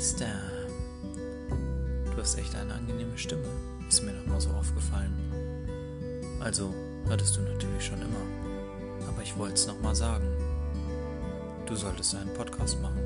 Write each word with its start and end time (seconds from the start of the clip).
Meister. 0.00 0.32
Du 2.10 2.22
hast 2.22 2.38
echt 2.38 2.56
eine 2.56 2.72
angenehme 2.72 3.18
Stimme. 3.18 3.44
Ist 3.86 4.02
mir 4.02 4.12
noch 4.12 4.24
mal 4.24 4.40
so 4.40 4.48
aufgefallen. 4.48 5.12
Also, 6.40 6.72
hattest 7.10 7.36
du 7.36 7.42
natürlich 7.42 7.84
schon 7.84 8.00
immer. 8.00 9.06
Aber 9.06 9.22
ich 9.22 9.36
wollte 9.36 9.56
es 9.56 9.66
noch 9.66 9.78
mal 9.82 9.94
sagen. 9.94 10.24
Du 11.66 11.76
solltest 11.76 12.14
einen 12.14 12.32
Podcast 12.32 12.78
machen. 12.80 12.98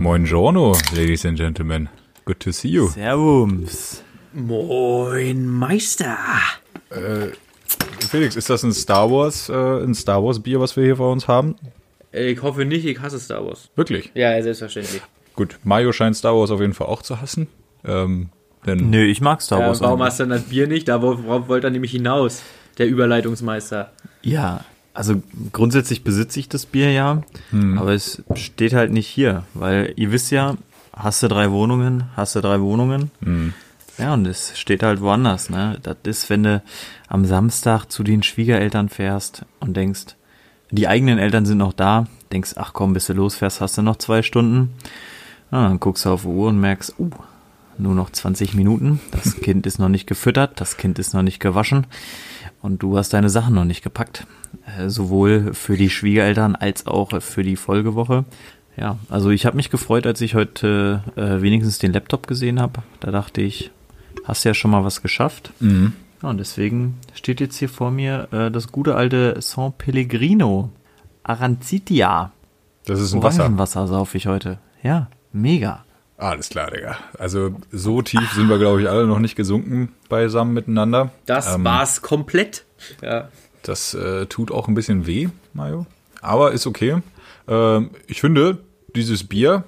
Moin 0.00 0.24
Giorno, 0.24 0.76
ladies 0.96 1.24
and 1.24 1.38
gentlemen. 1.38 1.88
Good 2.24 2.40
to 2.40 2.50
see 2.50 2.70
you. 2.70 2.88
Servus. 2.88 4.02
Moin 4.32 5.46
Meister. 5.46 6.18
Felix, 8.10 8.34
ist 8.34 8.50
das 8.50 8.64
ein 8.64 8.72
Star 8.72 9.08
Wars, 9.08 9.48
äh, 9.48 9.84
ein 9.84 9.94
Star 9.94 10.24
Wars 10.24 10.40
Bier, 10.40 10.58
was 10.58 10.74
wir 10.74 10.82
hier 10.82 10.96
vor 10.96 11.12
uns 11.12 11.28
haben? 11.28 11.54
Ich 12.12 12.42
hoffe 12.42 12.64
nicht, 12.64 12.84
ich 12.84 13.00
hasse 13.00 13.18
Star 13.18 13.44
Wars. 13.44 13.68
Wirklich? 13.76 14.10
Ja, 14.14 14.40
selbstverständlich. 14.42 15.02
Gut, 15.36 15.58
Mario 15.62 15.92
scheint 15.92 16.16
Star 16.16 16.34
Wars 16.34 16.50
auf 16.50 16.60
jeden 16.60 16.74
Fall 16.74 16.86
auch 16.86 17.02
zu 17.02 17.20
hassen. 17.20 17.46
Ähm, 17.84 18.30
denn 18.66 18.90
Nö, 18.90 19.04
ich 19.04 19.20
mag 19.20 19.40
Star 19.42 19.60
Wars. 19.60 19.80
warum 19.80 20.00
auch. 20.00 20.06
hast 20.06 20.18
du 20.18 20.24
dann 20.24 20.30
das 20.30 20.42
Bier 20.44 20.66
nicht? 20.66 20.88
Da 20.88 21.00
worauf 21.02 21.48
wollte 21.48 21.68
er 21.68 21.70
nämlich 21.70 21.92
hinaus, 21.92 22.42
der 22.78 22.88
Überleitungsmeister. 22.88 23.92
Ja, 24.22 24.64
also 24.94 25.22
grundsätzlich 25.52 26.02
besitze 26.02 26.40
ich 26.40 26.48
das 26.48 26.66
Bier 26.66 26.90
ja, 26.90 27.22
aber 27.76 27.92
es 27.92 28.22
steht 28.34 28.72
halt 28.72 28.90
nicht 28.90 29.06
hier, 29.06 29.44
weil 29.54 29.92
ihr 29.96 30.10
wisst 30.10 30.32
ja, 30.32 30.56
hast 30.92 31.22
du 31.22 31.28
drei 31.28 31.52
Wohnungen, 31.52 32.04
hast 32.16 32.34
du 32.34 32.40
drei 32.40 32.60
Wohnungen. 32.60 33.12
Ja, 33.96 34.14
und 34.14 34.26
es 34.26 34.58
steht 34.58 34.82
halt 34.82 35.00
woanders, 35.00 35.50
ne? 35.50 35.78
Das 35.84 35.96
ist, 36.04 36.30
wenn 36.30 36.42
du 36.42 36.62
am 37.06 37.24
Samstag 37.24 37.86
zu 37.86 38.02
den 38.02 38.22
Schwiegereltern 38.24 38.88
fährst 38.88 39.44
und 39.60 39.76
denkst, 39.76 40.16
die 40.70 40.88
eigenen 40.88 41.18
Eltern 41.18 41.46
sind 41.46 41.58
noch 41.58 41.72
da, 41.72 42.06
denkst, 42.32 42.54
ach 42.56 42.72
komm, 42.72 42.92
bis 42.92 43.06
du 43.06 43.14
losfährst, 43.14 43.60
hast 43.60 43.78
du 43.78 43.82
noch 43.82 43.96
zwei 43.96 44.22
Stunden. 44.22 44.74
Ja, 45.50 45.66
dann 45.66 45.80
guckst 45.80 46.04
du 46.04 46.10
auf 46.10 46.22
die 46.22 46.28
Uhr 46.28 46.48
und 46.48 46.60
merkst, 46.60 46.94
uh, 46.98 47.10
nur 47.78 47.94
noch 47.94 48.10
20 48.10 48.54
Minuten, 48.54 49.00
das 49.12 49.36
Kind 49.40 49.66
ist 49.66 49.78
noch 49.78 49.88
nicht 49.88 50.06
gefüttert, 50.06 50.60
das 50.60 50.76
Kind 50.76 50.98
ist 50.98 51.14
noch 51.14 51.22
nicht 51.22 51.40
gewaschen 51.40 51.86
und 52.60 52.82
du 52.82 52.98
hast 52.98 53.12
deine 53.12 53.30
Sachen 53.30 53.54
noch 53.54 53.64
nicht 53.64 53.82
gepackt. 53.82 54.26
Äh, 54.78 54.88
sowohl 54.88 55.54
für 55.54 55.76
die 55.76 55.90
Schwiegereltern 55.90 56.56
als 56.56 56.86
auch 56.86 57.20
für 57.22 57.42
die 57.42 57.56
Folgewoche. 57.56 58.24
Ja, 58.76 58.98
also 59.08 59.30
ich 59.30 59.44
habe 59.46 59.56
mich 59.56 59.70
gefreut, 59.70 60.06
als 60.06 60.20
ich 60.20 60.34
heute 60.34 61.02
äh, 61.16 61.42
wenigstens 61.42 61.78
den 61.78 61.92
Laptop 61.92 62.26
gesehen 62.26 62.60
habe. 62.60 62.82
Da 63.00 63.10
dachte 63.10 63.40
ich, 63.40 63.70
hast 64.24 64.44
ja 64.44 64.54
schon 64.54 64.70
mal 64.70 64.84
was 64.84 65.02
geschafft. 65.02 65.52
Ja, 66.22 66.28
und 66.30 66.38
deswegen 66.38 66.98
steht 67.14 67.40
jetzt 67.40 67.56
hier 67.56 67.68
vor 67.68 67.90
mir 67.90 68.28
äh, 68.32 68.50
das 68.50 68.72
gute 68.72 68.94
alte 68.96 69.36
San 69.40 69.72
Pellegrino 69.78 70.70
Arancitia. 71.22 72.32
das 72.86 73.00
ist 73.00 73.12
ein 73.14 73.22
Wasser. 73.22 73.42
Orangenwasser 73.42 73.86
sauf 73.86 74.14
ich 74.14 74.26
heute. 74.26 74.58
Ja, 74.82 75.08
mega. 75.32 75.84
Alles 76.16 76.48
klar, 76.48 76.70
Digga. 76.72 76.96
Also 77.18 77.54
so 77.70 78.02
tief 78.02 78.32
sind 78.32 78.48
wir, 78.48 78.58
glaube 78.58 78.82
ich, 78.82 78.88
alle 78.88 79.06
noch 79.06 79.20
nicht 79.20 79.36
gesunken 79.36 79.92
beisammen 80.08 80.52
miteinander. 80.52 81.10
Das 81.26 81.54
Ähm, 81.54 81.64
war's 81.64 82.02
komplett. 82.02 82.64
Ja. 83.02 83.28
Das 83.62 83.94
äh, 83.94 84.26
tut 84.26 84.50
auch 84.50 84.66
ein 84.66 84.74
bisschen 84.74 85.06
weh, 85.06 85.28
Mario. 85.52 85.86
Aber 86.20 86.50
ist 86.52 86.66
okay. 86.66 87.02
Ähm, 87.46 87.90
ich 88.08 88.20
finde, 88.20 88.58
dieses 88.96 89.22
Bier, 89.24 89.62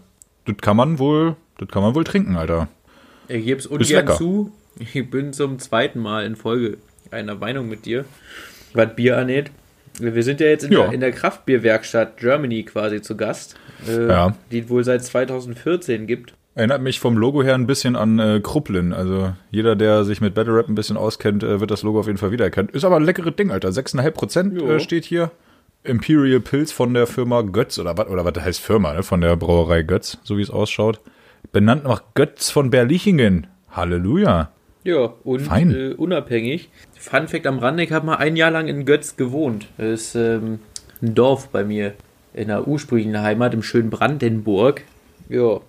das 0.47 0.57
kann 0.57 0.77
man 0.77 0.99
wohl, 0.99 1.37
das 1.59 1.69
kann 1.69 1.83
man 1.83 1.95
wohl 1.95 2.05
trinken, 2.05 2.37
Alter. 2.37 2.67
Ich 3.29 3.45
gebe 3.45 3.61
es 3.61 3.67
ungern 3.67 4.09
zu. 4.17 4.51
Ich 4.79 5.11
bin 5.11 5.33
zum 5.33 5.59
zweiten 5.59 5.99
Mal 6.01 6.25
in 6.25 6.37
Folge 6.37 6.79
einer 7.11 7.35
Meinung 7.35 7.69
mit 7.69 7.87
dir, 7.87 8.05
was 8.73 8.95
Bier 8.95 9.19
angeht. 9.19 9.51
Wir 9.99 10.23
sind 10.23 10.41
ja 10.41 10.47
jetzt 10.47 10.65
in, 10.65 10.73
Ja. 10.73 10.85
Der, 10.85 10.93
in 10.93 11.01
der 11.01 11.13
Kraftbierwerkstatt 11.13 12.17
Germany 12.17 12.63
quasi 12.63 13.03
zu 13.03 13.17
Gast, 13.17 13.57
äh, 13.89 14.07
Ja. 14.09 14.37
die 14.51 14.61
es 14.61 14.69
wohl 14.69 14.85
seit 14.85 15.05
2014 15.05 16.07
gibt. 16.07 16.35
Erinnert 16.55 16.83
mich 16.83 17.01
vom 17.01 17.17
Logo 17.17 17.43
her 17.43 17.55
ein 17.55 17.67
bisschen 17.67 17.97
an 17.97 18.19
äh, 18.19 18.41
Krupplin. 18.43 18.93
Also 18.93 19.33
jeder, 19.51 19.77
der 19.77 20.05
sich 20.05 20.21
mit 20.21 20.35
Battle 20.35 20.55
Rap 20.57 20.69
ein 20.69 20.75
bisschen 20.75 20.97
auskennt, 20.97 21.43
äh, 21.43 21.61
wird 21.61 21.71
das 21.71 21.83
Logo 21.83 22.01
auf 22.01 22.07
jeden 22.07 22.19
Fall 22.19 22.33
wiedererkennen. 22.33 22.71
Ist 22.73 22.85
aber 22.85 22.97
ein 22.97 23.05
leckeres 23.05 23.37
Ding, 23.37 23.51
Alter. 23.51 23.69
6,5 23.71 24.11
Prozent 24.13 24.61
Jo. 24.61 24.69
äh, 24.69 24.81
steht 24.81 25.05
hier. 25.05 25.31
Imperial 25.85 26.41
Pilz 26.41 26.73
von 26.73 26.93
der 26.93 27.07
Firma 27.07 27.41
Götz 27.43 27.79
oder 27.79 27.97
was 27.97 28.09
oder 28.09 28.25
was 28.25 28.35
heißt 28.43 28.61
Firma, 28.61 28.93
ne? 28.95 29.03
Von 29.03 29.21
der 29.23 29.37
Brauerei 29.37 29.83
Götz, 29.83 30.19
so 30.25 30.37
wie 30.37 30.43
es 30.43 30.51
ausschaut. 30.51 31.01
Benannt 31.53 31.85
nach 31.85 32.03
Götz 32.15 32.51
von 32.51 32.71
Berlichingen. 32.71 33.47
Halleluja. 33.71 34.51
Ja, 34.83 35.13
und 35.25 35.47
äh, 35.51 35.95
unabhängig. 35.97 36.71
Fun 36.99 37.29
Fact 37.29 37.47
am 37.47 37.59
Rande, 37.59 37.83
ich 37.83 37.93
habe 37.93 38.07
mal 38.07 38.17
ein 38.17 38.37
Jahr 38.37 38.51
lang 38.51 38.67
in 38.69 38.85
Götz 38.87 39.17
gewohnt. 39.17 39.67
Das 39.77 39.89
ist 39.89 40.15
ähm, 40.15 40.59
ein 41.03 41.15
Dorf 41.15 41.49
bei 41.49 41.65
mir 41.65 41.95
in 42.33 42.49
der 42.49 42.67
ursprünglichen 42.67 43.21
Heimat 43.21 43.53
im 43.55 43.63
schönen 43.63 43.91
Brandenburg. 43.91 44.83
Ja, 45.29 45.61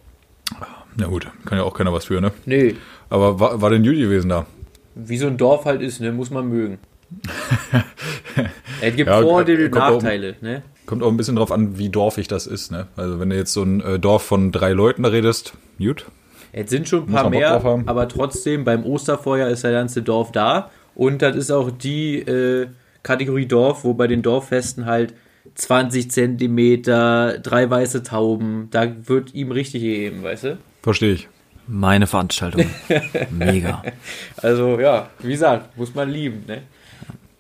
Na 0.96 1.08
gut, 1.08 1.28
kann 1.46 1.58
ja 1.58 1.64
auch 1.64 1.74
keiner 1.74 1.92
was 1.94 2.06
für, 2.06 2.22
ne? 2.22 2.32
nee, 2.46 2.76
Aber 3.10 3.40
war, 3.40 3.62
war 3.62 3.70
denn 3.70 3.84
gut 3.84 3.96
gewesen 3.96 4.30
da? 4.30 4.46
wie 4.94 5.18
so 5.18 5.28
ein 5.28 5.38
Dorf 5.38 5.64
halt 5.66 5.82
ist, 5.82 6.02
ne, 6.02 6.12
muss 6.12 6.30
man 6.32 6.50
mögen. 6.50 6.78
es 8.82 8.96
gibt 8.96 9.10
Ja, 9.10 9.22
Vorteile 9.22 9.66
und 9.66 9.72
kommt 9.72 9.84
auch- 9.86 9.92
Nachteile, 10.02 10.36
ne? 10.42 10.64
Kommt 10.86 11.04
auch 11.04 11.10
ein 11.10 11.16
bisschen 11.18 11.36
drauf 11.38 11.52
an, 11.52 11.78
wie 11.78 11.90
dorfig 11.90 12.28
das 12.28 12.48
ist, 12.48 12.72
ne? 12.72 12.88
Also 12.98 13.20
wenn 13.20 13.30
du 13.30 13.36
jetzt 13.38 13.54
so 13.54 13.64
ein 13.64 13.80
äh, 13.82 14.00
Dorf 14.00 14.24
von 14.24 14.52
drei 14.52 14.72
Leuten 14.74 15.04
da 15.04 15.10
redest, 15.10 15.54
gut. 15.78 16.06
Es 16.54 16.70
sind 16.70 16.88
schon 16.88 17.08
ein 17.08 17.12
paar 17.12 17.30
mehr, 17.30 17.62
aber 17.86 18.08
trotzdem 18.08 18.66
beim 18.66 18.86
Osterfeuer 18.86 19.48
ist 19.48 19.64
das 19.64 19.72
ganze 19.72 20.02
Dorf 20.02 20.32
da. 20.32 20.70
Und 20.96 21.22
das 21.22 21.36
ist 21.36 21.52
auch 21.52 21.72
die 21.72 22.20
äh, 22.20 22.68
Kategorie 23.04 23.46
Dorf, 23.46 23.84
wo 23.84 23.94
bei 23.94 24.08
den 24.08 24.22
Dorffesten 24.22 24.86
halt 24.86 25.14
20 25.56 26.12
Zentimeter, 26.12 27.40
drei 27.40 27.70
weiße 27.70 28.04
Tauben, 28.04 28.68
da 28.72 28.88
wird 29.08 29.34
ihm 29.34 29.52
richtig 29.52 29.82
gegeben, 29.82 30.24
weißt 30.24 30.44
du? 30.44 30.58
Verstehe 30.82 31.14
ich. 31.14 31.30
Meine 31.68 32.08
Veranstaltung. 32.08 32.66
Mega. 33.32 33.84
Also 34.38 34.80
ja, 34.80 35.10
wie 35.20 35.32
gesagt, 35.32 35.78
muss 35.78 35.96
man 35.96 36.10
lieben, 36.10 36.44
ne? 36.48 36.64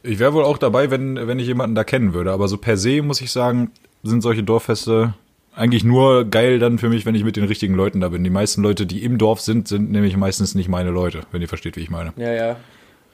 Ich 0.03 0.19
wäre 0.19 0.33
wohl 0.33 0.43
auch 0.43 0.57
dabei, 0.57 0.89
wenn, 0.89 1.27
wenn 1.27 1.37
ich 1.37 1.47
jemanden 1.47 1.75
da 1.75 1.83
kennen 1.83 2.13
würde. 2.13 2.31
Aber 2.31 2.47
so 2.47 2.57
per 2.57 2.77
se 2.77 3.01
muss 3.01 3.21
ich 3.21 3.31
sagen, 3.31 3.71
sind 4.03 4.21
solche 4.21 4.43
Dorffeste 4.43 5.13
eigentlich 5.53 5.83
nur 5.83 6.25
geil 6.25 6.59
dann 6.59 6.77
für 6.77 6.89
mich, 6.89 7.05
wenn 7.05 7.15
ich 7.15 7.23
mit 7.23 7.35
den 7.35 7.43
richtigen 7.43 7.75
Leuten 7.75 7.99
da 7.99 8.09
bin. 8.09 8.23
Die 8.23 8.29
meisten 8.29 8.61
Leute, 8.61 8.85
die 8.85 9.03
im 9.03 9.17
Dorf 9.17 9.41
sind, 9.41 9.67
sind 9.67 9.91
nämlich 9.91 10.15
meistens 10.17 10.55
nicht 10.55 10.69
meine 10.69 10.91
Leute, 10.91 11.21
wenn 11.31 11.41
ihr 11.41 11.47
versteht, 11.49 11.75
wie 11.75 11.81
ich 11.81 11.89
meine. 11.89 12.13
Ja, 12.15 12.31
ja. 12.31 12.55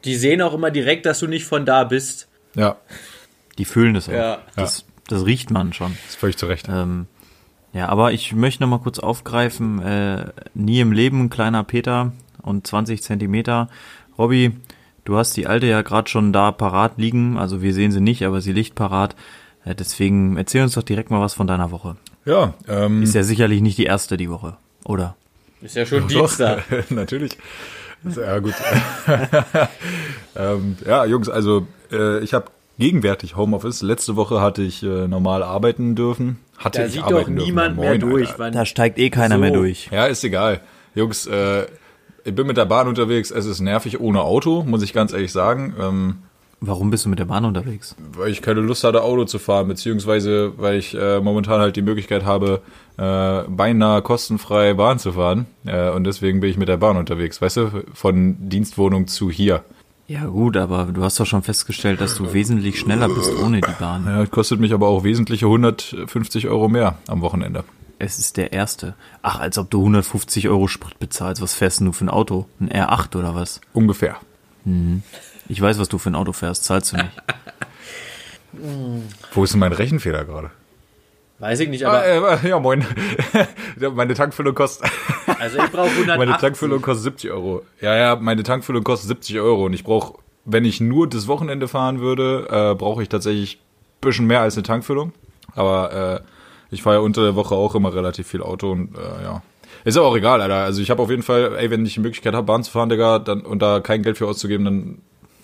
Die 0.06 0.16
sehen 0.16 0.42
auch 0.42 0.54
immer 0.54 0.70
direkt, 0.72 1.06
dass 1.06 1.20
du 1.20 1.28
nicht 1.28 1.46
von 1.46 1.66
da 1.66 1.84
bist. 1.84 2.28
Ja, 2.56 2.78
Die 3.58 3.66
fühlen 3.66 3.94
das 3.96 4.08
auch. 4.08 4.14
Ja. 4.14 4.40
Das, 4.56 4.86
das 5.08 5.26
riecht 5.26 5.50
man 5.52 5.74
schon. 5.74 5.98
ist 6.08 6.18
völlig 6.18 6.38
zu 6.38 6.46
Recht. 6.46 6.68
Ähm, 6.70 7.08
ja, 7.74 7.90
aber 7.90 8.12
ich 8.14 8.34
möchte 8.34 8.62
noch 8.64 8.70
mal 8.70 8.80
kurz 8.80 9.00
aufgreifen, 9.00 9.82
äh, 9.82 10.26
nie 10.54 10.80
im 10.80 10.92
Leben 10.92 11.30
kleiner 11.30 11.64
Peter 11.64 12.12
und 12.42 12.66
20 12.68 13.02
Zentimeter. 13.02 13.70
Robby, 14.18 14.52
du 15.06 15.18
hast 15.18 15.36
die 15.38 15.48
alte 15.48 15.66
ja 15.66 15.82
gerade 15.82 16.10
schon 16.10 16.34
da 16.34 16.52
parat 16.52 16.94
liegen, 16.98 17.38
also 17.38 17.62
wir 17.62 17.74
sehen 17.74 17.92
sie 17.92 18.02
nicht, 18.02 18.24
aber 18.26 18.42
sie 18.42 18.54
liegt 18.54 18.76
parat. 18.76 19.16
Äh, 19.68 19.76
deswegen 19.76 20.38
erzähl 20.38 20.64
uns 20.64 20.74
doch 20.74 20.84
direkt 20.84 21.10
mal 21.12 21.22
was 21.22 21.34
von 21.34 21.48
deiner 21.48 21.72
Woche. 21.72 21.96
Ja, 22.26 22.54
ähm, 22.68 23.04
Ist 23.04 23.16
ja 23.16 23.24
sicherlich 23.24 23.62
nicht 23.62 23.78
die 23.78 23.86
erste 23.86 24.18
die 24.18 24.30
Woche, 24.30 24.58
oder? 24.86 25.16
Ist 25.62 25.76
ja 25.76 25.86
schon 25.86 26.02
Doch, 26.02 26.08
Dienstag. 26.08 26.64
natürlich. 26.92 27.38
Ja, 28.16 28.38
gut. 28.40 28.54
ähm, 30.36 30.78
ja, 30.86 31.06
Jungs, 31.06 31.30
also 31.30 31.68
äh, 31.92 32.20
ich 32.20 32.34
habe 32.34 32.46
gegenwärtig 32.78 33.36
Homeoffice. 33.36 33.82
Letzte 33.82 34.16
Woche 34.16 34.40
hatte 34.42 34.62
ich 34.62 34.84
äh, 34.84 35.08
normal 35.08 35.42
arbeiten 35.44 35.96
dürfen. 35.96 36.38
Hatte 36.58 36.80
Da 36.80 36.86
ich 36.86 36.94
sieht 36.94 37.04
doch 37.10 37.28
niemand 37.28 37.78
dürfen. 37.78 37.80
mehr 37.80 37.90
Moin, 37.90 38.00
durch. 38.00 38.30
Da 38.52 38.66
steigt 38.66 39.00
eh 39.00 39.10
keiner 39.10 39.36
So. 39.36 39.42
mehr 39.42 39.52
durch. 39.52 39.90
Ja, 39.92 40.06
ist 40.06 40.24
egal. 40.24 40.62
Jungs, 40.96 41.26
äh, 41.28 41.66
ich 42.24 42.36
bin 42.36 42.46
mit 42.46 42.58
der 42.58 42.66
Bahn 42.66 42.88
unterwegs. 42.88 43.32
Es 43.32 43.46
ist 43.46 43.62
nervig 43.62 44.00
ohne 44.00 44.22
Auto, 44.22 44.64
muss 44.64 44.84
ich 44.84 44.94
ganz 44.94 45.14
ehrlich 45.14 45.32
sagen. 45.32 45.74
Ähm, 45.80 46.16
Warum 46.60 46.90
bist 46.90 47.06
du 47.06 47.10
mit 47.10 47.20
der 47.20 47.26
Bahn 47.26 47.46
unterwegs? 47.46 47.96
weil 48.14 48.32
ich 48.32 48.42
keine 48.42 48.62
Lust 48.62 48.84
hatte, 48.84 49.04
Auto 49.04 49.26
zu 49.26 49.38
fahren, 49.38 49.68
beziehungsweise 49.68 50.54
weil 50.58 50.78
ich 50.78 50.96
äh, 50.96 51.20
momentan 51.20 51.60
halt 51.60 51.76
die 51.76 51.84
Möglichkeit 51.84 52.26
habe, 52.26 52.62
äh, 52.98 53.44
beinahe 53.48 54.02
kostenfrei 54.02 54.74
Bahn 54.74 54.98
zu 54.98 55.14
fahren. 55.14 55.46
Äh, 55.66 55.92
und 55.92 56.04
deswegen 56.06 56.40
bin 56.40 56.50
ich 56.50 56.58
mit 56.58 56.68
der 56.68 56.78
Bahn 56.78 56.98
unterwegs, 56.98 57.42
weißt 57.42 57.58
du, 57.58 57.84
von 57.94 58.50
Dienstwohnung 58.50 59.08
zu 59.08 59.30
hier. 59.30 59.64
Ja 60.08 60.26
gut, 60.26 60.56
aber 60.58 60.86
du 60.86 61.04
hast 61.04 61.20
doch 61.20 61.26
schon 61.26 61.44
festgestellt, 61.44 62.00
dass 62.02 62.16
du 62.16 62.34
wesentlich 62.34 62.80
schneller 62.80 63.10
bist 63.10 63.30
ohne 63.44 63.60
die 63.62 63.74
Bahn. 63.80 64.06
Ja, 64.08 64.26
kostet 64.26 64.60
mich 64.60 64.74
aber 64.74 64.88
auch 64.88 65.04
wesentliche 65.04 65.46
150 65.46 66.48
Euro 66.48 66.70
mehr 66.70 66.98
am 67.08 67.22
Wochenende. 67.22 67.66
Es 68.00 68.18
ist 68.18 68.38
der 68.38 68.54
erste. 68.54 68.96
Ach, 69.22 69.40
als 69.40 69.58
ob 69.58 69.70
du 69.70 69.80
150 69.80 70.48
Euro 70.48 70.68
Sprit 70.68 70.98
bezahlst. 70.98 71.42
Was 71.42 71.54
fährst 71.54 71.82
du 71.82 71.92
für 71.92 72.06
ein 72.06 72.10
Auto? 72.10 72.46
Ein 72.60 72.70
R8 72.70 73.18
oder 73.18 73.36
was? 73.36 73.60
Ungefähr. 73.74 74.18
Ich 75.50 75.62
weiß, 75.62 75.80
was 75.80 75.90
du 75.90 75.98
für 75.98 76.10
ein 76.10 76.16
Auto 76.16 76.34
fährst. 76.34 76.64
Zahlst 76.66 76.92
du 76.94 76.98
nicht. 76.98 77.12
Wo 79.34 79.44
ist 79.44 79.54
denn 79.54 79.60
mein 79.60 79.74
Rechenfehler 79.74 80.26
gerade? 80.26 80.52
weiß 81.40 81.60
ich 81.60 81.70
nicht, 81.70 81.86
Ah, 81.86 81.92
aber 81.92 82.44
äh, 82.44 82.50
ja, 82.50 82.60
moin. 82.60 82.84
meine 83.94 84.16
Tankfüllung 84.16 84.56
kostet, 84.56 84.90
also 85.40 85.60
ich 85.60 85.70
brauche 85.72 85.90
180. 85.90 86.18
meine 86.18 86.36
Tankfüllung 86.38 86.82
kostet 86.82 87.04
70 87.04 87.30
Euro. 87.32 87.62
Ja, 87.80 87.96
ja, 87.96 88.16
meine 88.16 88.42
Tankfüllung 88.42 88.84
kostet 88.84 89.10
70 89.10 89.40
Euro 89.40 89.66
und 89.66 89.74
ich 89.74 89.84
brauche, 89.84 90.18
wenn 90.46 90.66
ich 90.66 90.82
nur 90.82 91.08
das 91.08 91.28
Wochenende 91.28 91.68
fahren 91.68 92.00
würde, 92.00 92.48
äh, 92.50 92.74
brauche 92.76 93.04
ich 93.04 93.10
tatsächlich 93.10 93.58
ein 93.58 94.02
bisschen 94.02 94.26
mehr 94.26 94.42
als 94.42 94.56
eine 94.56 94.64
Tankfüllung. 94.64 95.14
Aber 95.54 96.22
äh, 96.22 96.22
Ich 96.72 96.82
fahre 96.82 96.96
ja 96.96 97.02
unter 97.04 97.22
der 97.22 97.36
Woche 97.36 97.54
auch 97.54 97.76
immer 97.76 97.94
relativ 97.94 98.28
viel 98.28 98.42
Auto 98.42 98.72
und 98.72 98.98
äh, 98.98 99.24
ja. 99.24 99.44
Ist 99.84 99.96
aber 99.96 100.08
auch 100.08 100.18
egal, 100.18 100.42
Alter. 100.42 100.64
Also 100.64 100.82
ich 100.82 100.90
habe 100.90 101.04
auf 101.04 101.12
jeden 101.12 101.22
Fall, 101.24 101.56
ey, 101.58 101.70
wenn 101.70 101.86
ich 101.86 101.94
die 101.94 102.00
Möglichkeit 102.00 102.34
habe, 102.34 102.48
Bahn 102.48 102.64
zu 102.64 102.72
fahren, 102.72 102.90
Digga, 102.90 103.20
dann, 103.20 103.42
und 103.42 103.62
da 103.62 103.80
kein 103.80 104.02
Geld 104.02 104.18
für 104.18 104.26
auszugeben, 104.28 104.66
dann 104.66 104.98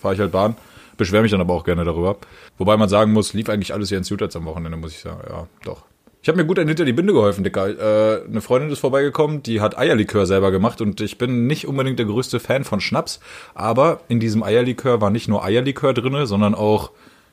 fahre 0.04 0.14
ich 0.14 0.20
halt 0.20 0.30
Bahn. 0.32 0.54
Beschwere 0.96 1.22
mich 1.22 1.32
dann 1.32 1.40
aber 1.40 1.54
auch 1.54 1.64
gerne 1.64 1.82
darüber. 1.84 2.18
Wobei 2.58 2.76
man 2.76 2.88
sagen 2.88 3.12
muss, 3.12 3.32
lief 3.32 3.48
eigentlich 3.48 3.72
alles 3.74 3.88
hier 3.88 3.98
in 3.98 4.04
Suits 4.04 4.36
am 4.36 4.44
Wochenende, 4.44 4.76
muss 4.78 4.92
ich 4.92 5.00
sagen. 5.00 5.18
Ja, 5.28 5.48
doch. 5.64 5.82
Ich 6.22 6.28
habe 6.28 6.38
mir 6.38 6.46
gut 6.46 6.58
hinter 6.58 6.84
die 6.84 6.92
Binde 6.92 7.12
geholfen, 7.12 7.42
Dicker. 7.44 7.68
Äh, 7.68 8.24
eine 8.26 8.40
Freundin 8.40 8.70
ist 8.70 8.78
vorbeigekommen, 8.78 9.42
die 9.42 9.60
hat 9.60 9.76
Eierlikör 9.76 10.24
selber 10.26 10.50
gemacht 10.50 10.80
und 10.80 11.00
ich 11.00 11.18
bin 11.18 11.46
nicht 11.46 11.66
unbedingt 11.66 11.98
der 11.98 12.06
größte 12.06 12.38
Fan 12.40 12.64
von 12.64 12.80
Schnaps, 12.80 13.20
aber 13.54 14.00
in 14.08 14.20
diesem 14.20 14.42
Eierlikör 14.42 15.00
war 15.00 15.10
nicht 15.10 15.28
nur 15.28 15.44
Eierlikör 15.44 15.92
drinne, 15.94 16.26
sondern 16.26 16.54
auch 16.54 16.92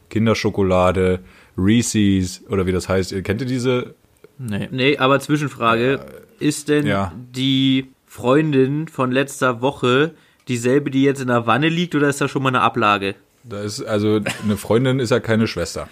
Kinderschokolade, 0.10 1.20
Reese's 1.58 2.44
oder 2.50 2.66
wie 2.66 2.72
das 2.72 2.88
heißt. 2.90 3.12
Ihr 3.12 3.22
kennt 3.24 3.42
ihr 3.42 3.48
diese? 3.48 3.96
Nee. 4.38 4.68
Nee, 4.72 4.98
aber 4.98 5.20
Zwischenfrage. 5.20 6.00
Ist 6.40 6.70
denn 6.70 6.88
Ja. 6.88 7.12
die 7.36 7.92
Freundin 8.08 8.88
von 8.88 9.12
letzter 9.12 9.62
Woche 9.62 10.12
dieselbe, 10.52 10.92
die 10.92 11.04
jetzt 11.04 11.22
in 11.22 11.28
der 11.28 11.48
Wanne 11.48 11.70
liegt, 11.70 11.96
oder 11.96 12.10
ist 12.10 12.22
da 12.22 12.28
schon 12.28 12.44
mal 12.44 12.50
eine 12.50 12.62
Ablage? 12.62 13.16
Da 13.44 13.62
ist 13.62 13.82
also 13.84 14.20
eine 14.44 14.58
Freundin 14.58 15.00
ist 15.00 15.10
ja 15.10 15.20
keine 15.20 15.48
Schwester. 15.48 15.88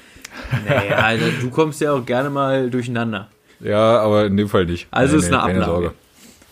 Naja, 0.68 0.98
also 0.98 1.26
du 1.42 1.50
kommst 1.50 1.82
ja 1.82 1.92
auch 1.94 2.06
gerne 2.06 2.30
mal 2.30 2.70
durcheinander. 2.70 3.30
Ja, 3.60 4.00
aber 4.00 4.26
in 4.28 4.38
dem 4.38 4.48
Fall 4.48 4.66
nicht. 4.66 4.88
Also 4.92 5.18
ist 5.18 5.26
eine 5.28 5.38
keine 5.38 5.64
Ablage. 5.64 5.66
Sorge. 5.72 5.94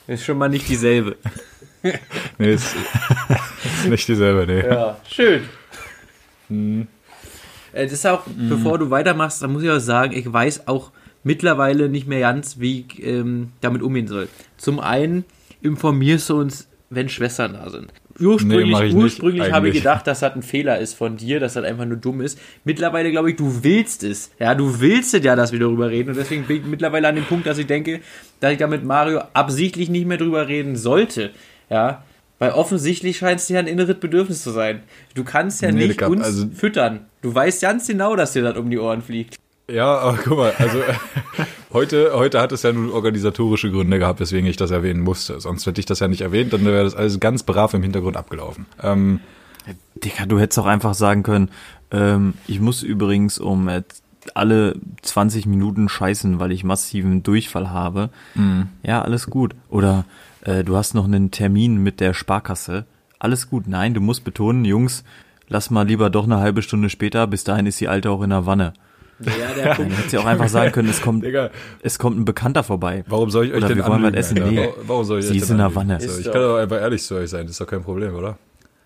Ist 0.07 0.25
schon 0.25 0.37
mal 0.37 0.49
nicht 0.49 0.67
dieselbe. 0.67 1.15
Nee, 2.37 2.53
ist, 2.53 2.75
ist 3.83 3.85
nicht 3.89 4.07
dieselbe, 4.07 4.45
nee. 4.51 4.65
Ja, 4.67 4.97
schön. 5.09 5.43
Äh, 6.49 7.83
Das 7.83 7.93
ist 7.93 8.05
auch, 8.07 8.23
bevor 8.49 8.77
du 8.79 8.89
weitermachst, 8.89 9.41
da 9.41 9.47
muss 9.47 9.63
ich 9.63 9.69
auch 9.69 9.79
sagen, 9.79 10.13
ich 10.13 10.31
weiß 10.31 10.67
auch 10.67 10.91
mittlerweile 11.23 11.87
nicht 11.87 12.07
mehr 12.07 12.19
ganz, 12.21 12.59
wie 12.59 12.85
ich 12.89 13.03
ähm, 13.05 13.51
damit 13.61 13.81
umgehen 13.83 14.07
soll. 14.07 14.27
Zum 14.57 14.79
einen 14.79 15.23
informierst 15.61 16.29
du 16.29 16.39
uns, 16.39 16.67
wenn 16.89 17.09
Schwestern 17.09 17.53
da 17.53 17.69
sind. 17.69 17.91
Ursprünglich, 18.19 18.65
Nee, 18.77 18.83
nicht, 18.85 18.95
ursprünglich 18.95 19.51
habe 19.51 19.69
ich 19.69 19.75
gedacht, 19.75 20.07
dass 20.07 20.21
das 20.21 20.33
ein 20.33 20.41
Fehler 20.41 20.79
ist 20.79 20.93
von 20.95 21.17
dir, 21.17 21.39
dass 21.39 21.53
das 21.53 21.63
einfach 21.65 21.85
nur 21.85 21.97
dumm 21.97 22.21
ist. 22.21 22.39
Mittlerweile 22.63 23.11
glaube 23.11 23.29
ich, 23.31 23.35
du 23.35 23.63
willst 23.63 24.03
es. 24.03 24.31
Ja, 24.39 24.55
du 24.55 24.79
willst 24.79 25.13
es 25.13 25.23
ja, 25.23 25.35
dass 25.35 25.51
wir 25.51 25.59
darüber 25.59 25.89
reden. 25.89 26.09
Und 26.09 26.17
deswegen 26.17 26.43
bin 26.45 26.57
ich 26.57 26.65
mittlerweile 26.65 27.07
an 27.09 27.15
dem 27.15 27.25
Punkt, 27.25 27.45
dass 27.45 27.57
ich 27.57 27.67
denke, 27.67 27.99
dass 28.39 28.51
ich 28.53 28.57
da 28.57 28.67
mit 28.67 28.83
Mario 28.83 29.21
absichtlich 29.33 29.89
nicht 29.89 30.07
mehr 30.07 30.17
drüber 30.17 30.47
reden 30.47 30.75
sollte. 30.75 31.31
Ja, 31.69 32.03
weil 32.39 32.51
offensichtlich 32.51 33.17
scheint 33.17 33.39
es 33.39 33.47
dir 33.47 33.59
ein 33.59 33.67
inneres 33.67 33.95
Bedürfnis 33.99 34.41
zu 34.43 34.51
sein. 34.51 34.81
Du 35.13 35.23
kannst 35.23 35.61
ja 35.61 35.71
Nee, 35.71 35.87
nicht 35.87 36.01
uns 36.01 36.23
also- 36.23 36.47
füttern. 36.53 37.01
Du 37.21 37.33
weißt 37.35 37.61
ganz 37.61 37.87
genau, 37.87 38.15
dass 38.15 38.33
dir 38.33 38.43
das 38.43 38.57
um 38.57 38.69
die 38.69 38.77
Ohren 38.79 39.01
fliegt. 39.01 39.35
Ja, 39.69 39.97
aber 39.97 40.17
guck 40.23 40.37
mal, 40.37 40.53
also 40.57 40.79
heute, 41.73 42.11
heute 42.13 42.39
hat 42.39 42.51
es 42.53 42.63
ja 42.63 42.71
nun 42.71 42.89
organisatorische 42.89 43.69
Gründe 43.69 43.99
gehabt, 43.99 44.19
weswegen 44.19 44.49
ich 44.49 44.55
das 44.55 44.71
erwähnen 44.71 45.01
musste. 45.01 45.39
Sonst 45.41 45.65
hätte 45.65 45.79
ich 45.79 45.85
das 45.85 45.99
ja 45.99 46.07
nicht 46.07 46.21
erwähnt, 46.21 46.53
dann 46.53 46.63
wäre 46.63 46.83
das 46.83 46.95
alles 46.95 47.19
ganz 47.19 47.43
brav 47.43 47.73
im 47.73 47.83
Hintergrund 47.83 48.15
abgelaufen. 48.15 48.65
Ähm, 48.81 49.19
Digga, 49.95 50.25
du 50.25 50.39
hättest 50.39 50.59
auch 50.59 50.65
einfach 50.65 50.93
sagen 50.93 51.23
können, 51.23 51.49
ähm, 51.91 52.35
ich 52.47 52.61
muss 52.61 52.81
übrigens 52.81 53.39
um 53.39 53.67
äh, 53.67 53.83
alle 54.33 54.75
20 55.01 55.45
Minuten 55.45 55.89
scheißen, 55.89 56.39
weil 56.39 56.51
ich 56.51 56.63
massiven 56.63 57.23
Durchfall 57.23 57.69
habe. 57.69 58.09
Ja, 58.83 59.01
alles 59.01 59.27
gut. 59.27 59.53
Oder 59.69 60.05
äh, 60.41 60.63
du 60.63 60.75
hast 60.77 60.93
noch 60.93 61.05
einen 61.05 61.31
Termin 61.31 61.77
mit 61.77 61.99
der 61.99 62.13
Sparkasse. 62.13 62.85
Alles 63.19 63.49
gut. 63.49 63.67
Nein, 63.67 63.93
du 63.93 64.01
musst 64.01 64.23
betonen, 64.23 64.65
Jungs, 64.65 65.03
lass 65.47 65.69
mal 65.69 65.87
lieber 65.87 66.09
doch 66.09 66.25
eine 66.25 66.37
halbe 66.37 66.61
Stunde 66.61 66.89
später. 66.89 67.27
Bis 67.27 67.43
dahin 67.43 67.65
ist 67.65 67.79
die 67.79 67.87
Alte 67.87 68.11
auch 68.11 68.21
in 68.21 68.29
der 68.29 68.45
Wanne. 68.45 68.73
Ja, 69.19 69.31
der 69.55 69.65
Dann 69.65 69.75
Punkt. 69.77 69.97
hättest 69.97 70.13
du 70.13 70.19
auch 70.19 70.25
einfach 70.25 70.47
sagen 70.47 70.71
können, 70.71 70.89
es 70.89 71.01
kommt, 71.01 71.25
Digga, 71.25 71.49
es 71.81 71.97
kommt 71.97 72.19
ein 72.19 72.25
Bekannter 72.25 72.63
vorbei. 72.63 73.03
warum 73.07 73.29
soll 73.31 73.45
ich 73.47 73.51
euch 73.51 73.57
Oder 73.57 73.67
denn 73.69 73.77
wir 73.77 73.87
wollen 73.87 74.03
was 74.03 74.07
anlügen, 74.07 74.17
essen. 74.17 74.37
Alter? 74.43 74.51
Nee. 74.51 74.69
Warum- 74.87 75.03
soll 75.05 75.19
ich 75.19 75.25
Sie 75.25 75.37
ist 75.37 75.49
in 75.49 75.57
der? 75.57 75.73
Wanne. 75.73 75.99
So, 76.01 76.19
ich 76.19 76.25
kann 76.31 76.41
doch 76.41 76.57
einfach 76.57 76.77
ehrlich 76.79 77.03
zu 77.03 77.15
euch 77.15 77.29
sein, 77.29 77.41
das 77.47 77.51
ist 77.51 77.61
doch 77.61 77.65
kein 77.67 77.83
Problem, 77.83 78.13
oder? 78.15 78.37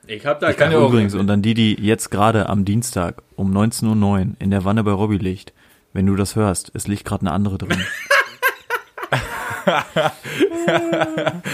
Ich 0.08 0.26
hab 0.26 0.40
da 0.40 0.48
kann 0.48 0.56
keine 0.58 0.74
ja 0.76 0.80
auch- 0.80 0.90
Übrigens, 0.90 1.16
und 1.16 1.28
dann 1.28 1.42
die, 1.42 1.54
die 1.54 1.76
jetzt 1.76 2.12
gerade 2.12 2.48
am 2.50 2.64
Dienstag 2.66 3.22
um 3.36 3.52
19.09 3.56 4.04
Uhr 4.04 4.26
in 4.40 4.52
der 4.52 4.64
Wanne 4.66 4.84
bei 4.84 4.92
Robby 4.92 5.18
liegt. 5.18 5.54
Wenn 5.94 6.06
du 6.06 6.16
das 6.16 6.38
hörst, 6.38 6.72
es 6.74 6.88
liegt 6.88 7.04
gerade 7.06 7.22
eine 7.24 7.32
andere 7.32 7.58
drin. 7.58 7.78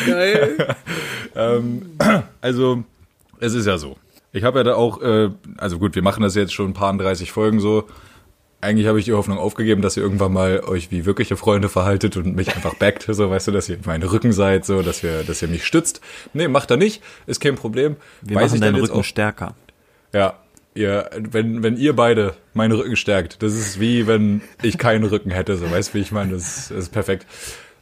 Geil. 0.07 0.75
Also, 2.41 2.83
es 3.39 3.53
ist 3.53 3.65
ja 3.67 3.77
so. 3.77 3.97
Ich 4.31 4.43
habe 4.43 4.59
ja 4.59 4.63
da 4.63 4.73
auch, 4.75 5.01
äh, 5.01 5.29
also 5.57 5.77
gut, 5.77 5.93
wir 5.95 6.01
machen 6.01 6.23
das 6.23 6.33
jetzt 6.35 6.51
schon 6.53 6.69
ein 6.69 6.73
paar 6.73 6.95
30 6.97 7.31
Folgen 7.31 7.59
so. 7.59 7.83
Eigentlich 8.59 8.87
habe 8.87 8.97
ich 8.97 9.05
die 9.05 9.13
Hoffnung 9.13 9.37
aufgegeben, 9.37 9.83
dass 9.83 9.97
ihr 9.97 10.03
irgendwann 10.03 10.33
mal 10.33 10.61
euch 10.61 10.89
wie 10.89 11.05
wirkliche 11.05 11.37
Freunde 11.37 11.69
verhaltet 11.69 12.17
und 12.17 12.35
mich 12.35 12.55
einfach 12.55 12.73
backt, 12.73 13.03
so 13.07 13.29
weißt 13.29 13.47
du, 13.47 13.51
dass 13.51 13.69
ihr 13.69 13.77
meine 13.85 14.11
Rücken 14.11 14.31
seid, 14.33 14.65
so, 14.65 14.81
dass 14.81 15.03
wir, 15.03 15.23
dass 15.23 15.41
ihr 15.43 15.47
mich 15.47 15.63
stützt. 15.65 16.01
Nee, 16.33 16.47
macht 16.47 16.71
er 16.71 16.77
nicht, 16.77 17.03
ist 17.27 17.39
kein 17.39 17.53
Problem. 17.55 17.97
Wir 18.21 18.35
Weiß 18.35 18.45
machen 18.51 18.55
ich 18.55 18.61
deinen 18.61 18.75
Rücken 18.81 18.99
auch- 18.99 19.03
stärker. 19.03 19.55
Ja, 20.11 20.33
ihr, 20.73 21.07
wenn, 21.19 21.61
wenn 21.61 21.77
ihr 21.77 21.95
beide 21.95 22.33
meinen 22.55 22.71
Rücken 22.71 22.95
stärkt, 22.95 23.43
das 23.43 23.53
ist 23.53 23.79
wie 23.79 24.07
wenn 24.07 24.41
ich 24.63 24.79
keinen 24.79 25.03
Rücken 25.03 25.29
hätte, 25.29 25.55
so 25.57 25.69
weißt 25.69 25.89
du, 25.89 25.93
wie 25.99 26.01
ich 26.01 26.11
meine, 26.11 26.33
das, 26.33 26.69
das 26.69 26.77
ist 26.79 26.89
perfekt. 26.91 27.27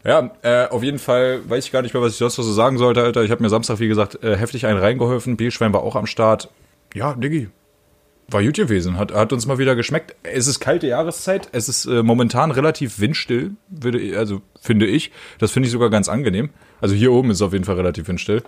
Ja, 0.04 0.31
äh, 0.44 0.68
auf 0.68 0.83
jeden 0.83 1.00
Fall 1.00 1.39
weiß 1.50 1.66
ich 1.66 1.72
gar 1.72 1.83
nicht 1.83 1.94
mehr, 1.94 2.04
was 2.04 2.12
ich 2.12 2.18
sonst 2.19 2.38
noch 2.38 2.44
so 2.44 2.51
sagen 2.54 2.77
sollte, 2.77 3.01
Alter. 3.01 3.24
Ich 3.24 3.31
habe 3.31 3.42
mir 3.42 3.50
Samstag, 3.50 3.80
wie 3.80 3.88
gesagt, 3.88 4.22
äh, 4.24 4.36
heftig 4.36 4.66
einen 4.68 4.77
reingeholfen. 4.80 5.38
Bierschwein 5.38 5.72
war 5.74 5.81
auch 5.83 5.95
am 5.95 6.06
Start. 6.06 6.50
Ja, 6.94 7.13
Diggi, 7.16 7.50
war 8.27 8.44
gut 8.44 8.56
gewesen. 8.56 8.98
Hat, 8.98 9.13
hat 9.13 9.33
uns 9.33 9.45
mal 9.45 9.57
wieder 9.57 9.75
geschmeckt. 9.75 10.16
Es 10.24 10.48
ist 10.48 10.60
kalte 10.60 10.88
Jahreszeit. 10.88 11.50
Es 11.51 11.69
ist 11.69 11.86
äh, 11.86 12.01
momentan 12.04 12.51
relativ 12.51 13.00
windstill, 13.00 13.51
würde, 13.69 14.00
ich- 14.00 14.18
also 14.18 14.42
finde 14.62 14.86
ich. 14.88 15.12
Das 15.39 15.51
finde 15.51 15.68
ich 15.68 15.72
sogar 15.72 15.89
ganz 15.89 16.10
angenehm. 16.10 16.50
Also 16.81 16.95
hier 16.95 17.12
oben 17.12 17.30
ist 17.31 17.38
es 17.38 17.42
auf 17.42 17.54
jeden 17.54 17.66
Fall 17.66 17.75
relativ 17.75 18.07
windstill. 18.07 18.44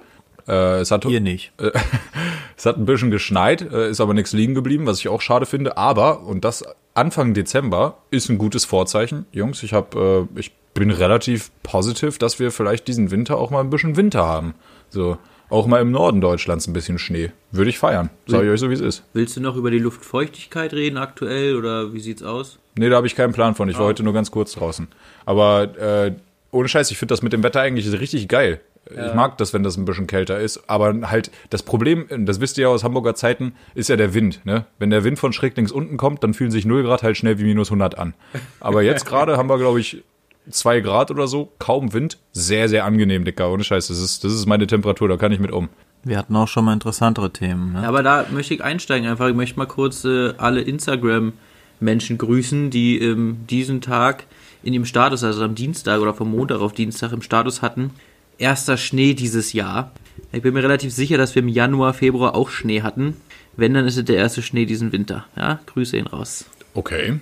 Äh, 0.48 0.80
es 0.80 0.92
hat 0.92 1.06
Hier 1.06 1.22
nicht. 1.22 1.52
es 2.58 2.66
hat 2.66 2.78
ein 2.78 2.86
bisschen 2.86 3.12
geschneit, 3.12 3.62
äh, 3.62 3.90
ist 3.90 4.00
aber 4.02 4.14
nichts 4.14 4.34
liegen 4.34 4.56
geblieben, 4.56 4.86
was 4.86 5.00
ich 5.00 5.10
auch 5.10 5.22
schade 5.22 5.46
finde. 5.46 5.78
Aber, 5.78 6.22
und 6.24 6.44
das 6.46 6.64
Anfang 6.94 7.34
Dezember 7.34 7.98
ist 8.12 8.30
ein 8.30 8.38
gutes 8.38 8.66
Vorzeichen. 8.66 9.26
Jungs, 9.32 9.62
ich, 9.64 9.74
hab, 9.74 9.96
äh, 9.96 10.26
ich 10.36 10.52
bin 10.74 10.90
relativ 10.92 11.52
positiv, 11.64 12.18
dass 12.18 12.40
wir 12.40 12.52
vielleicht 12.52 12.88
diesen 12.88 13.12
Winter 13.12 13.38
auch 13.38 13.50
mal 13.52 13.60
ein 13.62 13.70
bisschen 13.70 13.96
Winter 13.98 14.26
haben. 14.26 14.54
So, 14.90 15.18
auch 15.50 15.68
mal 15.68 15.82
im 15.82 15.92
Norden 15.92 16.22
Deutschlands 16.22 16.68
ein 16.68 16.74
bisschen 16.74 17.00
Schnee. 17.00 17.32
Würde 17.52 17.70
ich 17.70 17.80
feiern. 17.80 18.10
Sag 18.26 18.44
ich 18.44 18.50
euch 18.50 18.60
so, 18.60 18.70
wie 18.70 18.74
es 18.74 18.82
ist. 18.82 19.04
Willst 19.14 19.38
du 19.38 19.42
noch 19.42 19.56
über 19.56 19.72
die 19.72 19.80
Luftfeuchtigkeit 19.80 20.74
reden 20.74 20.98
aktuell 20.98 21.56
oder 21.56 21.94
wie 21.94 22.00
sieht's 22.00 22.24
aus? 22.24 22.60
Nee, 22.76 22.90
da 22.90 22.98
habe 22.98 23.08
ich 23.08 23.16
keinen 23.16 23.34
Plan 23.34 23.56
von. 23.56 23.70
Ich 23.70 23.78
war 23.78 23.86
heute 23.86 24.04
nur 24.04 24.14
ganz 24.14 24.32
kurz 24.32 24.54
draußen. 24.54 24.88
Aber 25.26 25.78
äh, 25.78 26.14
ohne 26.52 26.68
Scheiß, 26.68 26.92
ich 26.92 26.98
finde 26.98 27.14
das 27.14 27.22
mit 27.22 27.34
dem 27.34 27.44
Wetter 27.44 27.62
eigentlich 27.62 27.92
richtig 28.00 28.28
geil. 28.28 28.62
Ich 28.90 29.14
mag 29.14 29.38
das, 29.38 29.54
wenn 29.54 29.64
das 29.64 29.76
ein 29.76 29.84
bisschen 29.84 30.08
kälter 30.08 30.40
ist. 30.40 30.70
Aber 30.70 31.10
halt, 31.10 31.30
das 31.50 31.64
Problem, 31.64 32.06
das 32.26 32.40
wisst 32.40 32.58
ihr 32.58 32.64
ja 32.64 32.68
aus 32.70 32.84
Hamburger 32.84 33.16
Zeiten, 33.16 33.54
ist 33.76 33.90
ja 33.90 33.98
der 33.98 34.14
Wind. 34.14 34.46
Ne? 34.46 34.66
Wenn 34.80 34.90
der 34.90 35.04
Wind 35.04 35.20
von 35.20 35.34
schräg 35.34 35.58
links 35.58 35.72
unten 35.72 35.98
kommt, 35.98 36.24
dann 36.24 36.34
fühlen 36.34 36.52
sich 36.52 36.66
0 36.66 36.84
Grad 36.84 37.04
halt 37.04 37.18
schnell 37.18 37.38
wie 37.40 37.44
minus 37.44 37.68
100 37.68 37.98
an. 37.98 38.14
Aber 38.60 38.84
jetzt 38.84 39.06
gerade 39.10 39.38
haben 39.38 39.50
wir, 39.50 39.58
glaube 39.58 39.80
ich, 39.80 40.04
2 40.50 40.82
Grad 40.82 41.12
oder 41.12 41.28
so, 41.28 41.52
kaum 41.60 41.94
Wind. 41.94 42.18
Sehr, 42.32 42.70
sehr 42.70 42.86
angenehm, 42.86 43.26
Dicker. 43.26 43.52
Ohne 43.52 43.64
Scheiß, 43.64 43.88
das 43.88 44.00
ist, 44.00 44.24
das 44.24 44.34
ist 44.34 44.46
meine 44.46 44.68
Temperatur, 44.68 45.08
da 45.08 45.18
kann 45.18 45.32
ich 45.32 45.40
mit 45.40 45.52
um. 45.52 45.70
Wir 46.04 46.18
hatten 46.18 46.36
auch 46.36 46.48
schon 46.48 46.66
mal 46.66 46.74
interessantere 46.74 47.32
Themen. 47.32 47.74
Ne? 47.74 47.88
Aber 47.88 48.04
da 48.04 48.26
möchte 48.32 48.54
ich 48.54 48.64
einsteigen 48.64 49.08
einfach. 49.08 49.28
Ich 49.28 49.36
möchte 49.36 49.58
mal 49.58 49.66
kurz 49.66 50.06
äh, 50.06 50.34
alle 50.38 50.62
Instagram-Menschen 50.62 52.18
grüßen, 52.18 52.70
die 52.70 53.00
ähm, 53.00 53.40
diesen 53.50 53.82
Tag 53.82 54.26
in 54.64 54.74
dem 54.74 54.86
Status, 54.86 55.24
also 55.24 55.44
am 55.44 55.56
Dienstag 55.56 56.00
oder 56.02 56.14
vom 56.14 56.32
Montag 56.32 56.62
auf 56.62 56.74
Dienstag 56.74 57.12
im 57.12 57.22
Status 57.22 57.62
hatten. 57.62 57.92
Erster 58.38 58.78
Schnee 58.78 59.14
dieses 59.14 59.54
Jahr. 59.54 59.92
Ich 60.32 60.42
bin 60.42 60.54
mir 60.54 60.64
relativ 60.64 60.94
sicher, 60.94 61.18
dass 61.18 61.36
wir 61.36 61.42
im 61.42 61.48
Januar, 61.48 61.94
Februar 61.94 62.36
auch 62.36 62.50
Schnee 62.50 62.82
hatten. 62.82 63.18
Wenn, 63.56 63.74
dann 63.74 63.88
ist 63.88 63.98
es 63.98 64.06
der 64.06 64.18
erste 64.18 64.42
Schnee 64.42 64.66
diesen 64.66 64.92
Winter. 64.92 65.26
Ja, 65.36 65.60
Grüße 65.66 65.98
ihn 65.98 66.08
raus. 66.08 66.46
Okay. 66.74 67.20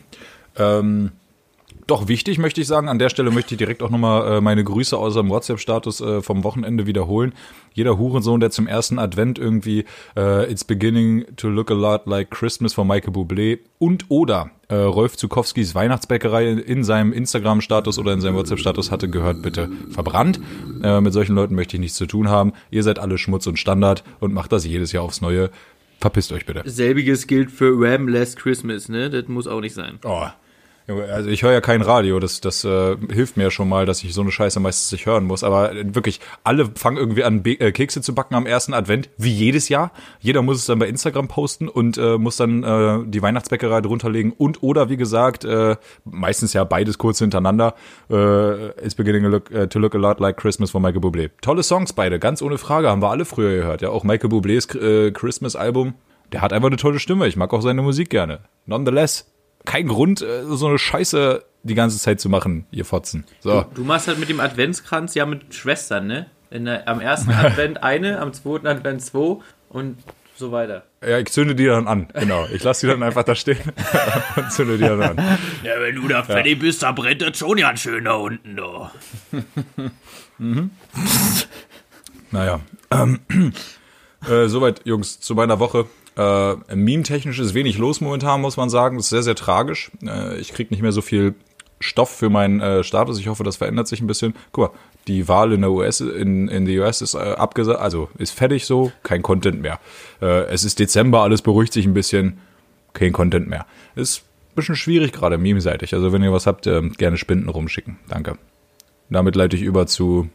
Ähm, 0.57 1.11
doch 1.87 2.07
wichtig 2.07 2.37
möchte 2.37 2.61
ich 2.61 2.67
sagen, 2.67 2.89
an 2.89 2.99
der 2.99 3.09
Stelle 3.09 3.31
möchte 3.31 3.53
ich 3.53 3.57
direkt 3.57 3.83
auch 3.83 3.89
nochmal 3.89 4.37
äh, 4.37 4.41
meine 4.41 4.63
Grüße 4.63 4.97
aus 4.97 5.13
dem 5.13 5.29
WhatsApp-Status 5.29 6.01
äh, 6.01 6.21
vom 6.21 6.43
Wochenende 6.43 6.87
wiederholen. 6.87 7.33
Jeder 7.73 7.97
Hurensohn, 7.97 8.39
der 8.39 8.51
zum 8.51 8.67
ersten 8.67 8.99
Advent 8.99 9.37
irgendwie 9.37 9.85
äh, 10.15 10.51
It's 10.51 10.63
beginning 10.63 11.25
to 11.35 11.49
look 11.49 11.69
a 11.71 11.75
lot 11.75 12.07
like 12.07 12.31
Christmas 12.31 12.73
von 12.73 12.87
Michael 12.87 13.13
Bublé 13.13 13.59
und 13.77 14.05
oder 14.09 14.49
äh, 14.67 14.75
Rolf 14.75 15.15
Zukowskis 15.17 15.75
Weihnachtsbäckerei 15.75 16.49
in 16.49 16.83
seinem 16.83 17.13
Instagram-Status 17.13 17.99
oder 17.99 18.13
in 18.13 18.21
seinem 18.21 18.35
WhatsApp-Status 18.35 18.91
hatte, 18.91 19.09
gehört 19.09 19.41
bitte 19.41 19.69
verbrannt. 19.91 20.39
Äh, 20.81 21.01
mit 21.01 21.13
solchen 21.13 21.35
Leuten 21.35 21.55
möchte 21.55 21.77
ich 21.77 21.81
nichts 21.81 21.97
zu 21.97 22.07
tun 22.07 22.29
haben. 22.29 22.53
Ihr 22.71 22.83
seid 22.83 22.99
alle 22.99 23.17
Schmutz 23.17 23.45
und 23.47 23.59
Standard 23.59 24.03
und 24.19 24.33
macht 24.33 24.51
das 24.51 24.65
jedes 24.65 24.91
Jahr 24.91 25.03
aufs 25.03 25.21
Neue. 25.21 25.51
Verpisst 25.99 26.31
euch 26.31 26.45
bitte. 26.45 26.63
Selbiges 26.65 27.27
gilt 27.27 27.51
für 27.51 27.73
Ram 27.79 28.07
Last 28.07 28.37
Christmas, 28.37 28.89
ne? 28.89 29.09
Das 29.09 29.27
muss 29.27 29.47
auch 29.47 29.61
nicht 29.61 29.73
sein. 29.73 29.99
Oh, 30.03 30.25
Also 30.87 31.31
ich 31.31 31.41
höre 31.41 31.51
ja 31.51 31.61
kein 31.61 31.81
Radio, 31.81 32.19
das, 32.19 32.41
das 32.41 32.63
äh, 32.63 32.95
hilft 33.11 33.37
mir 33.37 33.43
ja 33.43 33.51
schon 33.51 33.67
mal, 33.67 33.87
dass 33.87 34.03
ich 34.03 34.13
so 34.13 34.21
eine 34.21 34.31
Scheiße 34.31 34.59
meistens 34.59 34.91
nicht 34.91 35.07
hören 35.07 35.25
muss. 35.25 35.43
Aber 35.43 35.71
äh, 35.71 35.95
wirklich, 35.95 36.19
alle 36.43 36.67
fangen 36.75 36.97
irgendwie 36.97 37.23
an, 37.23 37.41
Be 37.41 37.59
äh, 37.59 37.71
Kekse 37.71 38.01
zu 38.01 38.13
backen 38.13 38.35
am 38.35 38.45
ersten 38.45 38.73
Advent, 38.75 39.09
wie 39.17 39.31
jedes 39.31 39.67
Jahr. 39.67 39.91
Jeder 40.19 40.43
muss 40.43 40.57
es 40.57 40.65
dann 40.65 40.77
bei 40.77 40.87
Instagram 40.87 41.27
posten 41.27 41.69
und 41.69 41.97
äh, 41.97 42.19
muss 42.19 42.37
dann 42.37 42.63
äh, 42.63 42.99
die 43.07 43.21
Weihnachtsbäckerei 43.23 43.81
drunter 43.81 44.11
legen. 44.11 44.31
Und 44.37 44.61
oder 44.61 44.89
wie 44.89 44.97
gesagt, 44.97 45.43
äh, 45.43 45.75
meistens 46.03 46.53
ja 46.53 46.63
beides 46.65 46.99
kurz 46.99 47.17
hintereinander, 47.17 47.73
äh, 48.11 48.67
It's 48.85 48.93
beginning 48.93 49.23
to 49.23 49.29
look, 49.29 49.49
uh, 49.51 49.65
to 49.65 49.79
look 49.79 49.95
a 49.95 49.97
lot 49.97 50.19
like 50.19 50.37
Christmas 50.37 50.69
von 50.69 50.83
Michael 50.83 51.01
Bublé. 51.01 51.31
Tolle 51.41 51.63
Songs 51.63 51.93
beide, 51.93 52.19
ganz 52.19 52.43
ohne 52.43 52.59
Frage, 52.59 52.89
haben 52.89 53.01
wir 53.01 53.09
alle 53.09 53.25
früher 53.25 53.55
gehört. 53.55 53.81
Ja, 53.81 53.89
auch 53.89 54.03
Michael 54.03 54.29
Bublés 54.29 54.77
äh, 54.77 55.11
Christmas-Album. 55.11 55.95
Der 56.31 56.41
hat 56.41 56.53
einfach 56.53 56.67
eine 56.67 56.77
tolle 56.77 56.99
Stimme. 56.99 57.27
Ich 57.27 57.37
mag 57.37 57.53
auch 57.53 57.61
seine 57.61 57.81
Musik 57.81 58.09
gerne. 58.09 58.41
Nonetheless, 58.65 59.31
kein 59.65 59.87
Grund, 59.87 60.21
äh, 60.21 60.43
so 60.45 60.67
eine 60.67 60.77
Scheiße 60.77 61.43
die 61.63 61.75
ganze 61.75 61.97
Zeit 61.97 62.21
zu 62.21 62.29
machen, 62.29 62.65
ihr 62.71 62.85
Fotzen. 62.85 63.25
So. 63.39 63.65
Du 63.73 63.83
machst 63.83 64.07
halt 64.07 64.19
mit 64.19 64.29
dem 64.29 64.39
Adventskranz 64.39 65.15
ja 65.15 65.25
mit 65.25 65.53
Schwestern, 65.53 66.07
ne? 66.07 66.27
Der, 66.51 66.87
am 66.87 67.01
ersten 67.01 67.31
Advent 67.33 67.83
eine, 67.83 68.19
am 68.19 68.31
zweiten 68.33 68.67
Advent 68.67 69.01
zwei 69.01 69.37
und 69.69 69.97
so 70.35 70.51
weiter. 70.51 70.83
Ja, 71.05 71.17
ich 71.19 71.31
zünde 71.31 71.55
die 71.55 71.65
dann 71.65 71.87
an. 71.87 72.07
Genau. 72.13 72.45
Ich 72.53 72.63
lasse 72.63 72.85
die 72.85 72.91
dann 72.91 73.03
einfach 73.03 73.23
da 73.23 73.35
stehen 73.35 73.71
und 74.35 74.51
zünde 74.51 74.77
die 74.77 74.83
dann 74.83 75.01
an. 75.01 75.17
Ja, 75.63 75.79
wenn 75.79 75.95
du 75.95 76.07
da 76.07 76.23
fertig 76.23 76.59
bist, 76.59 76.83
da 76.83 76.91
brennt 76.91 77.21
das 77.21 77.37
schon 77.37 77.57
ja 77.57 77.75
schön 77.75 78.05
da 78.05 78.13
unten, 78.13 78.55
da. 78.55 78.91
Naja. 82.31 82.59
Ähm, 82.91 83.19
äh, 84.29 84.47
soweit, 84.47 84.81
Jungs, 84.83 85.19
zu 85.21 85.35
meiner 85.35 85.59
Woche. 85.59 85.87
Äh, 86.17 86.55
Meme-technisch 86.75 87.39
ist 87.39 87.53
wenig 87.53 87.77
los 87.77 88.01
momentan, 88.01 88.41
muss 88.41 88.57
man 88.57 88.69
sagen. 88.69 88.97
Das 88.97 89.07
ist 89.07 89.09
sehr, 89.09 89.23
sehr 89.23 89.35
tragisch. 89.35 89.91
Äh, 90.05 90.37
ich 90.37 90.53
krieg 90.53 90.71
nicht 90.71 90.81
mehr 90.81 90.91
so 90.91 91.01
viel 91.01 91.35
Stoff 91.81 92.09
für 92.09 92.29
meinen 92.29 92.61
äh, 92.61 92.83
Status. 92.83 93.19
Ich 93.19 93.27
hoffe, 93.27 93.43
das 93.43 93.57
verändert 93.57 93.87
sich 93.87 93.99
ein 94.01 94.07
bisschen. 94.07 94.33
Guck 94.53 94.71
mal, 94.73 94.79
die 95.07 95.27
Wahl 95.27 95.51
in 95.51 95.61
der 95.61 95.71
US, 95.71 95.99
in, 95.99 96.47
in 96.47 96.65
die 96.65 96.79
US 96.79 97.01
ist 97.01 97.13
äh, 97.15 97.17
abgesagt, 97.17 97.79
also 97.79 98.09
ist 98.17 98.31
fertig 98.31 98.65
so, 98.65 98.91
kein 99.03 99.21
Content 99.21 99.61
mehr. 99.61 99.79
Äh, 100.21 100.45
es 100.45 100.63
ist 100.63 100.79
Dezember, 100.79 101.21
alles 101.21 101.41
beruhigt 101.41 101.73
sich 101.73 101.85
ein 101.85 101.93
bisschen, 101.93 102.39
kein 102.93 103.11
Content 103.11 103.47
mehr. 103.49 103.65
Ist 103.95 104.19
ein 104.51 104.55
bisschen 104.55 104.75
schwierig 104.77 105.11
gerade 105.11 105.37
meme-seitig. 105.37 105.93
Also 105.93 106.13
wenn 106.13 106.23
ihr 106.23 106.31
was 106.31 106.47
habt, 106.47 106.65
äh, 106.65 106.81
gerne 106.97 107.17
Spinden 107.17 107.49
rumschicken. 107.49 107.99
Danke. 108.07 108.37
Damit 109.09 109.35
leite 109.35 109.55
ich 109.57 109.61
über 109.61 109.85
zu 109.85 110.29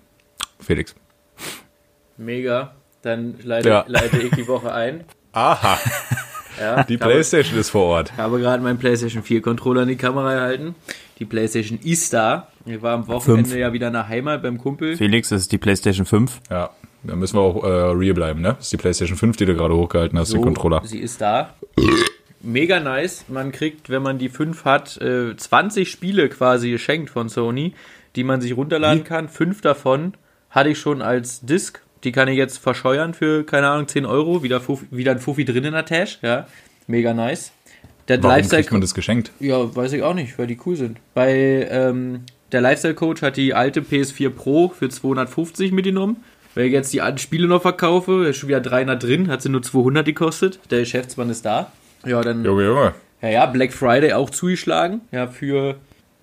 Felix. 0.61 0.95
Mega. 2.17 2.75
Dann 3.03 3.37
leite, 3.43 3.69
Ja. 3.71 3.85
leite 3.89 4.19
ich 4.19 4.31
die 4.33 4.47
Woche 4.47 4.73
ein. 4.73 5.05
Aha, 5.33 5.79
Ja, 6.61 6.83
die 6.85 6.95
ich 6.95 7.01
habe- 7.01 7.13
Playstation 7.13 7.59
ist 7.59 7.71
vor 7.71 7.85
Ort. 7.87 8.11
Ich 8.15 8.19
habe 8.19 8.39
gerade 8.41 8.63
meinen 8.63 8.79
PlayStation 8.79 9.23
4 9.23 9.41
Controller 9.43 9.83
in 9.83 9.89
die 9.89 9.97
Kamera 9.97 10.35
gehalten. 10.35 10.75
Die 11.19 11.25
PlayStation 11.25 11.79
ist 11.83 12.13
da. 12.13 12.49
Ich 12.67 12.81
war 12.83 12.95
am 12.95 13.07
Wochenende 13.07 13.49
Fünf. 13.51 13.61
ja 13.61 13.73
wieder 13.73 13.87
in 13.89 13.93
der 13.93 14.09
Heimat 14.09 14.43
beim 14.43 14.59
Kumpel. 14.59 14.97
Felix, 14.97 15.29
das 15.29 15.43
ist 15.43 15.53
die 15.53 15.59
PlayStation 15.59 16.05
5. 16.07 16.41
Ja, 16.51 16.71
da 17.05 17.17
müssen 17.17 17.37
wir 17.37 17.43
auch 17.43 17.63
äh, 17.65 17.69
real 17.69 18.15
bleiben, 18.15 18.41
ne? 18.41 18.55
Das 18.57 18.65
ist 18.67 18.73
die 18.73 18.77
PlayStation 18.79 19.17
5, 19.17 19.37
die 19.37 19.47
du 19.47 19.55
gerade 19.55 19.75
hochgehalten 19.75 20.19
hast, 20.19 20.33
den 20.33 20.43
Controller. 20.43 20.83
Sie 20.85 20.99
ist 20.99 21.21
da. 21.21 21.55
Mega 22.43 22.81
nice. 22.81 23.27
Man 23.29 23.53
kriegt, 23.53 23.91
wenn 23.91 24.03
man 24.03 24.19
die 24.19 24.29
5 24.31 24.65
hat, 24.65 24.97
äh, 25.01 25.37
20 25.37 25.91
Spiele 25.91 26.29
quasi 26.31 26.71
geschenkt 26.71 27.11
von 27.11 27.29
Sony, 27.29 27.75
die 28.17 28.25
man 28.25 28.41
sich 28.41 28.57
runterladen 28.57 29.05
kann. 29.05 29.29
Fünf 29.29 29.61
davon 29.61 30.15
hatte 30.51 30.71
ich 30.71 30.79
schon 30.79 31.01
als 31.03 31.41
Disc. 31.43 31.81
Die 32.05 32.13
kann 32.13 32.29
ich 32.29 32.37
jetzt 32.37 32.59
verscheuern 32.59 33.15
für, 33.15 33.45
keine 33.45 33.69
Ahnung, 33.69 33.87
10 33.89 34.07
Euro. 34.07 34.43
Wieder, 34.43 34.61
Fuffi, 34.61 34.87
wieder 34.91 35.13
ein 35.13 35.19
Fuffi 35.19 35.45
drin 35.45 35.65
in 35.65 35.73
der 35.73 35.85
Tasche. 35.85 36.19
Ja, 36.23 36.47
mega 36.87 37.13
nice. 37.13 37.53
Der 38.09 38.23
Warum 38.23 38.37
Lifestyle 38.37 38.63
kriegt 38.63 38.73
man 38.73 38.81
das 38.81 38.95
geschenkt? 38.95 39.31
ja, 39.39 39.75
weiß 39.77 39.93
ich 39.93 40.03
auch 40.03 40.15
nicht, 40.15 40.39
weil 40.39 40.47
die 40.47 40.59
cool 40.67 40.77
sind. 40.77 40.99
Bei 41.15 41.69
ähm, 41.71 42.23
der 42.51 42.61
Lifestyle 42.61 42.95
Coach 42.95 43.23
hat 43.23 43.37
die 43.37 43.55
alte 43.55 43.83
PS4 43.83 44.31
Pro 44.31 44.69
für 44.71 44.89
250 44.89 45.71
mitgenommen. 45.73 46.17
Wenn 46.55 46.67
ich 46.67 46.73
jetzt 46.73 46.93
die 46.93 47.01
alten 47.03 47.19
Spiele 47.19 47.47
noch 47.47 47.63
verkaufe, 47.63 48.27
ist 48.27 48.39
schon 48.39 48.49
wieder 48.49 48.61
300 48.61 49.01
drin, 49.01 49.29
hat 49.29 49.43
sie 49.43 49.49
nur 49.51 49.63
200 49.63 50.05
gekostet. 50.05 50.59
Der 50.71 50.81
Geschäftsmann 50.81 51.31
ist 51.31 51.45
da. 51.45 51.71
Ja, 52.05 52.21
dann, 52.23 52.45
Junge, 52.45 52.65
Junge. 52.65 52.95
ja, 53.23 53.29
ja, 53.29 53.47
Black 53.47 53.73
Friday 53.73 54.15
auch 54.15 54.31
zugeschlagen. 54.31 55.03
Ja, 55.13 55.29
für, 55.29 55.77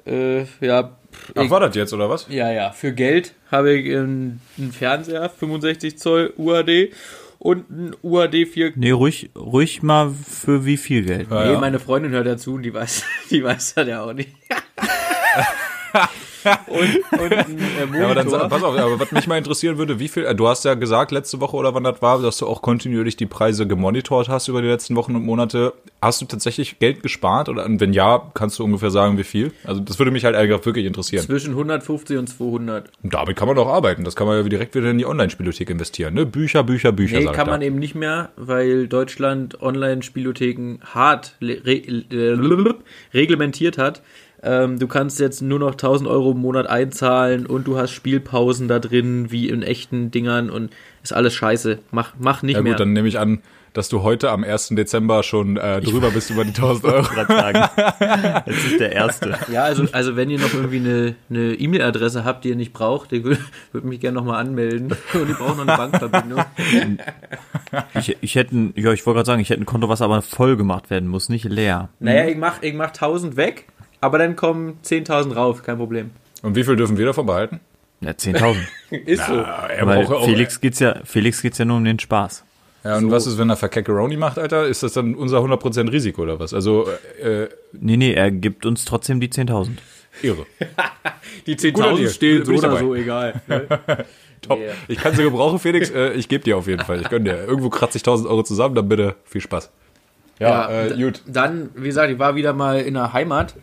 äh, 0.06 0.44
ja, 0.60 0.92
Ach, 1.36 1.44
ich, 1.44 1.50
war 1.50 1.60
das 1.60 1.76
jetzt, 1.76 1.94
oder 1.94 2.10
was? 2.10 2.28
ja, 2.30 2.52
ja, 2.52 2.72
für 2.72 2.94
Geld 2.94 3.34
habe 3.52 3.74
ich 3.74 3.96
einen, 3.96 4.42
einen 4.58 4.72
Fernseher, 4.72 5.30
65 5.30 5.98
Zoll 5.98 6.34
UAD 6.38 6.92
und 7.40 7.70
ein 7.70 7.96
UAD 8.02 8.48
4 8.48 8.74
Nee, 8.76 8.92
ruhig, 8.92 9.30
ruhig 9.36 9.84
mal 9.84 10.12
für 10.12 10.66
wie 10.66 10.78
viel 10.78 11.04
Geld. 11.04 11.28
Ja, 11.30 11.46
Nee, 11.46 11.54
ja. 11.54 11.60
meine 11.60 11.80
Freundin 11.80 12.12
hört 12.12 12.28
dazu 12.28 12.56
und 12.56 12.64
die 12.64 12.74
weiß, 12.74 13.04
die 13.30 13.44
weiß 13.44 13.76
das 13.76 13.88
ja 13.88 14.04
auch 14.04 14.14
nicht. 14.14 14.30
und, 16.68 17.20
und 17.20 17.34
ein 17.34 17.58
äh, 17.58 17.86
Monitor. 17.86 17.98
Ja, 17.98 18.06
aber 18.06 18.16
dann 18.16 18.50
pass 18.50 18.64
auf, 18.64 18.78
aber 18.78 19.00
was 19.00 19.12
mich 19.12 19.28
mal 19.28 19.38
interessieren 19.38 19.78
würde, 19.78 20.00
wie 20.00 20.08
viel, 20.08 20.26
äh, 20.26 20.36
du 20.36 20.48
hast 20.48 20.66
ja 20.66 20.76
gesagt 20.76 21.12
letzte 21.12 21.40
Woche 21.42 21.56
oder 21.56 21.74
wann 21.74 21.84
das 21.84 22.02
war, 22.02 22.22
dass 22.22 22.38
du 22.38 22.48
auch 22.48 22.62
kontinuierlich 22.62 23.16
die 23.16 23.26
Preise 23.26 23.68
gemonitort 23.68 24.30
hast 24.30 24.48
über 24.48 24.62
die 24.62 24.68
letzten 24.68 24.96
Wochen 24.96 25.16
und 25.16 25.24
Monate. 25.24 25.74
Hast 26.02 26.22
du 26.22 26.26
tatsächlich 26.26 26.80
Geld 26.80 27.02
gespart 27.02 27.50
oder 27.50 27.66
und 27.66 27.80
wenn 27.80 27.94
ja, 27.94 28.30
kannst 28.34 28.60
du 28.60 28.64
ungefähr 28.64 28.92
sagen, 28.92 29.18
wie 29.18 29.24
viel? 29.24 29.52
Also 29.64 29.82
das 29.82 29.98
würde 30.00 30.12
mich 30.12 30.26
halt 30.26 30.36
einfach 30.36 30.64
wirklich 30.66 30.86
interessieren. 30.86 31.24
zwischen 31.24 31.52
150 31.52 32.18
und 32.18 32.28
200. 32.28 32.92
Und 33.04 33.14
damit 33.14 33.36
kann 33.36 33.48
man 33.48 33.56
doch 33.56 33.68
arbeiten. 33.68 34.04
Das 34.04 34.16
kann 34.16 34.28
man 34.28 34.38
ja 34.38 34.44
direkt 34.48 34.76
wieder 34.76 34.90
in 34.90 34.98
die 34.98 35.06
Online-Spielothek 35.06 35.70
investieren. 35.70 36.14
Ne? 36.14 36.26
Bücher, 36.26 36.64
Bücher, 36.64 36.92
Bücher. 36.92 37.20
Nee, 37.20 37.26
kann 37.26 37.48
man 37.48 37.62
eben 37.62 37.78
nicht 37.80 37.96
mehr, 37.96 38.30
weil 38.36 38.88
Deutschland 38.88 39.62
Online-Spielotheken 39.62 40.80
hart 40.94 41.36
re 41.42 41.76
äh, 41.76 42.74
reglementiert 43.14 43.78
hat. 43.78 44.02
Ähm, 44.44 44.78
du 44.80 44.88
kannst 44.88 45.20
jetzt 45.20 45.42
nur 45.42 45.60
noch 45.60 45.72
1000 45.72 46.08
Euro 46.10 46.32
im 46.32 46.38
Monat 46.40 46.68
einzahlen 46.68 47.46
und 47.48 47.66
du 47.68 47.78
hast 47.78 47.92
Spielpausen 47.92 48.68
da 48.68 48.80
drin, 48.80 49.32
wie 49.32 49.50
in 49.50 49.64
echten 49.64 50.12
Dingern 50.12 50.50
und 50.50 50.72
ist 51.04 51.14
alles 51.14 51.34
scheiße. 51.34 51.80
Mach, 51.92 52.14
mach 52.20 52.44
nicht 52.44 52.56
Ja 52.56 52.62
mehr. 52.62 52.74
gut, 52.74 52.80
dann 52.80 52.94
nehme 52.94 53.08
ich 53.08 53.18
an, 53.20 53.42
dass 53.74 53.90
du 53.90 54.02
heute 54.02 54.32
am 54.32 54.44
1. 54.44 54.70
Dezember 54.70 55.22
schon 55.24 55.58
äh, 55.58 55.82
drüber 55.82 56.10
bist 56.12 56.30
über 56.32 56.44
die 56.44 56.50
1000 56.50 56.86
Euro. 56.86 57.04
Sagen. 57.28 57.64
Das 58.46 58.56
ist 58.66 58.80
der 58.80 58.92
erste. 58.94 59.36
Ja, 59.52 59.64
also, 59.64 59.86
also 59.92 60.16
wenn 60.16 60.30
ihr 60.30 60.40
noch 60.40 60.54
irgendwie 60.54 60.78
eine 60.78 61.16
eine 61.30 61.54
E-Mail-Adresse 61.54 62.24
habt, 62.24 62.44
die 62.46 62.50
ihr 62.50 62.56
nicht 62.56 62.74
braucht, 62.74 63.12
ich 63.14 63.24
würde 63.24 63.40
würd 63.72 63.86
mich 63.86 64.00
gerne 64.00 64.16
nochmal 64.16 64.40
anmelden. 64.40 64.96
Und 65.14 65.30
ich 65.30 65.38
brauche 65.38 65.58
noch 65.58 65.68
eine 65.68 65.78
Bankverbindung. 65.78 66.44
Ich, 67.96 68.18
ich 68.22 68.36
hätte, 68.36 68.56
ein- 68.56 68.74
ja, 68.76 68.94
ich 68.94 69.06
wollte 69.06 69.18
gerade 69.18 69.26
sagen, 69.28 69.42
ich 69.42 69.50
hätte 69.50 69.62
ein 69.62 69.66
Konto, 69.66 69.90
was 69.90 70.02
aber 70.02 70.22
voll 70.22 70.56
gemacht 70.58 70.90
werden 70.90 71.10
muss, 71.10 71.30
nicht 71.30 71.46
leer. 71.46 71.90
Naja, 72.00 72.26
ich 72.28 72.38
mach, 72.38 72.62
ich 72.62 72.74
mach 72.74 72.88
1000 72.88 73.36
weg, 73.36 73.66
aber 74.02 74.18
dann 74.20 74.36
kommen 74.36 74.80
10.000 74.84 75.34
rauf, 75.34 75.64
kein 75.64 75.78
Problem. 75.78 76.12
Und 76.44 76.56
wie 76.56 76.64
viel 76.64 76.76
dürfen 76.76 76.98
wir 76.98 77.06
davon 77.06 77.26
behalten? 77.26 77.60
Ja, 78.02 78.12
10.000. 78.12 78.56
Ist 79.06 79.26
so. 79.26 79.34
er 79.36 79.88
Weil 79.88 80.06
braucht 80.06 80.26
Felix 80.26 80.62
geht's 80.62 80.80
ja, 80.80 81.02
Felix 81.04 81.42
geht's 81.42 81.58
ja 81.58 81.66
nur 81.66 81.78
um 81.78 81.84
den 81.84 82.00
Spaß. 82.00 82.44
Ja, 82.84 82.98
und 82.98 83.12
was 83.12 83.26
ist, 83.28 83.38
wenn 83.38 83.50
er 83.50 83.58
Verkackeroni 83.58 84.16
macht, 84.18 84.38
Alter? 84.40 84.66
Ist 84.68 84.84
das 84.84 84.94
dann 84.94 85.16
unser 85.16 85.40
100% 85.40 85.92
Risiko 85.92 86.22
oder 86.22 86.40
was? 86.40 86.54
Also, 86.54 86.88
äh, 87.22 87.48
Nee, 87.74 87.98
nee, 87.98 88.14
er 88.14 88.32
gibt 88.32 88.66
uns 88.66 88.86
trotzdem 88.86 89.20
die 89.20 89.28
10.000. 89.30 89.72
irre. 90.22 90.46
Die 91.48 91.56
Guter 91.56 91.90
10.000 91.92 91.98
Deal. 91.98 92.10
stehen 92.10 92.46
so 92.46 92.54
oder 92.54 92.78
so, 92.78 92.96
egal. 92.96 93.42
Ne? 93.48 93.68
Top. 94.42 94.60
Yeah. 94.60 94.74
Ich 94.88 95.00
kann 95.00 95.16
sie 95.16 95.24
gebrauchen, 95.24 95.58
Felix. 95.60 95.90
Äh, 95.90 96.14
ich 96.14 96.30
gebe 96.30 96.44
dir 96.44 96.56
auf 96.58 96.68
jeden 96.68 96.86
Fall. 96.86 97.02
Ich 97.02 97.10
gönn 97.10 97.26
dir. 97.26 97.44
Irgendwo 97.46 97.70
kratze 97.70 97.98
ich 97.98 98.04
1000 98.04 98.30
Euro 98.30 98.44
zusammen, 98.44 98.76
dann 98.76 98.88
bitte 98.88 99.16
viel 99.26 99.42
Spaß. 99.42 99.72
Ja, 100.40 100.70
Ja, 100.72 100.86
äh, 100.86 101.02
gut. 101.02 101.24
Dann, 101.26 101.72
wie 101.76 101.88
gesagt, 101.88 102.12
ich 102.12 102.20
war 102.20 102.36
wieder 102.36 102.54
mal 102.54 102.80
in 102.80 102.94
der 102.94 103.12
Heimat 103.14 103.56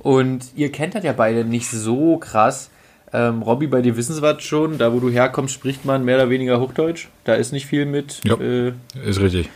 und 0.00 0.44
ihr 0.56 0.70
kennt 0.72 0.94
das 0.94 1.04
ja 1.04 1.12
beide 1.12 1.44
nicht 1.44 1.68
so 1.70 2.16
krass. 2.18 2.70
Ähm, 3.12 3.42
Robby, 3.42 3.66
bei 3.66 3.82
dir 3.82 3.96
wissen 3.96 4.14
sie 4.14 4.22
was 4.22 4.42
schon. 4.42 4.78
Da, 4.78 4.92
wo 4.92 5.00
du 5.00 5.10
herkommst, 5.10 5.52
spricht 5.54 5.84
man 5.84 6.04
mehr 6.04 6.16
oder 6.16 6.30
weniger 6.30 6.60
Hochdeutsch. 6.60 7.08
Da 7.24 7.34
ist 7.34 7.52
nicht 7.52 7.66
viel 7.66 7.84
mit. 7.86 8.20
Ja. 8.24 8.36
Äh, 8.38 8.72
Ist 9.04 9.20
richtig. 9.20 9.48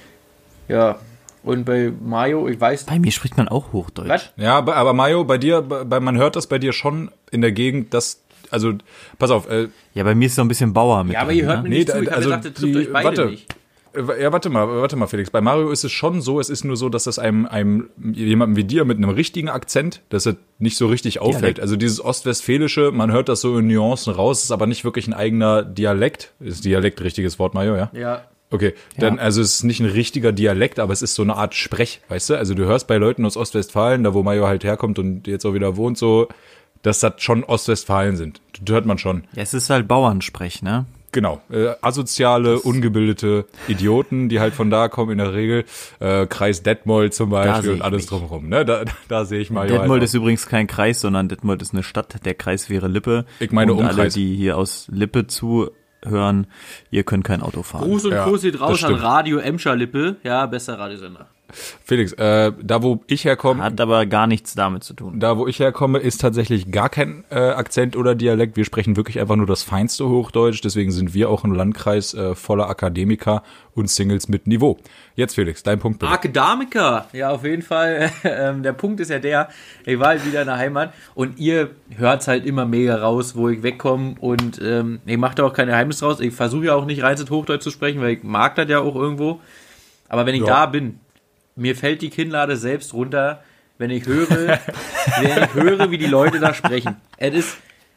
ja. 0.68 0.98
Und 1.44 1.66
bei 1.66 1.92
Mario, 2.02 2.48
ich 2.48 2.58
weiß. 2.58 2.84
Bei 2.86 2.98
mir 2.98 3.12
spricht 3.12 3.36
man 3.36 3.48
auch 3.48 3.72
Hochdeutsch. 3.74 4.08
Was? 4.08 4.32
Ja, 4.38 4.56
aber, 4.56 4.94
Mayo, 4.94 5.24
bei 5.24 5.36
dir, 5.36 5.60
bei, 5.60 6.00
man 6.00 6.16
hört 6.16 6.36
das 6.36 6.46
bei 6.46 6.58
dir 6.58 6.72
schon 6.72 7.10
in 7.30 7.42
der 7.42 7.52
Gegend, 7.52 7.92
dass, 7.92 8.22
also, 8.50 8.72
pass 9.18 9.30
auf, 9.30 9.46
äh, 9.50 9.68
Ja, 9.92 10.04
bei 10.04 10.14
mir 10.14 10.24
ist 10.24 10.36
so 10.36 10.40
ein 10.42 10.48
bisschen 10.48 10.72
Bauer 10.72 11.04
mit. 11.04 11.12
Ja, 11.12 11.20
aber 11.20 11.32
ihr 11.32 11.44
hört 11.44 11.58
ne? 11.58 11.62
mir 11.64 11.68
nicht 11.68 11.88
Nee, 11.88 11.94
zu. 11.94 12.02
Ich 12.02 12.10
also 12.10 12.28
gesagt, 12.30 12.44
ihr 12.46 12.54
trifft 12.54 12.74
die- 12.74 12.78
euch 12.78 12.92
beide 12.94 13.04
warte. 13.08 13.26
nicht. 13.26 13.54
Äh, 13.94 14.22
Ja, 14.22 14.32
warte 14.32 14.50
mal, 14.50 14.66
warte 14.68 14.96
mal, 14.96 15.06
Felix. 15.06 15.30
Bei 15.30 15.40
Mario 15.40 15.70
ist 15.70 15.84
es 15.84 15.92
schon 15.92 16.20
so, 16.20 16.40
es 16.40 16.50
ist 16.50 16.64
nur 16.64 16.76
so, 16.76 16.88
dass 16.88 17.04
das 17.04 17.18
einem, 17.18 17.46
einem 17.46 17.90
jemandem 18.12 18.56
wie 18.56 18.64
dir 18.64 18.84
mit 18.84 18.98
einem 18.98 19.10
richtigen 19.10 19.48
Akzent, 19.48 20.02
dass 20.08 20.26
er 20.26 20.36
nicht 20.58 20.76
so 20.76 20.86
richtig 20.86 21.20
auffällt. 21.20 21.42
Dialekt. 21.42 21.60
Also 21.60 21.76
dieses 21.76 22.04
Ostwestfälische, 22.04 22.90
man 22.92 23.12
hört 23.12 23.28
das 23.28 23.40
so 23.40 23.58
in 23.58 23.66
Nuancen 23.68 24.12
raus, 24.14 24.44
ist 24.44 24.50
aber 24.50 24.66
nicht 24.66 24.84
wirklich 24.84 25.06
ein 25.06 25.14
eigener 25.14 25.62
Dialekt. 25.62 26.32
Ist 26.40 26.64
Dialekt 26.64 27.00
richtiges 27.02 27.38
Wort, 27.38 27.54
Mario, 27.54 27.76
ja? 27.76 27.90
Ja. 27.92 28.24
Okay, 28.50 28.74
dann, 28.98 29.18
also 29.18 29.40
es 29.40 29.54
ist 29.56 29.64
nicht 29.64 29.80
ein 29.80 29.86
richtiger 29.86 30.30
Dialekt, 30.30 30.78
aber 30.78 30.92
es 30.92 31.02
ist 31.02 31.16
so 31.16 31.22
eine 31.22 31.34
Art 31.34 31.54
Sprech, 31.56 32.00
weißt 32.08 32.30
du? 32.30 32.34
Also 32.38 32.54
du 32.54 32.64
hörst 32.66 32.86
bei 32.86 32.98
Leuten 32.98 33.26
aus 33.26 33.36
Ostwestfalen, 33.36 34.04
da 34.04 34.14
wo 34.14 34.22
Mario 34.22 34.46
halt 34.46 34.62
herkommt 34.62 35.00
und 35.00 35.26
jetzt 35.26 35.44
auch 35.44 35.54
wieder 35.54 35.76
wohnt, 35.76 35.98
so, 35.98 36.28
dass 36.82 37.00
das 37.00 37.14
schon 37.18 37.42
Ostwestfalen 37.42 38.16
sind. 38.16 38.40
Das 38.62 38.72
hört 38.72 38.86
man 38.86 38.98
schon. 38.98 39.24
Ja, 39.34 39.42
es 39.42 39.54
ist 39.54 39.70
halt 39.70 39.88
Bauernsprech, 39.88 40.62
ne? 40.62 40.84
Genau, 41.14 41.40
äh, 41.48 41.68
asoziale, 41.80 42.58
ungebildete 42.58 43.46
Idioten, 43.68 44.28
die 44.28 44.40
halt 44.40 44.52
von 44.52 44.68
da 44.68 44.88
kommen 44.88 45.12
in 45.12 45.18
der 45.18 45.32
Regel. 45.32 45.64
Äh, 46.00 46.26
Kreis 46.26 46.64
Detmold 46.64 47.14
zum 47.14 47.30
Beispiel 47.30 47.70
und 47.70 47.82
alles 47.82 48.02
mich. 48.02 48.06
drumherum. 48.10 48.48
Ne? 48.48 48.64
Da, 48.64 48.82
da 49.06 49.24
sehe 49.24 49.38
ich 49.38 49.48
mal. 49.48 49.68
Detmold 49.68 50.02
ist 50.02 50.14
übrigens 50.14 50.46
kein 50.46 50.66
Kreis, 50.66 51.00
sondern 51.00 51.28
Detmold 51.28 51.62
ist 51.62 51.72
eine 51.72 51.84
Stadt. 51.84 52.24
Der 52.24 52.34
Kreis 52.34 52.68
wäre 52.68 52.88
Lippe. 52.88 53.26
Ich 53.38 53.52
meine 53.52 53.74
und 53.74 53.82
alle, 53.84 53.90
Umkreis. 53.90 54.14
die 54.14 54.34
hier 54.34 54.58
aus 54.58 54.88
Lippe 54.90 55.28
zuhören, 55.28 56.48
ihr 56.90 57.04
könnt 57.04 57.22
kein 57.22 57.42
Auto 57.42 57.62
fahren. 57.62 57.84
Gruß 57.84 58.06
und 58.06 58.12
Ja, 58.12 58.24
Kuss 58.24 58.42
geht 58.42 58.54
das 58.54 58.60
raus 58.60 58.82
an. 58.82 58.94
Radio 58.94 59.38
Emscher 59.38 59.76
Lippe. 59.76 60.16
Ja, 60.24 60.46
besser 60.46 60.80
Radiosender. 60.80 61.28
Felix, 61.84 62.12
äh, 62.14 62.52
da 62.62 62.82
wo 62.82 63.02
ich 63.06 63.24
herkomme, 63.24 63.62
Hat 63.62 63.80
aber 63.80 64.06
gar 64.06 64.26
nichts 64.26 64.54
damit 64.54 64.82
zu 64.82 64.94
tun. 64.94 65.20
da 65.20 65.36
wo 65.38 65.46
ich 65.46 65.60
herkomme, 65.60 65.98
ist 65.98 66.20
tatsächlich 66.20 66.70
gar 66.72 66.88
kein 66.88 67.24
äh, 67.30 67.36
Akzent 67.36 67.96
oder 67.96 68.14
Dialekt. 68.14 68.56
Wir 68.56 68.64
sprechen 68.64 68.96
wirklich 68.96 69.20
einfach 69.20 69.36
nur 69.36 69.46
das 69.46 69.62
feinste 69.62 70.08
Hochdeutsch. 70.08 70.62
Deswegen 70.64 70.90
sind 70.90 71.14
wir 71.14 71.30
auch 71.30 71.44
ein 71.44 71.54
Landkreis 71.54 72.14
äh, 72.14 72.34
voller 72.34 72.68
Akademiker 72.68 73.42
und 73.74 73.88
Singles 73.88 74.28
mit 74.28 74.46
Niveau. 74.46 74.78
Jetzt 75.14 75.34
Felix, 75.34 75.62
dein 75.62 75.78
Punkt 75.78 76.00
bitte. 76.00 76.10
Akademiker. 76.12 77.06
Ja, 77.12 77.30
auf 77.30 77.44
jeden 77.44 77.62
Fall. 77.62 78.10
Ähm, 78.24 78.62
der 78.62 78.72
Punkt 78.72 79.00
ist 79.00 79.10
ja 79.10 79.18
der, 79.18 79.48
ich 79.84 79.98
war 79.98 80.08
halt 80.08 80.26
wieder 80.26 80.40
in 80.40 80.46
der 80.48 80.56
Heimat 80.56 80.92
und 81.14 81.38
ihr 81.38 81.70
hört's 81.96 82.26
halt 82.26 82.44
immer 82.46 82.64
mega 82.64 82.96
raus, 82.96 83.36
wo 83.36 83.48
ich 83.48 83.62
wegkomme 83.62 84.14
und 84.20 84.60
ähm, 84.62 85.00
ich 85.06 85.18
mache 85.18 85.36
da 85.36 85.44
auch 85.44 85.52
kein 85.52 85.68
Geheimnis 85.68 85.98
draus. 85.98 86.20
Ich 86.20 86.34
versuche 86.34 86.64
ja 86.66 86.74
auch 86.74 86.84
nicht 86.86 87.02
rein 87.02 87.16
Hochdeutsch 87.30 87.62
zu 87.62 87.70
sprechen, 87.70 88.00
weil 88.00 88.14
ich 88.14 88.22
mag 88.22 88.54
das 88.56 88.68
ja 88.68 88.80
auch 88.80 88.94
irgendwo. 88.96 89.40
Aber 90.08 90.26
wenn 90.26 90.34
ich 90.34 90.40
Ja. 90.40 90.46
da 90.46 90.66
bin, 90.66 91.00
mir 91.56 91.76
fällt 91.76 92.02
die 92.02 92.10
Kinnlade 92.10 92.56
selbst 92.56 92.94
runter, 92.94 93.42
wenn 93.78 93.90
ich 93.90 94.06
höre, 94.06 94.28
wenn 95.20 95.44
ich 95.44 95.54
höre, 95.54 95.90
wie 95.90 95.98
die 95.98 96.06
Leute 96.06 96.40
da 96.40 96.54
sprechen. 96.54 96.96
Es 97.16 97.34
ist, 97.34 97.56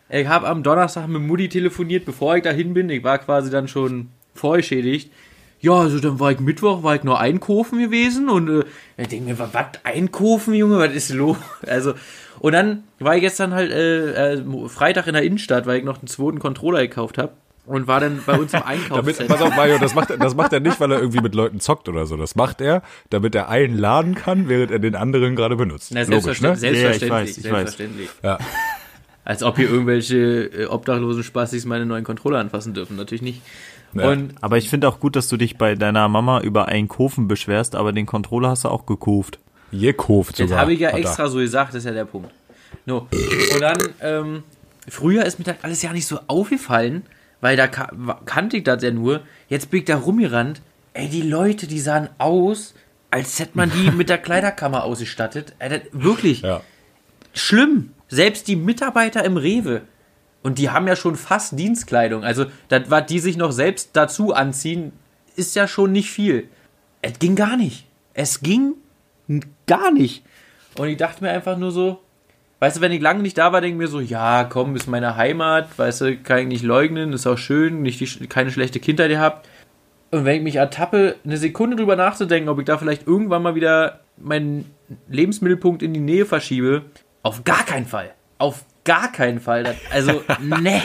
ich 0.10 0.28
habe 0.28 0.48
am 0.48 0.64
Donnerstag 0.64 1.08
mit 1.08 1.22
Mutti 1.22 1.50
telefoniert, 1.50 2.06
bevor 2.06 2.38
ich 2.38 2.44
dahin 2.44 2.74
bin. 2.74 2.90
Ich 2.90 3.04
war 3.04 3.18
quasi 3.20 3.50
dann 3.50 3.68
schon 3.68 4.10
vorgeschädigt. 4.34 5.12
Ja, 5.60 5.74
also 5.74 6.00
dann 6.00 6.20
war 6.20 6.32
ich 6.32 6.40
Mittwoch, 6.40 6.84
war 6.84 6.96
ich 6.96 7.04
nur 7.04 7.20
einkaufen 7.20 7.80
gewesen 7.80 8.30
und 8.30 8.48
äh, 8.48 8.64
ich 8.98 9.08
denke 9.08 9.32
mir, 9.32 9.40
was 9.40 9.52
einkaufen, 9.84 10.54
Junge, 10.54 10.78
was 10.78 10.94
ist 10.94 11.10
los? 11.12 11.38
Also, 11.68 11.96
und 12.40 12.54
dann 12.54 12.84
war 13.00 13.16
ich 13.16 13.22
gestern 13.22 13.56
halt 13.56 13.72
äh, 13.72 14.34
äh, 14.34 14.70
Freitag 14.70 15.08
in 15.08 15.14
der 15.14 15.24
Innenstadt, 15.24 15.66
weil 15.66 15.80
ich 15.80 15.84
noch 15.84 15.98
einen 15.98 16.08
zweiten 16.08 16.38
Controller 16.38 16.82
gekauft 16.82 17.18
habe 17.18 17.32
und 17.68 17.88
war 17.88 18.00
dann 18.00 18.22
bei 18.26 18.34
uns 18.40 18.54
im 18.54 18.64
Einkaufszentrum. 18.66 19.28
pass 19.28 19.42
auf, 19.42 19.56
Mario, 19.56 19.78
das 19.78 19.94
macht, 19.94 20.10
das 20.20 20.36
macht 20.36 20.54
er 20.54 20.60
nicht, 20.60 20.80
weil 20.80 20.92
er 20.92 21.00
irgendwie 21.00 21.22
mit 21.22 21.36
Leuten 21.36 21.60
zockt 21.60 21.88
oder 21.90 22.06
so. 22.06 22.18
Das 22.18 22.36
macht 22.36 22.62
er, 22.62 22.82
damit 23.10 23.36
er 23.36 23.50
einen 23.50 23.78
laden 23.78 24.16
kann, 24.16 24.48
während 24.50 24.72
er 24.72 24.80
den 24.80 24.96
anderen 24.96 25.36
gerade 25.36 25.56
benutzt. 25.56 25.92
Na, 25.94 26.02
Logisch, 26.02 26.42
ne? 26.42 26.56
selbstverständlich, 26.56 26.82
Ja, 26.82 26.90
ich 26.92 27.00
selbstverständlich, 27.00 27.12
weiß, 27.12 27.38
ich 27.38 27.44
weiß. 27.44 27.52
selbstverständlich. 27.52 28.10
Ja. 28.24 28.38
Als 29.26 29.44
ob 29.44 29.58
hier 29.58 29.70
irgendwelche 29.70 30.46
äh, 30.46 30.66
obdachlosen 30.68 31.22
Spastis 31.24 31.66
meine 31.66 31.86
neuen 31.86 32.06
Controller 32.06 32.40
anfassen 32.40 32.74
dürfen. 32.74 32.96
Natürlich 32.96 33.22
nicht. 33.22 33.42
Ja. 33.94 34.10
Und 34.10 34.36
Aber 34.42 34.58
ich 34.58 34.70
finde 34.70 34.88
auch 34.88 35.00
gut, 35.02 35.16
dass 35.18 35.28
du 35.28 35.36
dich 35.36 35.58
bei 35.58 35.76
deiner 35.76 36.08
Mama 36.08 36.40
über 36.42 36.68
einen 36.70 36.88
Kofen 36.88 37.28
beschwerst, 37.28 37.76
aber 37.76 37.92
den 37.92 38.06
Controller 38.06 38.50
hast 38.52 38.64
du 38.64 38.70
auch 38.70 38.86
gekauft. 38.86 39.40
Gekauft 39.74 40.32
das 40.40 40.48
sogar. 40.48 40.60
habe 40.62 40.74
ich 40.74 40.80
ja 40.80 40.90
er. 40.90 40.98
extra 41.00 41.28
so 41.28 41.40
gesagt, 41.40 41.70
das 41.74 41.80
ist 41.80 41.86
ja 41.86 41.92
der 41.92 42.06
Punkt. 42.06 42.30
No. 42.86 43.08
Und 43.54 43.62
dann, 43.62 43.78
ähm, 44.02 44.44
früher 44.88 45.26
ist 45.26 45.40
mir 45.40 45.46
das 45.46 45.56
alles 45.62 45.82
ja 45.82 45.92
nicht 45.92 46.06
so 46.08 46.20
aufgefallen, 46.28 47.04
weil 47.42 47.56
da 47.56 47.68
kannte 47.68 48.58
ich 48.58 48.64
das 48.64 48.84
ja 48.84 48.92
nur. 48.92 49.22
Jetzt 49.50 49.70
bin 49.70 49.80
ich 49.82 49.86
da 49.86 49.98
rumgerannt. 49.98 50.62
Ey, 50.94 51.08
die 51.10 51.22
Leute, 51.22 51.68
die 51.68 51.80
sahen 51.80 52.10
aus, 52.18 52.74
als 53.12 53.40
hätte 53.40 53.58
man 53.58 53.72
die 53.72 53.92
mit 53.92 54.10
der 54.10 54.18
Kleiderkammer 54.18 54.84
ausgestattet. 54.84 55.54
Ey, 55.60 55.70
das, 55.70 55.82
wirklich. 55.92 56.42
Ja. 56.42 56.62
schlimm. 57.34 57.92
Selbst 58.10 58.48
die 58.48 58.56
Mitarbeiter 58.56 59.24
im 59.26 59.38
Rewe. 59.38 59.82
Und 60.42 60.60
die 60.60 60.70
haben 60.70 60.88
ja 60.88 60.96
schon 60.96 61.16
fast 61.16 61.60
Dienstkleidung. 61.60 62.24
Also, 62.24 62.46
das, 62.70 62.90
was 62.90 63.06
die 63.08 63.20
sich 63.20 63.36
noch 63.38 63.52
selbst 63.52 63.90
dazu 63.94 64.34
anziehen, 64.34 64.94
ist 65.36 65.56
ja 65.56 65.68
schon 65.68 65.92
nicht 65.92 66.10
viel. 66.10 66.48
Es 67.02 67.20
ging 67.20 67.36
gar 67.36 67.58
nicht. 67.58 67.86
Es 68.14 68.42
ging 68.42 68.76
gar 69.68 69.92
nicht. 69.92 70.24
Und 70.78 70.88
ich 70.88 70.98
dachte 70.98 71.24
mir 71.24 71.32
einfach 71.32 71.58
nur 71.58 71.72
so, 71.72 72.00
weißt 72.60 72.78
du, 72.78 72.82
wenn 72.82 72.92
ich 72.92 73.02
lange 73.02 73.22
nicht 73.22 73.38
da 73.38 73.52
war, 73.52 73.62
denke 73.62 73.76
ich 73.76 73.80
mir 73.80 73.88
so, 73.88 74.00
ja, 74.00 74.44
komm, 74.44 74.76
ist 74.76 74.88
meine 74.88 75.16
Heimat, 75.16 75.78
weißt 75.78 76.02
du, 76.02 76.18
kann 76.18 76.40
ich 76.40 76.48
nicht 76.48 76.64
leugnen, 76.64 77.14
ist 77.14 77.28
auch 77.28 77.38
schön, 77.38 77.82
nicht 77.82 78.00
die, 78.00 78.28
keine 78.28 78.52
schlechte 78.52 78.80
Kindheit 78.80 79.10
gehabt. 79.10 79.48
Und 80.12 80.26
wenn 80.26 80.38
ich 80.38 80.44
mich 80.44 80.56
ertappe, 80.56 81.16
eine 81.26 81.38
Sekunde 81.38 81.76
drüber 81.76 81.96
nachzudenken, 81.96 82.50
ob 82.50 82.60
ich 82.60 82.66
da 82.66 82.78
vielleicht 82.78 83.06
irgendwann 83.06 83.44
mal 83.44 83.56
wieder 83.56 84.00
meinen 84.18 84.72
Lebensmittelpunkt 85.10 85.84
in 85.84 85.94
die 85.94 86.00
Nähe 86.00 86.26
verschiebe, 86.26 86.84
auf 87.24 87.44
gar 87.44 87.66
keinen 87.66 87.86
Fall. 87.86 88.14
Auf 88.38 88.64
gar 88.86 89.12
keinen 89.12 89.42
Fall. 89.42 89.64
Das, 89.64 89.76
also, 89.92 90.24
ne. 90.40 90.82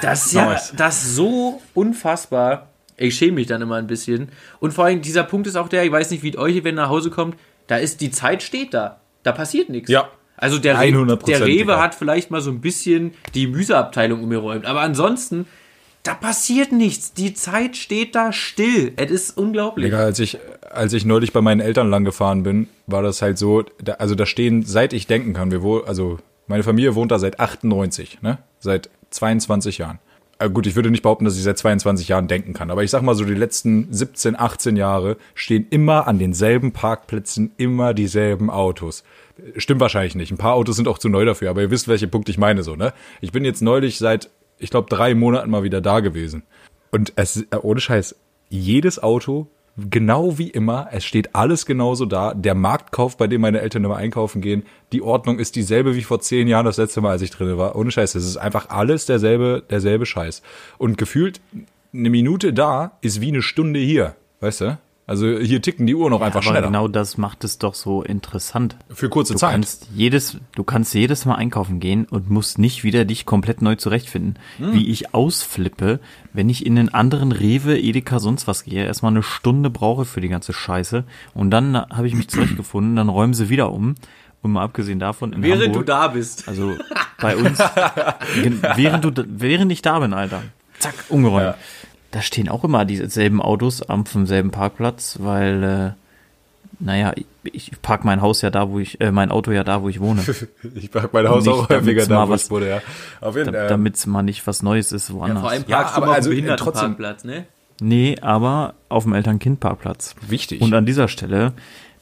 Das 0.00 0.26
ist 0.26 0.32
ja, 0.32 0.58
das 0.76 1.02
ist 1.02 1.16
so 1.16 1.60
unfassbar. 1.74 2.68
Ich 2.96 3.16
schäme 3.16 3.32
mich 3.32 3.46
dann 3.46 3.60
immer 3.60 3.76
ein 3.76 3.86
bisschen. 3.86 4.30
Und 4.60 4.72
vor 4.72 4.84
allem, 4.84 5.02
dieser 5.02 5.24
Punkt 5.24 5.46
ist 5.46 5.56
auch 5.56 5.68
der, 5.68 5.84
ich 5.84 5.92
weiß 5.92 6.10
nicht, 6.10 6.22
wie 6.22 6.30
es 6.30 6.38
euch, 6.38 6.62
wenn 6.62 6.76
ihr 6.76 6.82
nach 6.82 6.88
Hause 6.90 7.10
kommt, 7.10 7.36
da 7.66 7.76
ist, 7.76 8.00
die 8.00 8.10
Zeit 8.10 8.42
steht 8.42 8.72
da. 8.72 9.00
Da 9.22 9.32
passiert 9.32 9.68
nichts. 9.68 9.90
Ja. 9.90 10.08
Also 10.40 10.58
der, 10.58 10.78
Re 10.78 10.86
100%, 10.86 11.26
der 11.26 11.44
Rewe 11.44 11.78
hat 11.78 11.94
vielleicht 11.94 12.30
mal 12.30 12.40
so 12.40 12.50
ein 12.50 12.60
bisschen 12.60 13.12
die 13.34 13.44
Gemüseabteilung 13.44 14.22
umgeräumt. 14.22 14.64
Aber 14.64 14.80
ansonsten, 14.80 15.46
da 16.02 16.14
passiert 16.14 16.72
nichts. 16.72 17.12
Die 17.12 17.34
Zeit 17.34 17.76
steht 17.76 18.14
da 18.14 18.32
still. 18.32 18.94
Es 18.96 19.10
ist 19.10 19.36
unglaublich. 19.36 19.86
Digga, 19.86 19.98
als 19.98 20.18
ich, 20.18 20.38
als 20.70 20.94
ich 20.94 21.04
neulich 21.04 21.32
bei 21.32 21.42
meinen 21.42 21.60
Eltern 21.60 21.90
lang 21.90 22.04
gefahren 22.04 22.42
bin, 22.42 22.68
war 22.86 23.02
das 23.02 23.20
halt 23.20 23.36
so, 23.36 23.64
da, 23.82 23.92
also 23.94 24.14
da 24.14 24.24
stehen, 24.24 24.62
seit 24.62 24.94
ich 24.94 25.06
denken 25.06 25.34
kann, 25.34 25.50
wir 25.50 25.62
wohl, 25.62 25.84
also 25.84 26.18
meine 26.46 26.62
Familie 26.62 26.94
wohnt 26.94 27.12
da 27.12 27.18
seit 27.18 27.38
98, 27.38 28.22
ne? 28.22 28.38
Seit 28.58 28.88
22 29.10 29.78
Jahren. 29.78 29.98
Äh, 30.38 30.48
gut, 30.48 30.66
ich 30.66 30.74
würde 30.74 30.90
nicht 30.90 31.02
behaupten, 31.02 31.26
dass 31.26 31.36
ich 31.36 31.42
seit 31.42 31.58
22 31.58 32.08
Jahren 32.08 32.26
denken 32.26 32.54
kann, 32.54 32.70
aber 32.70 32.82
ich 32.82 32.90
sag 32.90 33.02
mal 33.02 33.14
so, 33.14 33.24
die 33.24 33.34
letzten 33.34 33.92
17, 33.92 34.38
18 34.38 34.76
Jahre 34.76 35.16
stehen 35.34 35.66
immer 35.68 36.08
an 36.08 36.18
denselben 36.18 36.72
Parkplätzen 36.72 37.52
immer 37.58 37.92
dieselben 37.92 38.48
Autos. 38.48 39.04
Stimmt 39.56 39.80
wahrscheinlich 39.80 40.14
nicht. 40.14 40.30
Ein 40.30 40.38
paar 40.38 40.54
Autos 40.54 40.76
sind 40.76 40.88
auch 40.88 40.98
zu 40.98 41.08
neu 41.08 41.24
dafür, 41.24 41.50
aber 41.50 41.62
ihr 41.62 41.70
wisst, 41.70 41.88
welche 41.88 42.08
Punkte 42.08 42.30
ich 42.30 42.38
meine, 42.38 42.62
so, 42.62 42.76
ne? 42.76 42.92
Ich 43.20 43.32
bin 43.32 43.44
jetzt 43.44 43.62
neulich 43.62 43.98
seit, 43.98 44.30
ich 44.58 44.70
glaube, 44.70 44.88
drei 44.88 45.14
Monaten 45.14 45.50
mal 45.50 45.62
wieder 45.62 45.80
da 45.80 46.00
gewesen. 46.00 46.42
Und 46.90 47.12
es, 47.16 47.42
äh, 47.50 47.56
ohne 47.62 47.80
Scheiß, 47.80 48.16
jedes 48.48 49.02
Auto, 49.02 49.46
genau 49.76 50.38
wie 50.38 50.50
immer, 50.50 50.88
es 50.90 51.04
steht 51.04 51.34
alles 51.34 51.66
genauso 51.66 52.04
da. 52.04 52.34
Der 52.34 52.54
Marktkauf, 52.54 53.16
bei 53.16 53.26
dem 53.26 53.40
meine 53.40 53.60
Eltern 53.60 53.84
immer 53.84 53.96
einkaufen 53.96 54.40
gehen, 54.40 54.64
die 54.92 55.02
Ordnung 55.02 55.38
ist 55.38 55.56
dieselbe 55.56 55.94
wie 55.94 56.02
vor 56.02 56.20
zehn 56.20 56.48
Jahren 56.48 56.66
das 56.66 56.76
letzte 56.76 57.00
Mal, 57.00 57.12
als 57.12 57.22
ich 57.22 57.30
drin 57.30 57.56
war. 57.56 57.76
Ohne 57.76 57.90
Scheiß, 57.90 58.14
es 58.14 58.26
ist 58.26 58.36
einfach 58.36 58.68
alles 58.68 59.06
derselbe, 59.06 59.62
derselbe 59.70 60.06
Scheiß. 60.06 60.42
Und 60.78 60.98
gefühlt, 60.98 61.40
eine 61.92 62.10
Minute 62.10 62.52
da 62.52 62.98
ist 63.00 63.20
wie 63.20 63.28
eine 63.28 63.42
Stunde 63.42 63.80
hier, 63.80 64.14
weißt 64.40 64.60
du? 64.62 64.78
Also 65.10 65.26
hier 65.40 65.60
ticken 65.60 65.88
die 65.88 65.96
Uhr 65.96 66.08
noch 66.08 66.20
einfach 66.20 66.36
Aber 66.36 66.42
schneller. 66.52 66.66
genau 66.68 66.86
das 66.86 67.18
macht 67.18 67.42
es 67.42 67.58
doch 67.58 67.74
so 67.74 68.04
interessant. 68.04 68.76
Für 68.90 69.08
kurze 69.08 69.32
Du 69.32 69.40
Zeit. 69.40 69.50
kannst 69.50 69.88
jedes, 69.92 70.36
du 70.54 70.62
kannst 70.62 70.94
jedes 70.94 71.24
Mal 71.24 71.34
einkaufen 71.34 71.80
gehen 71.80 72.04
und 72.04 72.30
musst 72.30 72.60
nicht 72.60 72.84
wieder 72.84 73.04
dich 73.04 73.26
komplett 73.26 73.60
neu 73.60 73.74
zurechtfinden. 73.74 74.38
Hm. 74.58 74.72
Wie 74.72 74.86
ich 74.88 75.12
ausflippe, 75.12 75.98
wenn 76.32 76.48
ich 76.48 76.64
in 76.64 76.78
einen 76.78 76.90
anderen 76.90 77.32
Rewe, 77.32 77.76
Edeka, 77.76 78.20
sonst 78.20 78.46
was 78.46 78.62
gehe, 78.62 78.84
erstmal 78.84 79.10
eine 79.10 79.24
Stunde 79.24 79.68
brauche 79.68 80.04
für 80.04 80.20
die 80.20 80.28
ganze 80.28 80.52
Scheiße 80.52 81.02
und 81.34 81.50
dann 81.50 81.76
habe 81.76 82.06
ich 82.06 82.14
mich 82.14 82.28
zurechtgefunden, 82.30 82.94
dann 82.94 83.08
räumen 83.08 83.34
sie 83.34 83.48
wieder 83.48 83.72
um. 83.72 83.96
Und 84.42 84.52
mal 84.52 84.62
abgesehen 84.62 85.00
davon 85.00 85.32
in 85.32 85.42
Während 85.42 85.64
Hamburg, 85.64 85.82
du 85.82 85.86
da 85.92 86.06
bist. 86.06 86.46
also 86.48 86.76
bei 87.20 87.36
uns, 87.36 87.58
während 88.76 89.04
du, 89.04 89.24
während 89.28 89.72
ich 89.72 89.82
da 89.82 89.98
bin, 89.98 90.12
Alter, 90.14 90.42
zack, 90.78 90.94
umgeräumt. 91.08 91.42
Ja. 91.42 91.54
Da 92.10 92.22
stehen 92.22 92.48
auch 92.48 92.64
immer 92.64 92.84
dieselben 92.84 93.40
Autos 93.40 93.82
am 93.82 94.04
vom 94.06 94.26
selben 94.26 94.50
Parkplatz, 94.50 95.18
weil, 95.20 95.62
äh, 95.62 95.90
naja, 96.80 97.12
ich, 97.14 97.26
ich 97.70 97.82
park 97.82 98.04
mein 98.04 98.20
Haus 98.20 98.42
ja 98.42 98.50
da, 98.50 98.68
wo 98.68 98.78
ich, 98.80 99.00
äh, 99.00 99.12
mein 99.12 99.30
Auto 99.30 99.52
ja 99.52 99.62
da, 99.64 99.82
wo 99.82 99.88
ich 99.88 100.00
wohne, 100.00 100.22
Ich 100.74 100.90
pack 100.90 101.12
mein 101.12 101.28
Haus 101.28 101.44
Nicht, 101.44 101.52
auch 101.54 101.68
häufiger 101.68 102.06
da, 102.06 102.26
wo 102.26 102.32
was- 102.32 102.44
ich 102.44 102.50
wurde, 102.50 102.68
ja. 102.68 102.80
Auf 103.20 103.36
jeden 103.36 103.52
da, 103.52 103.60
Fall. 103.60 103.68
damit 103.68 104.04
mal 104.06 104.22
nicht 104.22 104.46
was 104.46 104.62
Neues 104.62 104.90
ist 104.92 105.08
Ja, 105.10 105.14
woanders. 105.14 105.40
vor 105.40 105.50
allem 105.50 105.64
Ja, 105.68 105.76
parkst 105.76 105.94
aber 105.96 106.06
du 106.06 106.10
mal 106.10 106.16
also, 106.16 106.30
auf 106.30 106.36
äh, 106.36 106.40
dem 106.40 106.46
trotzdem- 106.56 106.96
Behindertenparkplatz, 106.96 107.24
ne? 107.24 107.46
nee, 107.80 108.16
aber 108.20 108.74
auf 108.88 109.04
dem 109.04 109.12
Eltern-Kind-Parkplatz. 109.14 110.14
Wichtig. 110.26 110.60
Und 110.62 110.74
an 110.74 110.86
dieser 110.86 111.06
Stelle, 111.08 111.52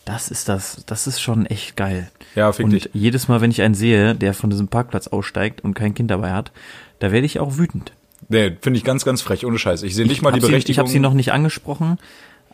das 0.07 0.31
ist 0.31 0.49
das, 0.49 0.85
das 0.87 1.07
ist 1.07 1.21
schon 1.21 1.45
echt 1.47 1.77
geil. 1.77 2.11
Ja, 2.35 2.51
fick 2.53 2.65
Und 2.65 2.73
dich. 2.73 2.89
jedes 2.95 3.29
Mal, 3.29 3.41
wenn 3.43 3.51
ich 3.51 3.61
einen 3.63 3.75
sehe, 3.75 4.15
der 4.15 4.33
von 4.33 4.49
diesem 4.49 4.69
Parkplatz 4.69 5.07
aussteigt 5.09 5.63
und 5.63 5.75
kein 5.75 5.95
Kind 5.95 6.11
dabei 6.11 6.33
hat, 6.33 6.51
da 7.01 7.13
werde 7.13 7.27
ich 7.27 7.39
auch 7.41 7.59
wütend. 7.59 7.93
Nee, 8.29 8.57
finde 8.61 8.79
ich 8.79 8.85
ganz, 8.85 9.05
ganz 9.05 9.23
frech, 9.23 9.47
ohne 9.47 9.59
Scheiß. 9.59 9.83
Ich 9.83 9.95
sehe 9.95 10.07
nicht 10.07 10.23
mal 10.23 10.33
die 10.33 10.41
sie, 10.41 10.47
Berechtigung. 10.47 10.73
ich 10.73 10.79
habe 10.79 10.89
sie 10.89 10.99
noch 10.99 11.15
nicht 11.15 11.33
angesprochen, 11.33 11.99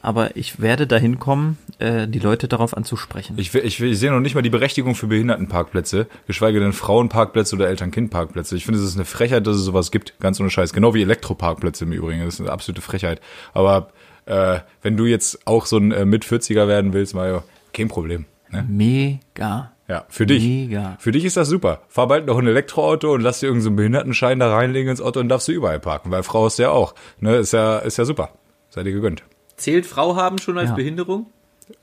aber 0.02 0.36
ich 0.36 0.60
werde 0.60 0.86
dahin 0.86 1.18
kommen, 1.18 1.58
äh, 1.78 2.06
die 2.06 2.18
Leute 2.18 2.46
darauf 2.46 2.76
anzusprechen. 2.76 3.34
Ich, 3.38 3.54
ich, 3.54 3.80
ich 3.80 3.98
sehe 3.98 4.10
noch 4.10 4.20
nicht 4.20 4.34
mal 4.34 4.42
die 4.42 4.50
Berechtigung 4.50 4.94
für 4.94 5.06
Behindertenparkplätze, 5.06 6.06
geschweige 6.26 6.60
denn 6.60 6.72
Frauenparkplätze 6.72 7.56
oder 7.56 7.68
Eltern-Kind-Parkplätze. 7.68 8.56
Ich 8.56 8.66
finde, 8.66 8.80
es 8.80 8.86
ist 8.86 8.96
eine 8.96 9.06
Frechheit, 9.06 9.46
dass 9.46 9.56
es 9.56 9.64
sowas 9.64 9.90
gibt, 9.90 10.20
ganz 10.20 10.38
ohne 10.38 10.50
Scheiß. 10.50 10.72
Genau 10.72 10.94
wie 10.94 11.02
Elektroparkplätze 11.02 11.84
im 11.84 11.92
Übrigen. 11.92 12.24
Das 12.24 12.34
ist 12.34 12.40
eine 12.40 12.52
absolute 12.52 12.82
Frechheit. 12.82 13.20
Aber 13.54 13.88
äh, 14.26 14.60
wenn 14.82 14.96
du 14.96 15.06
jetzt 15.06 15.46
auch 15.46 15.66
so 15.66 15.78
ein 15.78 15.92
äh, 15.92 16.04
Mit-40er 16.04 16.68
werden 16.68 16.92
willst, 16.92 17.14
Mario, 17.14 17.42
kein 17.72 17.88
Problem. 17.88 18.26
Ne? 18.50 18.64
Mega. 18.68 19.73
Ja, 19.86 20.04
für 20.08 20.24
dich. 20.24 20.42
Mega. 20.42 20.96
Für 20.98 21.12
dich 21.12 21.24
ist 21.26 21.36
das 21.36 21.48
super. 21.48 21.82
Fahr 21.88 22.08
bald 22.08 22.26
noch 22.26 22.38
ein 22.38 22.46
Elektroauto 22.46 23.12
und 23.12 23.20
lass 23.20 23.40
dir 23.40 23.46
irgendeinen 23.46 23.72
so 23.72 23.76
Behindertenschein 23.76 24.38
da 24.38 24.54
reinlegen 24.54 24.90
ins 24.90 25.00
Auto 25.02 25.20
und 25.20 25.28
darfst 25.28 25.46
du 25.48 25.52
überall 25.52 25.78
parken, 25.80 26.10
weil 26.10 26.22
Frau 26.22 26.46
ist 26.46 26.58
ja 26.58 26.70
auch. 26.70 26.94
Ne, 27.20 27.36
ist 27.36 27.52
ja, 27.52 27.78
ist 27.78 27.98
ja 27.98 28.04
super. 28.06 28.30
Sei 28.70 28.82
dir 28.82 28.92
gegönnt. 28.92 29.24
Zählt 29.56 29.84
Frau 29.86 30.16
haben 30.16 30.38
schon 30.38 30.56
als 30.58 30.70
Ja. 30.70 30.74
Behinderung? 30.74 31.26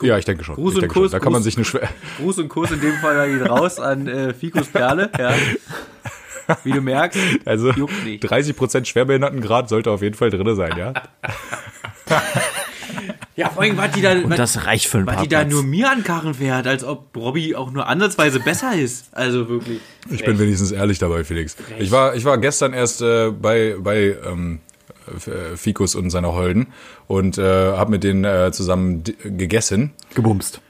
Ja, 0.02 0.18
ich 0.18 0.26
denke 0.26 0.44
schon. 0.44 0.56
Gruß 0.56 0.78
ich 0.78 0.84
und 0.84 0.88
Kuss, 0.90 1.04
schon. 1.04 1.12
Da 1.12 1.20
kann 1.20 1.32
man 1.32 1.40
Gruß. 1.42 1.46
sich 1.46 1.58
nur 1.58 1.66
schwer. 1.66 1.90
Gruß 2.18 2.40
und 2.40 2.50
Kuss 2.50 2.72
in 2.72 2.82
dem 2.82 2.94
Fall 2.96 3.30
geht 3.30 3.48
raus 3.50 3.80
an 3.80 4.08
äh, 4.08 4.34
Fikus 4.34 4.68
Perle. 4.68 5.10
Ja. 5.18 5.34
Wie 6.64 6.72
du 6.72 6.82
merkst, 6.82 7.20
Also 7.46 7.72
Juckt 7.72 8.04
nicht. 8.04 8.20
30 8.22 8.56
Prozent 8.58 8.88
Schwerbehindertengrad 8.88 9.70
sollte 9.70 9.90
auf 9.92 10.02
jeden 10.02 10.16
Fall 10.16 10.30
drin 10.32 10.56
sein, 10.56 10.74
ja. 10.78 10.94
ja, 13.36 13.50
vor 13.50 13.64
allem, 13.64 13.78
was 13.78 13.92
die 13.92 14.02
da, 14.02 14.14
Und 14.14 14.30
was, 14.30 14.38
das 14.38 14.66
reicht 14.66 14.88
für 14.88 15.00
einen 15.00 15.08
was 15.08 15.22
die 15.22 15.28
da 15.28 15.44
nur 15.44 15.64
mir 15.64 15.90
an 15.90 16.04
Karren 16.04 16.34
fährt, 16.34 16.68
als 16.68 16.84
ob 16.84 17.16
Robbie 17.16 17.56
auch 17.56 17.72
nur 17.72 17.88
ansatzweise 17.88 18.40
besser 18.40 18.74
ist. 18.76 19.06
Also 19.12 19.50
wirklich. 19.50 19.80
Ich 20.10 20.24
bin 20.24 20.40
wenigstens 20.40 20.72
ehrlich 20.72 21.00
dabei, 21.00 21.24
Felix. 21.24 21.56
Ich 21.80 21.92
war, 21.92 22.16
ich 22.16 22.26
war 22.26 22.38
gestern 22.38 22.74
erst 22.74 23.02
äh, 23.02 23.32
bei, 23.32 23.76
bei 23.80 24.16
ähm, 24.26 24.60
äh, 25.08 25.58
Fikus 25.58 25.96
und 25.96 26.10
seiner 26.10 26.34
Holden 26.34 26.68
und 27.08 27.38
äh, 27.38 27.42
habe 27.44 27.92
mit 27.92 28.04
denen 28.04 28.24
äh, 28.24 28.52
zusammen 28.52 29.04
gegessen. 29.24 29.92
Gebumst. 30.14 30.62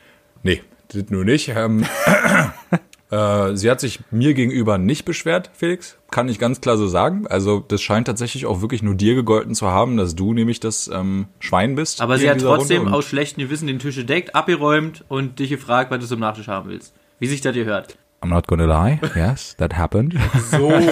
Nee, 0.44 0.62
das 0.89 1.10
nur 1.10 1.26
nicht. 1.26 1.50
Ähm, 1.50 1.86
äh, 3.12 3.56
sie 3.56 3.69
hat 3.69 3.82
sich 3.82 4.00
mir 4.10 4.34
gegenüber 4.34 4.78
nicht 4.78 5.04
beschwert, 5.04 5.52
Felix. 5.54 5.97
Kann 6.10 6.30
ich 6.30 6.39
ganz 6.39 6.62
klar 6.62 6.78
so 6.78 6.88
sagen. 6.88 7.28
Also 7.28 7.60
das 7.60 7.82
scheint 7.82 8.08
tatsächlich 8.08 8.45
auch 8.45 8.62
wirklich 8.62 8.82
nur 8.82 8.95
dir 8.95 9.15
gegolten 9.15 9.54
zu 9.54 9.67
haben, 9.67 9.97
dass 9.97 10.15
du 10.15 10.34
nämlich 10.34 10.62
das 10.62 10.89
ähm, 10.91 11.28
Schwein 11.39 11.76
bist. 11.76 12.02
Aber 12.02 12.17
sie 12.17 12.30
hat 12.30 12.39
trotzdem 12.39 12.88
aus 12.88 13.06
schlechtem 13.06 13.43
Gewissen 13.43 13.67
den 13.67 13.80
Tisch 13.80 13.97
gedeckt, 13.97 14.34
abgeräumt 14.34 15.04
und 15.10 15.39
dich 15.39 15.50
gefragt, 15.50 15.91
was 15.91 16.00
du 16.00 16.08
zum 16.08 16.21
Nachtisch 16.21 16.47
haben 16.47 16.69
willst. 16.69 16.93
Wie 17.19 17.28
sich 17.28 17.41
das 17.41 17.54
gehört. 17.54 17.97
I'm 18.24 18.30
not 18.30 18.46
gonna 18.48 18.66
lie. 18.66 19.00
Yes, 19.16 19.56
that 19.58 19.74
happened. 19.74 20.14
So. 20.52 20.70
dann, 20.70 20.86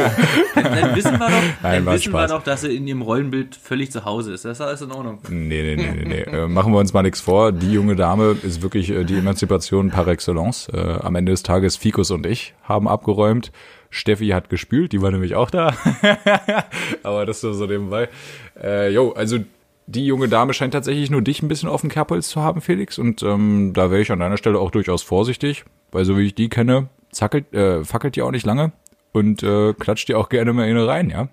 dann 0.56 0.96
wissen 0.96 1.12
wir 1.12 1.20
doch, 1.20 1.30
dann 1.62 1.84
Nein, 1.84 1.86
wissen 1.86 2.12
wir 2.12 2.28
doch, 2.28 2.44
dass 2.44 2.62
sie 2.62 2.76
in 2.76 2.88
ihrem 2.88 3.04
Rollenbild 3.04 3.56
völlig 3.56 3.92
zu 3.92 4.04
Hause 4.04 4.34
ist. 4.34 4.46
Das 4.46 4.58
ist 4.58 4.62
alles 4.62 4.82
in 4.82 4.92
Ordnung. 4.92 5.20
Nee, 5.30 5.62
nee, 5.62 5.76
nee, 5.76 5.92
nee, 5.92 6.06
nee. 6.06 6.22
Äh, 6.22 6.48
machen 6.48 6.74
wir 6.74 6.80
uns 6.80 6.92
mal 6.92 7.04
nichts 7.04 7.22
vor. 7.22 7.52
Die 7.52 7.72
junge 7.72 7.96
Dame 7.96 8.36
ist 8.42 8.64
wirklich 8.64 8.90
äh, 8.90 9.04
die 9.04 9.18
Emanzipation 9.18 9.92
par 9.92 10.08
excellence. 10.08 10.70
Äh, 10.74 10.80
am 10.80 11.16
Ende 11.16 11.32
des 11.32 11.44
Tages 11.44 11.78
Fikus 11.78 12.10
und 12.10 12.26
ich 12.26 12.56
haben 12.64 12.88
abgeräumt. 12.88 13.52
Steffi 13.92 14.30
hat 14.30 14.50
gespült, 14.50 14.92
die 14.92 15.02
war 15.02 15.12
nämlich 15.12 15.36
auch 15.36 15.52
da. 15.52 15.74
Aber 17.04 17.28
das 17.28 17.42
so, 17.42 17.54
so 17.54 17.68
nebenbei. 17.68 18.10
Äh, 18.60 18.92
jo, 18.92 19.12
also 19.14 19.38
die 19.86 20.06
junge 20.06 20.30
Dame 20.30 20.54
scheint 20.54 20.74
tatsächlich 20.74 21.10
nur 21.10 21.22
dich 21.22 21.42
ein 21.42 21.48
bisschen 21.48 21.70
auf 21.70 21.82
dem 21.82 21.90
Kerbholz 21.90 22.30
zu 22.30 22.42
haben, 22.42 22.62
Felix. 22.62 22.98
Und 22.98 23.22
ähm, 23.22 23.72
da 23.74 23.92
wäre 23.92 24.02
ich 24.02 24.12
an 24.12 24.20
deiner 24.20 24.38
Stelle 24.38 24.60
auch 24.60 24.72
durchaus 24.72 25.04
vorsichtig, 25.04 25.66
weil 25.92 26.06
so 26.06 26.18
wie 26.18 26.28
ich 26.28 26.36
die 26.36 26.50
kenne, 26.50 26.90
zackelt, 27.12 27.54
äh, 27.54 27.84
fackelt 27.84 28.16
die 28.16 28.22
auch 28.22 28.32
nicht 28.32 28.46
lange 28.46 28.72
und 29.12 29.44
äh, 29.44 29.74
klatscht 29.74 30.10
dir 30.10 30.18
auch 30.18 30.30
gerne 30.30 30.54
mal 30.54 30.66
eine 30.66 30.88
rein, 30.88 31.10
ja. 31.10 31.30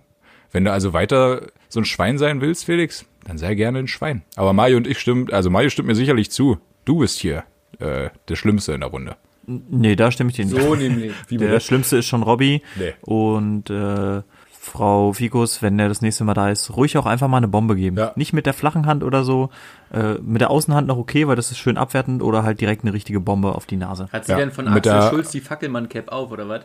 Wenn 0.52 0.64
du 0.64 0.72
also 0.72 0.92
weiter 0.92 1.48
so 1.68 1.80
ein 1.80 1.84
Schwein 1.84 2.18
sein 2.18 2.40
willst, 2.40 2.64
Felix, 2.64 3.04
dann 3.24 3.38
sei 3.38 3.54
gerne 3.54 3.80
ein 3.80 3.88
Schwein. 3.88 4.22
Aber 4.36 4.52
Mario 4.52 4.76
und 4.76 4.86
ich 4.86 4.98
stimmt, 4.98 5.32
also 5.32 5.50
Mario 5.50 5.70
stimmt 5.70 5.88
mir 5.88 5.94
sicherlich 5.94 6.30
zu. 6.30 6.58
Du 6.84 7.00
bist 7.00 7.18
hier 7.18 7.44
äh, 7.80 8.10
der 8.28 8.36
Schlimmste 8.36 8.72
in 8.72 8.80
der 8.80 8.90
Runde. 8.90 9.16
Nee, 9.46 9.96
da 9.96 10.10
stimme 10.10 10.30
ich 10.30 10.36
dir 10.36 10.44
nicht. 10.44 10.60
So 10.60 10.74
nämlich. 10.74 11.12
Wie 11.28 11.36
Der 11.36 11.60
Schlimmste 11.60 11.98
ist 11.98 12.06
schon 12.06 12.22
Robby. 12.22 12.62
Nee. 12.76 12.94
Und 13.02 13.70
äh, 13.70 14.22
Frau 14.66 15.12
Fikus, 15.12 15.62
wenn 15.62 15.78
der 15.78 15.88
das 15.88 16.02
nächste 16.02 16.24
Mal 16.24 16.34
da 16.34 16.50
ist, 16.50 16.76
ruhig 16.76 16.98
auch 16.98 17.06
einfach 17.06 17.28
mal 17.28 17.36
eine 17.38 17.48
Bombe 17.48 17.76
geben. 17.76 17.96
Ja. 17.96 18.12
Nicht 18.16 18.32
mit 18.32 18.46
der 18.46 18.52
flachen 18.54 18.86
Hand 18.86 19.04
oder 19.04 19.22
so. 19.24 19.50
Äh, 19.92 20.14
mit 20.22 20.40
der 20.40 20.50
Außenhand 20.50 20.86
noch 20.88 20.98
okay, 20.98 21.26
weil 21.28 21.36
das 21.36 21.50
ist 21.50 21.58
schön 21.58 21.76
abwertend 21.76 22.22
oder 22.22 22.42
halt 22.42 22.60
direkt 22.60 22.82
eine 22.82 22.92
richtige 22.92 23.20
Bombe 23.20 23.54
auf 23.54 23.66
die 23.66 23.76
Nase. 23.76 24.08
Hat 24.12 24.26
sie 24.26 24.32
Ja, 24.32 24.38
denn 24.38 24.50
von 24.50 24.64
mit 24.66 24.86
Axel 24.86 24.92
der- 25.00 25.10
Schulz 25.10 25.30
die 25.30 25.40
Fackelmann-Cap 25.40 26.08
auf, 26.10 26.30
oder 26.32 26.48
was? 26.48 26.62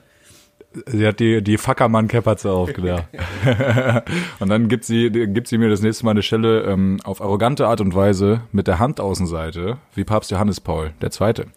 Sie 0.86 1.06
hat 1.06 1.20
die, 1.20 1.42
die 1.44 1.58
Fackermann-Cap 1.58 2.26
hat 2.26 2.40
sie 2.40 2.50
aufgedacht. 2.52 3.04
und 4.40 4.50
dann 4.50 4.68
gibt 4.70 4.86
sie, 4.86 5.10
gibt 5.10 5.48
sie 5.48 5.58
mir 5.58 5.70
das 5.70 5.82
nächste 5.82 6.06
Mal 6.06 6.12
eine 6.12 6.24
Stelle 6.24 6.62
ähm, 6.64 6.98
auf 7.04 7.22
arrogante 7.22 7.68
Art 7.68 7.82
und 7.82 7.94
Weise 7.94 8.42
mit 8.52 8.68
der 8.68 8.80
Handaußenseite, 8.80 9.78
wie 9.96 10.04
Papst 10.06 10.32
Johannes 10.32 10.62
Paul, 10.62 10.92
der 11.02 11.12
Zweite. 11.12 11.48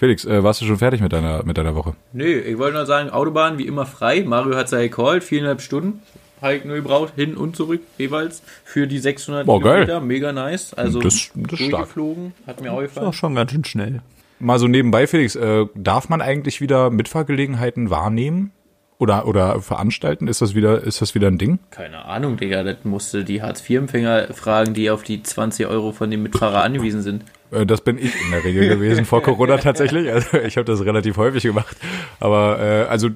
Felix, 0.00 0.24
äh, 0.24 0.42
warst 0.42 0.62
du 0.62 0.64
schon 0.64 0.78
fertig 0.78 1.02
mit 1.02 1.12
deiner, 1.12 1.44
mit 1.44 1.58
deiner 1.58 1.74
Woche? 1.74 1.94
Nee, 2.14 2.32
ich 2.38 2.56
wollte 2.56 2.78
nur 2.78 2.86
sagen, 2.86 3.10
Autobahn 3.10 3.58
wie 3.58 3.66
immer 3.66 3.84
frei. 3.84 4.24
Mario 4.26 4.56
hat 4.56 4.70
sei 4.70 4.88
gecallt, 4.88 5.22
viereinhalb 5.22 5.60
Stunden. 5.60 6.00
Habe 6.40 6.54
ich 6.56 6.64
nur 6.64 6.76
gebraucht, 6.76 7.12
hin 7.16 7.36
und 7.36 7.54
zurück 7.54 7.82
jeweils 7.98 8.42
für 8.64 8.86
die 8.86 8.98
600 8.98 9.44
Boah, 9.44 9.60
geil. 9.60 9.84
Kilometer. 9.84 10.00
Mega 10.00 10.32
nice. 10.32 10.72
Also 10.72 11.00
Das- 11.02 11.30
das 11.34 11.52
ist 11.52 11.58
stark. 11.66 11.70
durchgeflogen, 11.70 12.32
hat 12.46 12.62
mir 12.62 12.72
auch 12.72 12.80
Ist 12.80 12.92
auch 12.92 12.94
gefallen. 12.94 13.12
schon 13.12 13.34
ganz 13.34 13.50
schön 13.52 13.64
schnell. 13.64 14.00
Mal 14.38 14.58
so 14.58 14.66
nebenbei, 14.68 15.06
Felix, 15.06 15.36
äh, 15.36 15.66
darf 15.74 16.08
man 16.08 16.22
eigentlich 16.22 16.62
wieder 16.62 16.88
Mitfahrgelegenheiten 16.88 17.90
wahrnehmen? 17.90 18.52
Oder, 19.00 19.26
oder 19.26 19.60
veranstalten? 19.62 20.28
Ist 20.28 20.42
das 20.42 20.54
wieder, 20.54 20.82
ist 20.84 21.00
das 21.00 21.14
wieder 21.14 21.26
ein 21.28 21.38
Ding? 21.38 21.58
Keine 21.70 22.04
Ahnung, 22.04 22.36
Digga, 22.36 22.62
das 22.62 22.84
musste 22.84 23.24
die 23.24 23.40
Hartz-IV-Empfänger 23.42 24.34
fragen, 24.34 24.74
die 24.74 24.90
auf 24.90 25.02
die 25.02 25.22
20 25.22 25.66
Euro 25.66 25.90
von 25.92 26.10
dem 26.10 26.22
Mitfahrer 26.22 26.62
angewiesen 26.62 27.00
sind. 27.00 27.24
Äh, 27.50 27.64
Das 27.64 27.80
bin 27.80 27.96
ich 27.96 28.12
in 28.22 28.30
der 28.30 28.44
Regel 28.44 28.68
gewesen 28.68 29.06
vor 29.06 29.22
Corona 29.22 29.56
tatsächlich. 29.58 30.12
Also 30.12 30.36
ich 30.36 30.56
habe 30.58 30.66
das 30.66 30.84
relativ 30.84 31.16
häufig 31.16 31.42
gemacht. 31.42 31.74
Aber 32.20 32.60
äh, 32.60 32.82
also 32.90 33.08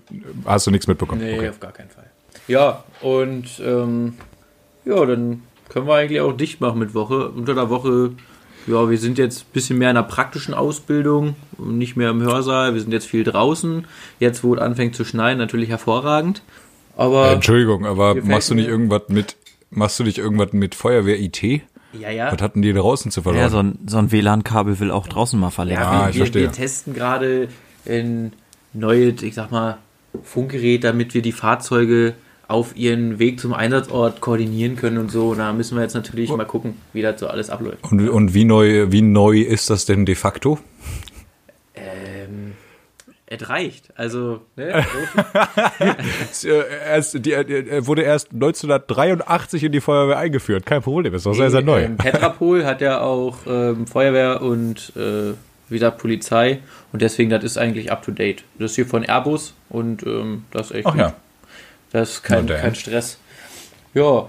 hast 0.46 0.66
du 0.66 0.70
nichts 0.70 0.86
mitbekommen? 0.86 1.20
Nee, 1.20 1.36
Okay. 1.36 1.50
auf 1.50 1.60
gar 1.60 1.72
keinen 1.72 1.90
Fall. 1.90 2.06
Ja, 2.48 2.82
und 3.02 3.44
ähm, 3.62 4.14
ja, 4.86 5.04
dann 5.04 5.42
können 5.68 5.86
wir 5.86 5.94
eigentlich 5.96 6.20
auch 6.22 6.32
dicht 6.32 6.62
machen 6.62 6.78
mit 6.78 6.94
Woche. 6.94 7.28
Unter 7.28 7.54
der 7.54 7.68
Woche, 7.68 8.12
ja, 8.66 8.88
wir 8.90 8.98
sind 8.98 9.18
jetzt 9.18 9.42
ein 9.42 9.52
bisschen 9.52 9.78
mehr 9.78 9.90
in 9.90 9.96
einer 9.96 10.06
praktischen 10.06 10.54
Ausbildung, 10.54 11.36
und 11.58 11.78
nicht 11.78 11.96
mehr 11.96 12.10
im 12.10 12.22
Hörsaal. 12.22 12.74
Wir 12.74 12.80
sind 12.80 12.92
jetzt 12.92 13.06
viel 13.06 13.24
draußen. 13.24 13.86
Jetzt, 14.20 14.42
wo 14.44 14.54
es 14.54 14.60
anfängt 14.60 14.94
zu 14.96 15.04
schneien, 15.04 15.38
natürlich 15.38 15.68
hervorragend. 15.68 16.42
Aber 16.96 17.30
Äh, 17.30 17.34
Entschuldigung, 17.34 17.86
aber 17.86 18.14
machst 18.16 18.50
du 18.50 18.54
nicht 18.54 18.68
irgendwas 18.68 19.02
mit, 19.08 19.36
machst 19.70 19.98
du 20.00 20.04
nicht 20.04 20.18
irgendwas 20.18 20.52
mit 20.52 20.74
Feuerwehr 20.74 21.18
IT? 21.20 21.42
ja, 21.42 22.10
ja. 22.10 22.32
Was 22.32 22.40
hatten 22.42 22.62
die 22.62 22.72
draußen 22.72 23.10
zu 23.10 23.22
verloren? 23.22 23.42
Ja, 23.42 23.48
so 23.50 23.58
ein, 23.58 23.78
so 23.86 23.98
ein 23.98 24.10
WLAN-Kabel 24.10 24.80
will 24.80 24.90
auch 24.90 25.06
draußen 25.06 25.38
mal 25.38 25.50
verlängern. 25.50 25.82
Ja, 25.82 25.90
Ah, 25.90 26.02
wir, 26.04 26.08
ich 26.10 26.14
wir, 26.16 26.20
verstehe. 26.24 26.42
wir 26.42 26.52
testen 26.52 26.94
gerade 26.94 27.48
ein 27.86 28.32
neues, 28.72 29.22
ich 29.22 29.34
sag 29.34 29.50
mal, 29.52 29.78
Funkgerät, 30.22 30.84
damit 30.84 31.14
wir 31.14 31.22
die 31.22 31.32
Fahrzeuge 31.32 32.14
auf 32.48 32.76
ihren 32.76 33.18
Weg 33.18 33.40
zum 33.40 33.54
Einsatzort 33.54 34.20
koordinieren 34.20 34.76
können 34.76 34.98
und 34.98 35.10
so. 35.10 35.34
Da 35.34 35.52
müssen 35.52 35.76
wir 35.76 35.82
jetzt 35.82 35.94
natürlich 35.94 36.30
mal 36.30 36.44
gucken, 36.44 36.76
wie 36.92 37.02
das 37.02 37.18
so 37.20 37.26
alles 37.26 37.50
abläuft. 37.50 37.78
und, 37.90 38.08
und 38.08 38.34
wie 38.34 38.44
neu, 38.44 38.90
wie 38.92 39.02
neu 39.02 39.38
ist 39.40 39.70
das 39.70 39.86
denn 39.86 40.04
de 40.04 40.14
facto? 40.14 40.58
Ähm, 41.74 42.52
es 43.26 43.48
reicht. 43.48 43.88
Also, 43.98 44.42
ne? 44.56 44.84
Äh, 46.44 46.62
erst, 46.86 47.24
die, 47.24 47.32
äh, 47.32 47.86
wurde 47.86 48.02
erst 48.02 48.32
1983 48.32 49.64
in 49.64 49.72
die 49.72 49.80
Feuerwehr 49.80 50.18
eingeführt. 50.18 50.66
Kein 50.66 50.82
Problem, 50.82 51.14
ist 51.14 51.24
doch 51.24 51.32
sehr, 51.34 51.50
sehr 51.50 51.62
neu. 51.62 51.84
Ähm, 51.84 51.96
Petrapol 51.96 52.66
hat 52.66 52.80
ja 52.80 53.00
auch 53.00 53.38
ähm, 53.46 53.86
Feuerwehr 53.86 54.42
und 54.42 54.92
äh, 54.96 55.32
wie 55.68 55.74
gesagt 55.76 55.98
Polizei 55.98 56.58
und 56.92 57.00
deswegen 57.00 57.30
das 57.30 57.42
ist 57.42 57.56
eigentlich 57.56 57.90
up 57.90 58.02
to 58.04 58.10
date. 58.12 58.44
Das 58.58 58.72
ist 58.72 58.74
hier 58.76 58.86
von 58.86 59.02
Airbus 59.02 59.54
und 59.70 60.02
ähm, 60.06 60.44
das 60.50 60.70
ist 60.70 60.76
echt 60.76 60.86
Ach 60.86 60.92
gut. 60.92 61.00
ja. 61.00 61.14
Das 61.94 62.14
ist 62.14 62.22
kein, 62.24 62.48
kein 62.48 62.74
Stress. 62.74 63.18
Ja. 63.94 64.28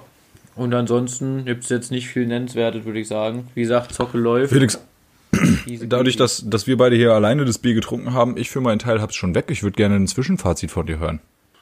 Und 0.56 0.74
ansonsten 0.76 1.46
gibt 1.46 1.64
es 1.64 1.70
jetzt 1.72 1.90
nicht 1.90 2.08
viel 2.08 2.28
Nennenswertes, 2.28 2.86
würde 2.86 3.00
ich 3.00 3.08
sagen. 3.08 3.48
Wie 3.56 3.62
gesagt, 3.62 3.92
Zocke 3.92 4.20
läuft. 4.20 4.54
Felix, 4.54 4.80
dadurch, 5.88 6.16
dass, 6.16 6.48
dass 6.48 6.68
wir 6.68 6.78
beide 6.78 6.96
hier 6.96 7.14
alleine 7.14 7.44
das 7.44 7.58
Bier 7.58 7.74
getrunken 7.74 8.14
haben, 8.14 8.38
ich 8.38 8.52
für 8.52 8.62
meinen 8.62 8.78
Teil 8.78 9.02
hab's 9.02 9.16
schon 9.16 9.34
weg. 9.34 9.46
Ich 9.50 9.64
würde 9.64 9.76
gerne 9.76 9.96
ein 9.96 10.06
Zwischenfazit 10.06 10.70
von 10.70 10.86
dir 10.86 11.00
hören. 11.00 11.22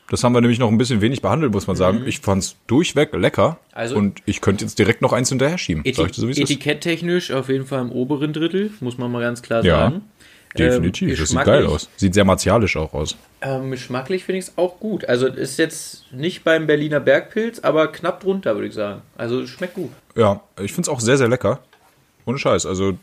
Das 0.09 0.25
haben 0.25 0.33
wir 0.33 0.41
nämlich 0.41 0.59
noch 0.59 0.67
ein 0.67 0.77
bisschen 0.77 0.99
wenig 0.99 1.21
behandelt, 1.21 1.53
muss 1.53 1.67
man 1.67 1.77
sagen. 1.77 2.03
Ich 2.05 2.19
fand's 2.19 2.57
durchweg 2.67 3.13
lecker. 3.13 3.51
Mhm. 3.51 3.55
Also- 3.71 3.95
und 3.95 4.21
ich 4.25 4.41
könnte 4.41 4.65
jetzt 4.65 4.77
direkt 4.77 5.01
noch 5.01 5.13
eins 5.13 5.29
hinterher 5.29 5.57
schieben. 5.57 5.83
Es 5.85 5.97
ist? 5.97 6.21
Etiketttechnisch 6.37 7.31
auf 7.31 7.47
jeden 7.47 7.65
Fall 7.65 7.81
im 7.81 7.93
oberen 7.93 8.33
Drittel, 8.33 8.71
muss 8.81 8.97
man 8.97 9.09
mal 9.09 9.21
ganz 9.21 9.41
klar 9.41 9.63
Ja, 9.63 9.77
sagen. 9.77 10.01
Definitiv. 10.57 11.09
Ähm, 11.09 11.15
das 11.19 11.29
sieht 11.29 11.43
geil 11.45 11.65
aus. 11.65 11.89
Sieht 11.97 12.13
sehr 12.13 12.25
martialisch 12.25 12.77
auch 12.77 12.93
aus. 12.93 13.15
Ähm, 13.41 13.71
geschmacklich 13.71 14.23
finde 14.23 14.39
ich 14.39 14.45
es 14.45 14.53
auch 14.57 14.79
gut. 14.79 15.05
Also 15.05 15.27
ist 15.27 15.57
jetzt 15.57 16.11
nicht 16.13 16.43
beim 16.43 16.67
Berliner 16.67 16.99
Bergpilz, 16.99 17.59
aber 17.59 17.91
knapp 17.91 18.19
drunter, 18.21 18.55
würde 18.55 18.67
ich 18.67 18.73
sagen. 18.73 19.01
Also 19.17 19.41
es 19.41 19.49
schmeckt 19.49 19.73
gut. 19.75 19.89
Ja, 20.15 20.41
ich 20.61 20.73
find's 20.73 20.89
auch 20.89 20.99
sehr, 20.99 21.17
sehr 21.17 21.27
lecker. 21.27 21.59
Ohne 22.25 22.37
Scheiß. 22.37 22.65
Also 22.65 22.97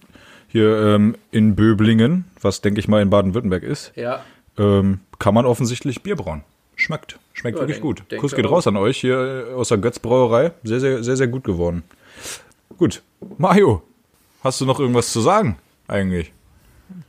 hier 0.49 0.77
ähm, 0.95 1.17
in 1.31 1.55
Böblingen, 1.57 2.25
was 2.41 2.61
denke 2.61 2.81
ich 2.81 2.89
mal 2.89 3.03
in 3.03 3.11
Baden-Württemberg 3.11 3.63
ist, 3.63 3.93
Ja. 3.97 4.25
ähm, 4.59 5.01
kann 5.19 5.35
man 5.35 5.45
offensichtlich 5.47 6.03
Bier 6.03 6.17
brauen. 6.17 6.43
Schmeckt. 6.77 7.19
Schmeckt 7.35 7.57
Ja, 7.59 7.63
wirklich 7.63 7.77
denk- 7.77 7.83
gut. 7.83 7.99
denke 8.11 8.21
Kuss 8.23 8.35
geht 8.35 8.47
auch. 8.47 8.53
raus 8.53 8.67
an 8.67 8.77
euch 8.77 8.99
hier 8.99 9.47
äh, 9.51 9.55
aus 9.55 9.69
der 9.69 9.79
Götz 9.79 9.99
Brauerei. 9.99 10.53
Sehr, 10.65 10.81
sehr, 10.81 11.03
sehr, 11.05 11.17
sehr 11.17 11.29
gut 11.29 11.45
geworden. 11.45 11.83
Gut. 12.79 13.03
Mario, 13.37 13.83
hast 14.43 14.61
du 14.61 14.65
noch 14.67 14.81
irgendwas 14.81 15.13
zu 15.13 15.21
sagen? 15.21 15.59
Eigentlich. 15.89 16.33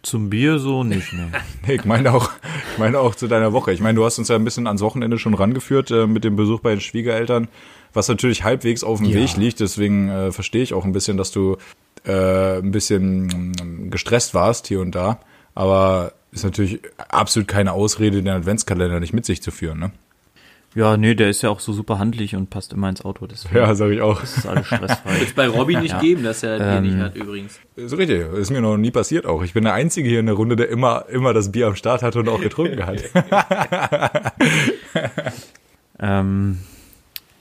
Zum 0.04 0.30
Bier 0.30 0.60
so 0.60 0.84
nicht, 0.84 1.14
ne. 1.14 1.32
Nee, 1.68 1.76
ich 1.76 1.86
meine 1.86 2.14
auch, 2.14 2.32
ich 2.74 2.78
meine 2.80 3.00
auch 3.00 3.16
zu 3.16 3.28
deiner 3.28 3.54
Woche. 3.54 3.72
Ich 3.72 3.82
meine, 3.82 3.96
du 3.96 4.06
hast 4.06 4.18
uns 4.20 4.28
ja 4.28 4.36
ein 4.36 4.44
bisschen 4.44 4.68
ans 4.68 4.82
Wochenende 4.82 5.18
schon 5.20 5.34
rangeführt 5.34 5.92
äh, 5.92 6.08
mit 6.08 6.24
dem 6.24 6.36
Besuch 6.36 6.60
bei 6.62 6.72
den 6.72 6.82
Schwiegereltern, 6.82 7.48
was 7.94 8.08
natürlich 8.08 8.44
halbwegs 8.44 8.84
auf 8.84 9.00
dem 9.00 9.08
Ja. 9.10 9.16
Weg 9.16 9.38
liegt. 9.38 9.60
Deswegen 9.60 10.10
äh, 10.10 10.32
verstehe 10.32 10.64
ich 10.64 10.74
auch 10.74 10.86
ein 10.86 10.92
bisschen, 10.92 11.18
dass 11.18 11.32
du 11.32 11.58
äh, 12.06 12.58
ein 12.58 12.72
bisschen 12.72 13.28
mm, 13.28 13.90
gestresst 13.92 14.34
warst 14.34 14.68
hier 14.68 14.82
und 14.82 14.96
da. 14.96 15.20
Aber 15.54 16.14
ist 16.32 16.44
natürlich 16.44 16.80
absolut 17.10 17.48
keine 17.48 17.74
Ausrede, 17.74 18.24
den 18.24 18.30
Adventskalender 18.34 19.00
nicht 19.00 19.14
mit 19.14 19.26
sich 19.26 19.42
zu 19.42 19.52
führen, 19.52 19.80
ne? 19.80 19.92
Ja, 20.74 20.96
nee, 20.96 21.16
der 21.16 21.30
ist 21.30 21.42
ja 21.42 21.50
auch 21.50 21.60
so 21.60 21.74
super 21.74 22.00
handlich 22.00 22.34
und 22.36 22.50
passt 22.50 22.72
immer 22.72 22.88
ins 22.88 23.04
Auto. 23.04 23.28
Deswegen 23.28 23.58
Ja, 23.58 23.76
sag 23.76 23.90
ich 23.92 24.00
auch. 24.00 24.24
ist 24.24 24.46
alles 24.46 24.68
stressfrei. 24.68 25.20
Wird 25.20 25.36
bei 25.36 25.50
Robby 25.50 25.76
nicht 25.76 25.92
Ja. 25.92 26.00
geben, 26.00 26.24
dass 26.24 26.44
er 26.44 26.60
Bier 26.60 26.68
Ähm, 26.78 26.84
nicht 26.84 26.98
hat 26.98 27.16
übrigens. 27.18 27.60
Ist 27.76 27.98
richtig, 27.98 28.22
ist 28.34 28.52
mir 28.52 28.62
noch 28.62 28.78
nie 28.78 28.92
passiert 28.92 29.26
auch. 29.26 29.44
Ich 29.44 29.54
bin 29.54 29.66
der 29.66 29.74
Einzige 29.74 30.08
hier 30.08 30.22
in 30.22 30.28
der 30.28 30.36
Runde, 30.36 30.56
der 30.56 30.70
immer, 30.70 31.06
immer 31.10 31.34
das 31.34 31.52
Bier 31.52 31.68
am 31.68 31.76
Start 31.76 32.04
hatte 32.04 32.20
und 32.20 32.30
auch 32.30 32.40
getrunken 32.42 32.86
hat. 32.86 33.04
Ähm, 36.00 36.58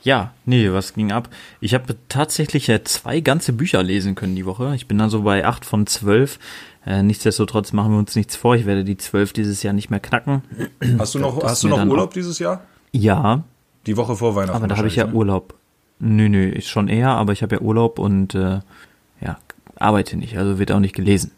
ja, 0.03 0.33
nee, 0.45 0.71
was 0.71 0.93
ging 0.93 1.11
ab? 1.11 1.29
Ich 1.61 1.73
habe 1.73 1.95
tatsächlich 2.09 2.67
ja 2.67 2.83
zwei 2.83 3.19
ganze 3.21 3.53
Bücher 3.53 3.81
lesen 3.83 4.13
können 4.15 4.35
die 4.35 4.45
Woche. 4.45 4.73
Ich 4.75 4.87
bin 4.87 4.97
dann 4.97 5.09
so 5.09 5.23
bei 5.23 5.45
acht 5.45 5.65
von 5.65 5.87
zwölf. 5.87 6.37
Äh, 6.85 7.03
nichtsdestotrotz 7.03 7.73
machen 7.73 7.91
wir 7.91 7.99
uns 7.99 8.15
nichts 8.15 8.35
vor. 8.35 8.55
Ich 8.55 8.65
werde 8.65 8.83
die 8.83 8.97
zwölf 8.97 9.33
dieses 9.33 9.61
Jahr 9.63 9.73
nicht 9.73 9.89
mehr 9.89 9.99
knacken. 9.99 10.43
Hast 10.99 11.15
du 11.15 11.19
noch, 11.19 11.39
Das 11.39 11.51
hast 11.51 11.63
du 11.63 11.67
noch 11.69 11.85
Urlaub 11.85 12.13
dieses 12.13 12.39
Jahr? 12.39 12.61
Ja, 12.91 13.43
Die 13.85 13.97
Woche 13.97 14.15
vor 14.15 14.35
Weihnachten. 14.35 14.55
aber 14.57 14.67
da 14.67 14.77
habe 14.77 14.87
ich 14.87 14.95
ja 14.95 15.07
ne? 15.07 15.13
Urlaub. 15.13 15.53
Nö, 15.99 16.29
nö, 16.29 16.49
ist 16.49 16.67
schon 16.67 16.87
eher, 16.87 17.09
aber 17.09 17.31
ich 17.33 17.41
habe 17.43 17.55
ja 17.55 17.61
Urlaub 17.61 17.99
und 17.99 18.35
äh, 18.35 18.59
ja, 19.21 19.37
arbeite 19.77 20.17
nicht, 20.17 20.37
also 20.37 20.57
wird 20.59 20.71
auch 20.71 20.79
nicht 20.79 20.95
gelesen. 20.95 21.31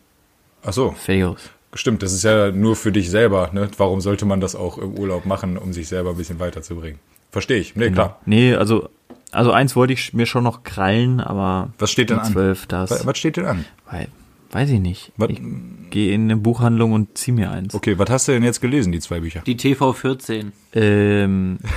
Ach 0.66 0.74
so, 0.74 0.92
Fertig 0.92 1.26
aus. 1.26 1.50
stimmt, 1.74 2.02
das 2.02 2.14
ist 2.14 2.24
ja 2.24 2.52
nur 2.52 2.76
für 2.76 2.92
dich 2.92 3.10
selber, 3.10 3.50
ne? 3.54 3.70
Warum 3.78 4.00
sollte 4.02 4.26
man 4.26 4.40
das 4.40 4.56
auch 4.56 4.78
im 4.78 4.98
Urlaub 4.98 5.26
machen, 5.26 5.58
um 5.58 5.74
sich 5.74 5.88
selber 5.90 6.12
ein 6.12 6.18
bisschen 6.18 6.40
weiterzubringen? 6.40 7.00
Verstehe 7.32 7.58
ich. 7.58 7.76
Nee, 7.76 7.92
klar. 7.92 8.20
Nee, 8.26 8.56
also, 8.56 8.88
also 9.32 9.52
eins 9.52 9.76
wollte 9.76 9.94
ich 9.94 10.14
mir 10.14 10.26
schon 10.26 10.44
noch 10.44 10.64
krallen, 10.64 11.20
aber 11.20 11.70
Was 11.80 11.92
steht 11.92 12.10
denn 12.10 12.20
an? 12.20 12.32
zwölf, 12.32 12.66
das, 12.68 13.06
Was, 13.06 13.18
steht 13.18 13.38
denn 13.38 13.46
an? 13.46 13.66
Wei- 13.92 14.08
weiß 14.54 14.70
ich 14.70 14.80
nicht. 14.80 15.12
Was- 15.18 15.30
Ich 15.30 15.42
gehe 15.90 16.14
in 16.14 16.24
eine 16.24 16.38
Buchhandlung 16.38 16.92
und 16.94 17.18
zieh 17.18 17.32
mir 17.32 17.52
eins. 17.52 17.74
Okay, 17.74 17.98
was 18.00 18.10
hast 18.10 18.28
du 18.28 18.32
denn 18.32 18.44
jetzt 18.44 18.62
gelesen, 18.62 18.92
die 18.92 19.00
zwei 19.00 19.20
Bücher? 19.20 19.42
Die 19.46 19.56
TV14. 19.58 20.52
Ähm, 20.74 21.58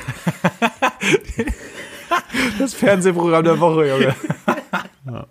Das 2.58 2.74
Fernsehprogramm 2.74 3.44
der 3.44 3.60
Woche, 3.60 3.88
Junge. 3.88 4.14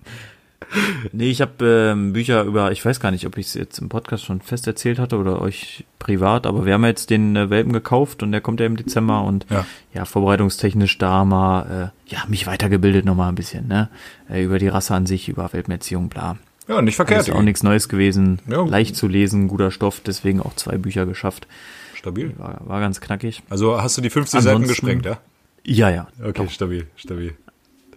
nee, 1.11 1.29
ich 1.29 1.41
habe 1.41 1.91
ähm, 1.93 2.13
Bücher 2.13 2.43
über, 2.43 2.71
ich 2.71 2.83
weiß 2.83 2.99
gar 2.99 3.11
nicht, 3.11 3.25
ob 3.25 3.37
ich 3.37 3.47
es 3.47 3.53
jetzt 3.53 3.79
im 3.79 3.89
Podcast 3.89 4.25
schon 4.25 4.41
fest 4.41 4.67
erzählt 4.67 4.99
hatte 4.99 5.17
oder 5.17 5.41
euch 5.41 5.85
privat, 5.99 6.45
aber 6.45 6.65
wir 6.65 6.73
haben 6.73 6.85
jetzt 6.85 7.09
den 7.09 7.35
äh, 7.35 7.49
Welpen 7.49 7.73
gekauft 7.73 8.21
und 8.23 8.31
der 8.31 8.41
kommt 8.41 8.59
ja 8.59 8.65
im 8.65 8.75
Dezember 8.77 9.23
und 9.23 9.45
Ja. 9.49 9.65
ja, 9.93 10.05
vorbereitungstechnisch 10.05 10.97
da 10.97 11.25
mal, 11.25 11.91
äh, 12.09 12.13
ja, 12.13 12.23
mich 12.27 12.45
weitergebildet 12.47 13.05
nochmal 13.05 13.29
ein 13.29 13.35
bisschen, 13.35 13.67
ne? 13.67 13.89
Äh, 14.29 14.43
über 14.43 14.59
die 14.59 14.67
Rasse 14.67 14.93
an 14.95 15.05
sich, 15.05 15.29
über 15.29 15.51
Welpenerziehung, 15.53 16.09
bla. 16.09 16.37
Ja, 16.67 16.81
nicht 16.81 16.93
Das 16.99 17.07
verkehrt. 17.07 17.27
ist 17.27 17.33
auch 17.33 17.41
nichts 17.43 17.61
Neues 17.63 17.89
gewesen. 17.89 18.39
Ja. 18.47 18.63
Leicht 18.65 18.95
zu 18.95 19.07
lesen, 19.07 19.47
guter 19.47 19.69
Stoff, 19.71 19.99
deswegen 19.99 20.41
auch 20.41 20.55
zwei 20.55 20.77
Bücher 20.77 21.05
geschafft. 21.05 21.47
Stabil. 21.93 22.33
War, 22.37 22.59
war 22.65 22.79
ganz 22.79 23.01
knackig. 23.01 23.43
Also 23.49 23.81
hast 23.81 23.97
du 23.97 24.01
die 24.01 24.09
50 24.09 24.41
Seiten 24.41 24.57
Ansonsten- 24.63 24.69
gesprengt, 24.69 25.05
ja? 25.05 25.17
Ja, 25.63 25.89
ja. 25.89 26.07
Okay, 26.23 26.47
stabil, 26.49 26.87
stabil. 26.95 27.35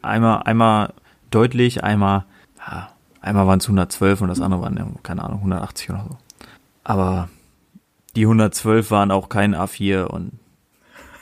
Einmal, 0.03 0.43
einmal 0.45 0.93
deutlich, 1.31 1.83
einmal, 1.85 2.25
ja, 2.59 2.91
einmal 3.21 3.47
waren 3.47 3.59
es 3.59 3.67
112 3.67 4.21
und 4.23 4.29
das 4.29 4.41
andere 4.41 4.63
waren, 4.63 4.97
keine 5.03 5.23
Ahnung, 5.25 5.39
180 5.41 5.91
oder 5.91 6.07
so. 6.09 6.17
Aber 6.85 7.29
die 8.17 8.23
112 8.27 8.91
waren 8.91 9.11
auch 9.11 9.29
kein 9.29 9.55
A4 9.55 10.05
und 10.05 10.33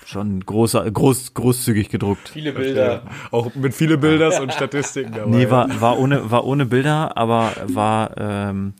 schon 0.06 0.40
großer, 0.40 0.90
groß, 0.90 1.34
großzügig 1.34 1.88
gedruckt. 1.88 2.28
Viele 2.28 2.52
Bilder. 2.52 3.02
Auch 3.30 3.54
mit 3.54 3.74
viele 3.74 3.98
Bilders 3.98 4.40
und 4.40 4.52
Statistiken 4.52 5.12
dabei. 5.12 5.30
Nee, 5.30 5.50
war, 5.50 5.80
war 5.80 5.98
ohne, 5.98 6.30
war 6.30 6.44
ohne 6.44 6.66
Bilder, 6.66 7.16
aber 7.16 7.52
war 7.66 8.16
ähm, 8.16 8.74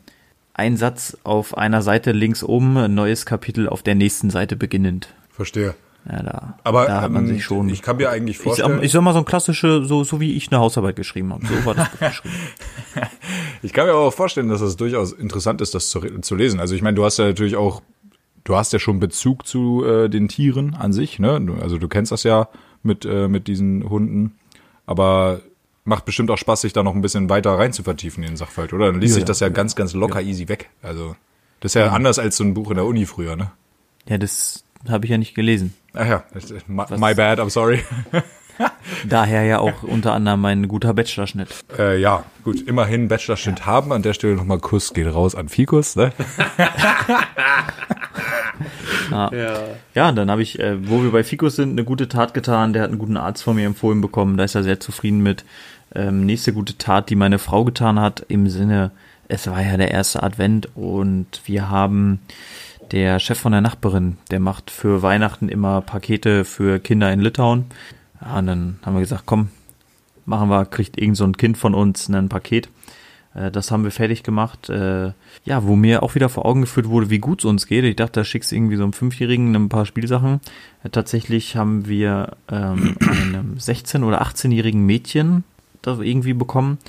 ein 0.53 0.77
Satz 0.77 1.17
auf 1.23 1.57
einer 1.57 1.81
Seite 1.81 2.13
links 2.13 2.43
oben, 2.43 2.77
ein 2.77 2.95
neues 2.95 3.25
Kapitel 3.25 3.67
auf 3.69 3.83
der 3.83 3.95
nächsten 3.95 4.29
Seite 4.29 4.55
beginnend. 4.55 5.13
Verstehe. 5.29 5.75
Ja, 6.09 6.23
da, 6.23 6.57
Aber 6.63 6.85
da 6.85 7.01
hat 7.01 7.11
man 7.11 7.25
ähm, 7.25 7.33
sich 7.33 7.43
schon. 7.43 7.67
ich 7.67 7.81
kann 7.81 7.97
mir 7.97 8.09
eigentlich 8.09 8.37
ich, 8.37 8.43
vorstellen, 8.43 8.75
sag, 8.75 8.83
ich 8.83 8.91
sag 8.93 9.01
mal 9.01 9.11
so 9.11 9.19
ein 9.19 9.25
klassische, 9.25 9.83
so, 9.83 10.05
so 10.05 10.21
wie 10.21 10.37
ich 10.37 10.49
eine 10.49 10.59
Hausarbeit 10.61 10.95
geschrieben 10.95 11.33
habe. 11.33 11.45
So 11.45 11.65
war 11.65 11.75
das 11.75 11.91
geschrieben. 11.99 12.35
Ich 13.63 13.73
kann 13.73 13.85
mir 13.85 13.91
aber 13.91 14.01
auch 14.01 14.13
vorstellen, 14.13 14.49
dass 14.49 14.61
es 14.61 14.77
durchaus 14.77 15.11
interessant 15.11 15.61
ist, 15.61 15.75
das 15.75 15.89
zu, 15.89 15.99
zu 16.21 16.35
lesen. 16.35 16.59
Also 16.59 16.75
ich 16.75 16.81
meine, 16.81 16.95
du 16.95 17.03
hast 17.03 17.17
ja 17.17 17.25
natürlich 17.25 17.55
auch, 17.55 17.81
du 18.47 18.55
hast 18.55 18.71
ja 18.71 18.79
schon 18.79 18.99
Bezug 18.99 19.45
zu 19.45 19.83
äh, 19.85 20.09
den 20.09 20.29
Tieren 20.29 20.73
an 20.73 20.93
sich, 20.93 21.19
ne? 21.19 21.41
Also 21.61 21.77
du 21.77 21.87
kennst 21.89 22.11
das 22.13 22.23
ja 22.23 22.47
mit, 22.81 23.05
äh, 23.05 23.27
mit 23.27 23.47
diesen 23.47 23.89
Hunden. 23.89 24.37
Aber 24.85 25.41
macht 25.83 26.05
bestimmt 26.05 26.31
auch 26.31 26.37
Spaß, 26.37 26.61
sich 26.61 26.71
da 26.71 26.81
noch 26.81 26.95
ein 26.95 27.01
bisschen 27.01 27.29
weiter 27.29 27.51
rein 27.51 27.73
zu 27.73 27.83
vertiefen 27.83 28.23
in 28.23 28.31
den 28.31 28.37
Sachverhalt, 28.37 28.71
oder? 28.71 28.85
Dann 28.91 29.01
liest 29.01 29.11
Ja, 29.11 29.15
sich 29.15 29.21
ja. 29.23 29.27
das 29.27 29.39
ja 29.41 29.49
ganz, 29.49 29.75
ganz 29.75 29.93
locker 29.93 30.21
easy 30.21 30.47
weg. 30.47 30.69
Also 30.81 31.15
das 31.59 31.71
ist 31.71 31.75
ja 31.75 31.91
anders 31.91 32.19
als 32.19 32.37
so 32.37 32.45
ein 32.45 32.53
Buch 32.53 32.69
in 32.69 32.77
der 32.77 32.85
Uni 32.85 33.05
früher, 33.05 33.35
ne? 33.35 33.51
Ja, 34.07 34.17
das 34.17 34.63
habe 34.87 35.05
ich 35.05 35.11
ja 35.11 35.17
nicht 35.17 35.35
gelesen. 35.35 35.73
Ach 35.93 36.07
ja, 36.07 36.23
my, 36.67 36.85
my 36.97 37.13
bad, 37.13 37.39
I'm 37.39 37.49
sorry. 37.49 37.83
Daher 39.07 39.43
ja 39.43 39.59
auch 39.59 39.83
unter 39.83 40.13
anderem 40.13 40.41
mein 40.41 40.67
guter 40.67 40.93
Bachelorschnitt. 40.93 41.49
Äh, 41.77 41.99
ja, 41.99 42.23
gut, 42.43 42.61
immerhin 42.67 43.07
Bachelorschnitt 43.07 43.65
haben. 43.65 43.91
An 43.91 44.01
der 44.01 44.13
Stelle 44.13 44.35
nochmal 44.35 44.59
Kuss 44.59 44.93
geht 44.93 45.13
raus 45.13 45.35
an 45.35 45.49
Fikus, 45.49 45.95
ne? 45.95 46.11
Ja. 49.11 49.31
Ja, 49.95 50.09
und 50.09 50.15
dann 50.15 50.29
habe 50.29 50.41
ich, 50.41 50.59
äh, 50.59 50.89
wo 50.89 51.01
wir 51.01 51.11
bei 51.11 51.23
Fikus 51.23 51.55
sind, 51.55 51.71
eine 51.71 51.83
gute 51.83 52.07
Tat 52.07 52.33
getan. 52.33 52.73
Der 52.73 52.83
hat 52.83 52.89
einen 52.89 52.99
guten 52.99 53.17
Arzt 53.17 53.43
von 53.43 53.55
mir 53.55 53.65
empfohlen 53.65 54.01
bekommen. 54.01 54.37
Da 54.37 54.43
ist 54.43 54.55
er 54.55 54.63
sehr 54.63 54.79
zufrieden 54.79 55.21
mit. 55.21 55.45
Ähm, 55.95 56.25
nächste 56.25 56.53
gute 56.53 56.77
Tat, 56.77 57.09
die 57.09 57.15
meine 57.15 57.39
Frau 57.39 57.63
getan 57.63 57.99
hat, 57.99 58.25
im 58.27 58.49
Sinne, 58.49 58.91
es 59.29 59.47
war 59.47 59.61
ja 59.61 59.77
der 59.77 59.91
erste 59.91 60.21
Advent 60.23 60.69
und 60.75 61.41
wir 61.45 61.69
haben 61.69 62.19
der 62.91 63.19
Chef 63.19 63.39
von 63.39 63.51
der 63.51 63.61
Nachbarin, 63.61 64.17
der 64.31 64.39
macht 64.39 64.71
für 64.71 65.01
Weihnachten 65.01 65.49
immer 65.49 65.81
Pakete 65.81 66.45
für 66.45 66.79
Kinder 66.79 67.11
in 67.11 67.19
Litauen. 67.19 67.65
Ja, 68.21 68.39
und 68.39 68.47
dann 68.47 68.79
haben 68.83 68.93
wir 68.95 69.01
gesagt, 69.01 69.23
komm, 69.25 69.49
machen 70.25 70.49
wir, 70.49 70.65
kriegt 70.65 70.97
irgend 70.99 71.17
so 71.17 71.23
ein 71.23 71.37
Kind 71.37 71.57
von 71.57 71.73
uns 71.73 72.09
ein 72.09 72.29
Paket. 72.29 72.69
Äh, 73.35 73.51
Das 73.51 73.71
haben 73.71 73.83
wir 73.83 73.91
fertig 73.91 74.23
gemacht. 74.23 74.69
Äh, 74.69 75.11
Ja, 75.45 75.63
wo 75.63 75.75
mir 75.75 76.03
auch 76.03 76.15
wieder 76.15 76.29
vor 76.29 76.45
Augen 76.45 76.61
geführt 76.61 76.89
wurde, 76.89 77.09
wie 77.09 77.19
gut 77.19 77.39
es 77.39 77.45
uns 77.45 77.67
geht. 77.67 77.83
Ich 77.85 77.95
dachte, 77.95 78.19
da 78.19 78.23
schickst 78.23 78.51
du 78.51 78.55
irgendwie 78.55 78.75
so 78.75 78.83
einem 78.83 78.93
Fünfjährigen 78.93 79.55
ein 79.55 79.69
paar 79.69 79.85
Spielsachen. 79.85 80.41
Äh, 80.83 80.89
Tatsächlich 80.89 81.55
haben 81.55 81.87
wir 81.87 82.35
ähm, 82.49 82.97
einem 83.01 83.55
16- 83.57 84.03
oder 84.03 84.21
18-jährigen 84.23 84.85
Mädchen 84.85 85.43
das 85.81 85.99
irgendwie 85.99 86.33
bekommen. 86.33 86.79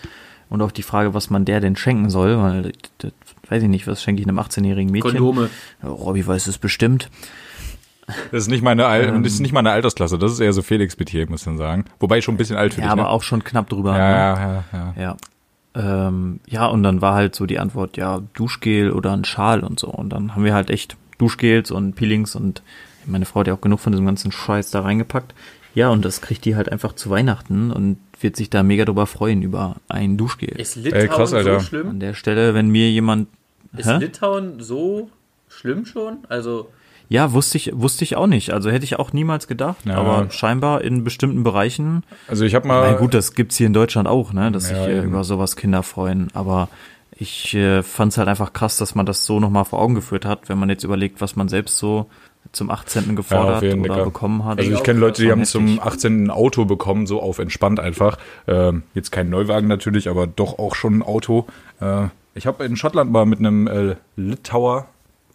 Und 0.51 0.63
auch 0.63 0.73
die 0.73 0.83
Frage, 0.83 1.13
was 1.13 1.29
man 1.29 1.45
der 1.45 1.61
denn 1.61 1.77
schenken 1.77 2.09
soll, 2.09 2.39
weil 2.39 2.73
das, 2.99 3.13
weiß 3.51 3.63
ich 3.65 3.69
nicht, 3.69 3.87
was 3.87 4.03
schenke 4.03 4.23
ich 4.23 4.27
einem 4.29 4.39
18-jährigen 4.39 4.91
Mädchen? 4.91 5.11
Kondome. 5.11 5.51
Robby 5.85 6.27
weiß 6.27 6.47
es 6.47 6.57
bestimmt. 6.57 7.11
Das 8.33 8.43
ist 8.43 8.49
nicht 8.49 8.63
meine, 8.63 8.87
Al 8.87 9.05
Ähm. 9.05 9.23
das 9.23 9.35
ist 9.35 9.41
nicht 9.41 9.53
meine 9.53 9.71
Altersklasse, 9.71 10.19
das 10.19 10.33
ist 10.33 10.41
eher 10.41 10.53
so 10.53 10.63
Felix 10.63 10.97
Betier, 10.97 11.29
muss 11.29 11.45
man 11.47 11.59
sagen. 11.59 11.85
Wobei 12.01 12.21
schon 12.21 12.35
ein 12.35 12.39
bisschen 12.39 12.57
alt 12.57 12.75
für 12.75 12.81
Ja, 12.81 12.87
dich, 12.87 12.93
aber 12.93 13.03
ne? 13.03 13.09
auch 13.11 13.23
schon 13.23 13.45
knapp 13.45 13.69
drüber. 13.69 13.93
ne? 13.93 13.99
ja, 13.99 14.11
ja, 14.11 14.65
ja, 14.73 14.95
ja. 14.97 15.03
Ja. 15.03 15.17
Ähm, 15.75 16.41
ja, 16.47 16.67
und 16.67 16.83
dann 16.83 17.03
war 17.03 17.15
halt 17.15 17.35
so 17.35 17.47
die 17.47 17.59
Antwort, 17.59 17.97
ja, 17.97 18.21
Duschgel 18.35 18.91
oder 18.91 19.13
ein 19.13 19.25
Schal 19.25 19.61
und 19.61 19.79
so. 19.79 19.89
Und 19.89 20.11
dann 20.11 20.35
haben 20.35 20.45
wir 20.45 20.55
halt 20.55 20.71
echt 20.71 20.97
Duschgels 21.19 21.71
und 21.71 21.95
Peelings 21.95 22.35
und 22.35 22.63
meine 23.07 23.25
Frau 23.27 23.41
hat 23.41 23.47
ja 23.47 23.55
auch 23.55 23.61
genug 23.61 23.81
von 23.81 23.93
diesem 23.93 24.07
ganzen 24.07 24.33
Scheiß 24.33 24.71
da 24.71 24.81
reingepackt. 24.81 25.35
Ja, 25.75 25.91
und 25.91 26.05
das 26.05 26.21
kriegt 26.21 26.45
die 26.45 26.57
halt 26.57 26.71
einfach 26.73 26.95
zu 26.95 27.11
Weihnachten 27.11 27.71
und 27.71 27.99
wird 28.21 28.37
sich 28.37 28.51
da 28.51 28.63
mega 28.63 28.85
drüber 28.85 29.07
freuen 29.07 29.43
über 29.43 29.77
ein 29.89 30.17
Duschgel. 30.17 30.49
Ist 30.59 30.77
Litauen 30.77 31.03
Ey, 31.03 31.09
krass, 31.09 31.33
Alter. 31.33 31.61
so 31.61 31.67
schlimm? 31.67 31.89
An 31.91 32.01
der 32.01 32.15
Stelle, 32.15 32.55
wenn 32.55 32.69
mir 32.69 32.91
jemand. 32.91 33.29
Ist 33.77 33.89
Hä? 33.89 33.99
Litauen 33.99 34.61
so 34.61 35.11
schlimm 35.49 35.85
schon? 35.87 36.19
Also, 36.29 36.71
Ja, 37.09 37.33
wusste 37.33 37.57
ich, 37.57 37.73
wusste 37.75 38.05
ich 38.05 38.17
auch 38.17 38.27
nicht. 38.27 38.51
Also 38.53 38.71
hätte 38.71 38.85
ich 38.85 38.99
auch 38.99 39.13
niemals 39.13 39.49
gedacht. 39.49 39.79
Ja. 39.87 39.97
Aber 39.97 40.31
scheinbar 40.31 40.83
in 40.83 41.05
bestimmten 41.05 41.43
Bereichen 41.43 42.05
Also 42.27 42.45
ich 42.45 42.55
habe 42.55 42.69
Na 42.69 42.81
mal, 42.81 42.97
gut, 42.97 43.15
das 43.15 43.35
gibt's 43.35 43.57
hier 43.57 43.67
in 43.67 43.73
Deutschland 43.73 44.07
auch, 44.07 44.33
ne, 44.33 44.53
dass 44.53 44.71
Ja, 44.71 44.85
sich 44.85 44.95
äh, 44.95 45.01
über 45.01 45.25
sowas 45.25 45.57
Kinder 45.57 45.83
freuen. 45.83 46.29
Aber 46.35 46.69
ich 47.17 47.55
äh, 47.55 47.83
fand 47.83 48.13
es 48.13 48.19
halt 48.19 48.29
einfach 48.29 48.53
krass, 48.53 48.77
dass 48.77 48.95
man 48.95 49.07
das 49.07 49.25
so 49.25 49.41
nochmal 49.41 49.65
vor 49.65 49.81
Augen 49.81 49.95
geführt 49.95 50.25
hat, 50.25 50.49
wenn 50.49 50.59
man 50.59 50.69
jetzt 50.69 50.85
überlegt, 50.85 51.21
was 51.21 51.35
man 51.35 51.49
selbst 51.49 51.79
so 51.79 52.07
zum 52.53 52.71
18. 52.71 53.17
gefordert 53.17 53.63
jeden 53.63 53.81
oder 53.81 53.95
Dicker. 53.95 54.05
bekommen 54.05 54.45
hat. 54.45 54.59
also 54.59 54.73
ich 54.73 54.83
kenne 54.83 55.01
Leute, 55.01 55.23
die 55.23 55.31
haben 55.31 55.45
zum 55.45 55.67
heftig. 55.67 55.83
18. 55.83 56.25
ein 56.25 56.31
Auto 56.31 56.65
bekommen, 56.65 57.07
so 57.07 57.21
auf 57.21 57.39
entspannt 57.39 57.81
einfach. 57.81 58.19
Ähm, 58.47 58.85
jetzt 58.95 59.11
kein 59.13 59.29
Neuwagen 59.29 59.67
natürlich, 59.69 60.09
aber 60.09 60.27
doch 60.27 60.59
auch 60.59 60.75
schon 60.75 60.99
ein 60.99 61.03
Auto. 61.03 61.47
Äh, 61.81 62.07
ich 62.35 62.47
habe 62.47 62.65
in 62.65 62.77
Schottland 62.77 63.11
mal 63.11 63.27
mit 63.27 63.41
einem 63.41 63.67
äh, 63.67 63.97
Litauer, 64.17 64.87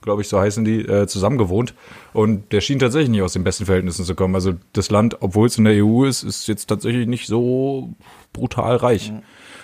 glaube 0.04 0.22
ich, 0.22 0.28
so 0.28 0.40
heißen 0.40 0.64
die, 0.64 0.82
äh, 0.82 1.08
zusammen 1.08 1.38
gewohnt. 1.40 1.74
Und 2.14 2.52
der 2.52 2.62
schien 2.62 2.78
tatsächlich 2.78 3.10
nicht 3.10 3.24
aus 3.24 3.34
den 3.34 3.44
besten 3.44 3.66
Verhältnissen 3.66 4.06
zu 4.06 4.14
kommen. 4.14 4.36
Also 4.36 4.54
das 4.74 4.92
Land, 4.92 5.18
obwohl 5.22 5.48
es 5.48 5.58
in 5.58 5.64
der 5.66 5.84
EU 5.84 6.06
ist, 6.06 6.22
ist 6.24 6.48
jetzt 6.48 6.68
tatsächlich 6.68 7.08
nicht 7.08 7.26
so 7.28 7.90
brutal 8.34 8.76
reich. 8.76 9.12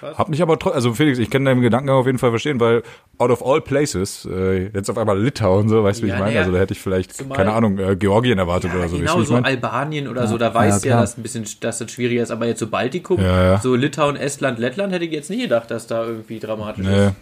Hab 0.02 0.30
mich 0.30 0.42
aber 0.42 0.58
trotzdem, 0.58 0.76
also 0.78 0.94
Felix, 0.94 1.20
ich 1.20 1.30
kann 1.30 1.44
deinen 1.44 1.60
Gedanken 1.62 1.90
auf 1.90 2.06
jeden 2.06 2.20
Fall 2.20 2.30
verstehen, 2.30 2.58
weil 2.62 2.84
out 3.18 3.32
of 3.32 3.46
all 3.46 3.60
places, 3.60 4.26
äh, 4.32 4.70
jetzt 4.74 4.90
auf 4.90 4.98
einmal 4.98 5.22
Litauen, 5.22 5.68
so, 5.68 5.84
weißt 5.84 6.00
du, 6.00 6.06
wie 6.06 6.08
Ja, 6.08 6.14
ich 6.16 6.20
meine? 6.20 6.32
naja. 6.32 6.40
Also 6.42 6.54
da 6.54 6.60
hätte 6.60 6.74
ich 6.74 6.80
vielleicht, 6.80 7.14
Zumal- 7.18 7.36
keine 7.38 7.52
Ahnung, 7.52 7.78
äh, 7.80 7.98
Georgien 7.98 8.40
erwartet 8.40 8.72
oder 8.74 8.88
so, 8.88 8.96
weißt 8.96 9.16
du, 9.16 9.18
genau, 9.18 9.20
wie 9.22 9.26
so? 9.26 9.36
Albanien 9.36 10.08
oder 10.08 10.26
so, 10.28 10.38
da 10.38 10.54
weiß 10.54 10.86
ja, 10.86 10.92
ja, 10.92 11.02
dass 11.02 11.18
ein 11.18 11.22
bisschen, 11.24 11.46
dass 11.60 11.80
das 11.80 11.92
schwieriger 11.92 12.24
ist, 12.24 12.32
aber 12.32 12.46
jetzt 12.48 12.60
so 12.60 12.68
Baltikum, 12.68 13.20
Ja, 13.20 13.44
ja. 13.44 13.60
so 13.60 13.76
Litauen, 13.76 14.16
Estland, 14.16 14.58
Lettland 14.58 14.94
hätte 14.94 15.04
ich 15.04 15.12
jetzt 15.12 15.30
nie 15.30 15.42
gedacht, 15.42 15.70
dass 15.70 15.86
da 15.88 16.06
irgendwie 16.06 16.40
dramatisch 16.40 16.86
Nee, 16.86 17.08
ist. 17.08 17.14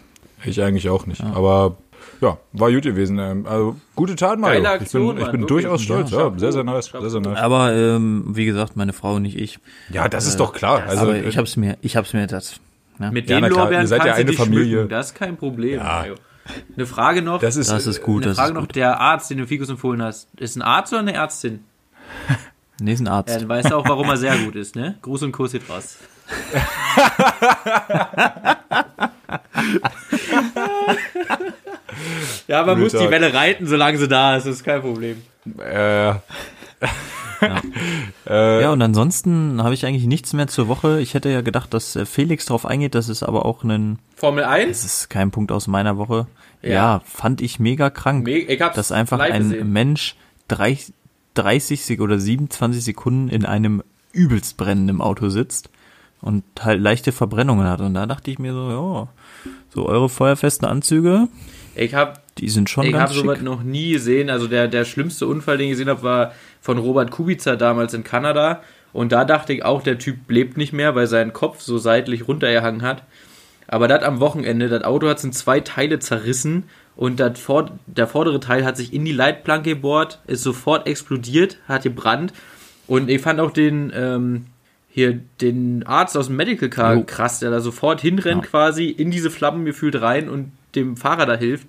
ich 0.44 0.62
eigentlich 0.62 0.88
auch 0.88 1.06
nicht. 1.06 1.24
Aber 1.24 1.78
ja, 2.20 2.36
war 2.52 2.70
gut 2.72 2.82
gewesen. 2.82 3.18
Ähm, 3.18 3.46
also 3.46 3.76
gute 3.94 4.16
Tat, 4.16 4.38
Mario. 4.38 4.62
Geile 4.62 4.76
ich 4.76 4.82
Aktion, 4.82 5.16
bin, 5.16 5.24
ich 5.24 5.30
bin 5.32 5.46
durchaus 5.46 5.82
stolz. 5.82 6.10
Ja, 6.10 6.18
Chapeau. 6.18 6.38
sehr, 6.38 6.52
sehr 6.52 6.64
nice. 6.64 6.86
Sehr, 6.86 7.10
sehr 7.10 7.20
nice. 7.20 7.38
Aber 7.38 7.74
ähm, 7.74 8.24
wie 8.28 8.44
gesagt, 8.44 8.76
meine 8.76 8.92
Frau 8.92 9.18
nicht 9.18 9.38
ich. 9.38 9.58
Ja, 9.90 10.08
das 10.08 10.26
ist 10.26 10.38
doch 10.40 10.52
klar. 10.52 10.82
Also, 10.86 11.02
aber 11.02 11.16
ich 11.16 11.36
hab's 11.38 11.56
mir, 11.56 11.76
ich 11.80 11.96
hab's 11.96 12.12
mir 12.12 12.26
das. 12.26 12.60
Ja. 12.98 13.10
Mit 13.10 13.28
Ja, 13.30 13.40
den 13.40 13.50
Lorbeeren 13.50 13.82
ihr 13.84 13.88
seid 13.88 14.04
ja 14.04 14.14
eine 14.14 14.32
Familie. 14.32 14.78
schmücken, 14.78 14.88
das 14.88 15.06
ist 15.08 15.14
kein 15.14 15.36
Problem. 15.36 15.76
Ja. 15.78 15.84
Mario. 15.84 16.14
Eine 16.76 16.86
Frage 16.86 17.22
noch. 17.22 17.40
das 17.40 17.56
ist, 17.56 17.70
Das 17.70 17.86
ist 17.86 18.02
gut. 18.02 18.24
eine 18.24 18.34
Frage 18.34 18.54
noch, 18.54 18.62
gut. 18.62 18.74
der 18.74 18.98
Arzt, 19.00 19.30
den 19.30 19.38
du 19.38 19.46
Fikus 19.46 19.68
empfohlen 19.68 20.02
hast, 20.02 20.28
ist 20.40 20.56
ein 20.56 20.62
Arzt 20.62 20.92
oder 20.92 21.00
eine 21.02 21.12
Ärztin? 21.14 21.60
Nee, 22.80 22.92
ist 22.92 23.00
ein 23.00 23.08
Arzt. 23.08 23.30
Ja, 23.34 23.40
dann 23.40 23.48
weißt 23.48 23.70
du 23.72 23.74
auch, 23.76 23.88
warum 23.88 24.08
er 24.08 24.16
sehr 24.16 24.38
gut 24.38 24.54
ist, 24.54 24.76
ne? 24.76 24.96
Gruß 25.02 25.24
und 25.24 25.32
Kuss 25.32 25.50
geht 25.50 25.68
raus. 25.68 25.96
ja, 32.48 32.64
man 32.64 32.80
muss 32.80 32.92
die. 32.92 33.10
Welle 33.10 33.32
reiten, 33.32 33.66
solange 33.66 33.98
sie 33.98 34.08
da 34.08 34.36
ist, 34.36 34.46
das 34.46 34.56
ist 34.56 34.64
kein 34.64 34.80
Problem. 34.80 35.22
äh, 38.26 38.62
Ja, 38.62 38.72
und 38.72 38.82
ansonsten 38.82 39.62
habe 39.62 39.74
ich 39.74 39.86
eigentlich 39.86 40.06
nichts 40.06 40.32
mehr 40.32 40.48
zur 40.48 40.68
Woche. 40.68 41.00
Ich 41.00 41.14
hätte 41.14 41.28
ja 41.28 41.40
gedacht, 41.40 41.72
dass 41.72 41.96
äh, 41.96 42.04
Felix 42.06 42.46
drauf 42.46 42.66
eingeht. 42.66 42.94
Das 42.94 43.08
ist 43.08 43.22
aber 43.22 43.44
auch 43.46 43.62
ein, 43.64 43.98
Formel 44.16 44.42
das 44.44 44.52
1? 44.52 44.84
ist 44.84 45.10
kein 45.10 45.30
Punkt 45.30 45.52
aus 45.52 45.66
meiner 45.66 45.96
Woche. 45.96 46.26
Ja. 46.62 46.70
Ja, 46.70 47.02
fand 47.04 47.40
ich 47.40 47.60
mega 47.60 47.90
krank, 47.90 48.24
Me 48.24 48.38
ich 48.38 48.60
hab's 48.60 48.74
dass 48.74 48.90
einfach 48.90 49.20
ein 49.20 49.50
gesehen. 49.50 49.72
Mensch 49.72 50.16
30, 50.48 50.92
30 51.34 51.84
Sek 51.84 52.00
oder 52.00 52.18
27 52.18 52.82
Sekunden 52.82 53.28
in 53.28 53.44
einem 53.46 53.82
übelst 54.12 54.56
brennenden 54.56 55.00
Auto 55.00 55.28
sitzt 55.28 55.70
und 56.20 56.42
halt 56.60 56.80
leichte 56.80 57.12
Verbrennungen 57.12 57.68
hat. 57.68 57.80
Und 57.80 57.94
da 57.94 58.06
dachte 58.06 58.30
ich 58.32 58.40
mir 58.40 58.52
so, 58.52 58.70
ja, 58.70 59.08
so 59.72 59.86
eure 59.86 60.08
feuerfesten 60.08 60.66
Anzüge, 60.66 61.28
Ich 61.76 61.94
habe 61.94 62.14
die 62.38 62.48
sind 62.48 62.70
schon 62.70 62.86
ich 62.86 62.92
ganz 62.92 63.12
sowas 63.14 63.36
schick. 63.38 63.44
noch 63.44 63.62
nie 63.62 63.92
gesehen. 63.92 64.30
Also 64.30 64.46
der, 64.46 64.68
der 64.68 64.84
schlimmste 64.84 65.26
Unfall, 65.26 65.58
den 65.58 65.66
ich 65.66 65.72
gesehen 65.72 65.88
habe, 65.88 66.02
war 66.02 66.32
von 66.60 66.78
Robert 66.78 67.10
Kubica 67.10 67.56
damals 67.56 67.94
in 67.94 68.04
Kanada. 68.04 68.62
Und 68.92 69.12
da 69.12 69.24
dachte 69.24 69.52
ich 69.52 69.64
auch, 69.64 69.82
der 69.82 69.98
Typ 69.98 70.16
lebt 70.28 70.56
nicht 70.56 70.72
mehr, 70.72 70.94
weil 70.94 71.06
sein 71.06 71.32
Kopf 71.32 71.60
so 71.60 71.78
seitlich 71.78 72.26
runtergehangen 72.26 72.82
hat. 72.82 73.02
Aber 73.66 73.86
das 73.86 74.02
am 74.02 74.18
Wochenende, 74.20 74.68
das 74.68 74.82
Auto 74.84 75.08
hat 75.08 75.22
in 75.22 75.32
zwei 75.32 75.60
Teile 75.60 75.98
zerrissen 75.98 76.64
und 76.96 77.20
vor, 77.38 77.70
der 77.86 78.06
vordere 78.06 78.40
Teil 78.40 78.64
hat 78.64 78.76
sich 78.76 78.92
in 78.92 79.04
die 79.04 79.12
Leitplanke 79.12 79.74
gebohrt, 79.74 80.20
ist 80.26 80.42
sofort 80.42 80.86
explodiert, 80.88 81.58
hat 81.68 81.82
gebrannt. 81.82 82.32
Und 82.86 83.10
ich 83.10 83.20
fand 83.20 83.38
auch 83.40 83.50
den, 83.52 83.92
ähm, 83.94 84.46
hier, 84.88 85.20
den 85.40 85.86
Arzt 85.86 86.16
aus 86.16 86.26
dem 86.26 86.36
Medical 86.36 86.70
Car 86.70 86.94
Jo. 86.94 87.04
krass, 87.06 87.38
der 87.40 87.50
da 87.50 87.60
sofort 87.60 88.00
hinrennt 88.00 88.44
Ja. 88.44 88.50
quasi, 88.50 88.86
in 88.88 89.10
diese 89.10 89.30
Flammen 89.30 89.64
gefühlt 89.66 90.00
rein 90.00 90.28
und 90.28 90.50
dem 90.74 90.96
Fahrer 90.96 91.26
da 91.26 91.36
hilft. 91.36 91.68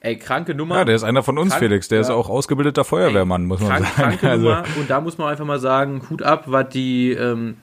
Ey, 0.00 0.16
kranke 0.16 0.54
Nummer. 0.54 0.76
ja, 0.76 0.84
der 0.84 0.94
ist 0.94 1.02
einer 1.02 1.22
von 1.24 1.38
uns, 1.38 1.50
Krank- 1.50 1.60
Felix. 1.62 1.88
Der 1.88 2.00
ist 2.00 2.08
ja. 2.08 2.14
auch 2.14 2.28
ausgebildeter 2.28 2.84
Feuerwehrmann, 2.84 3.46
muss 3.46 3.60
man 3.60 3.68
Krank, 3.70 3.86
sagen. 3.86 3.96
kranke 4.18 4.30
Also, 4.30 4.44
Nummer. 4.44 4.62
Und 4.78 4.90
da 4.90 5.00
muss 5.00 5.18
man 5.18 5.28
einfach 5.28 5.44
mal 5.44 5.58
sagen, 5.58 6.02
Hut 6.08 6.22
ab, 6.22 6.44
was 6.46 6.68
die, 6.68 7.10
ähm, 7.10 7.56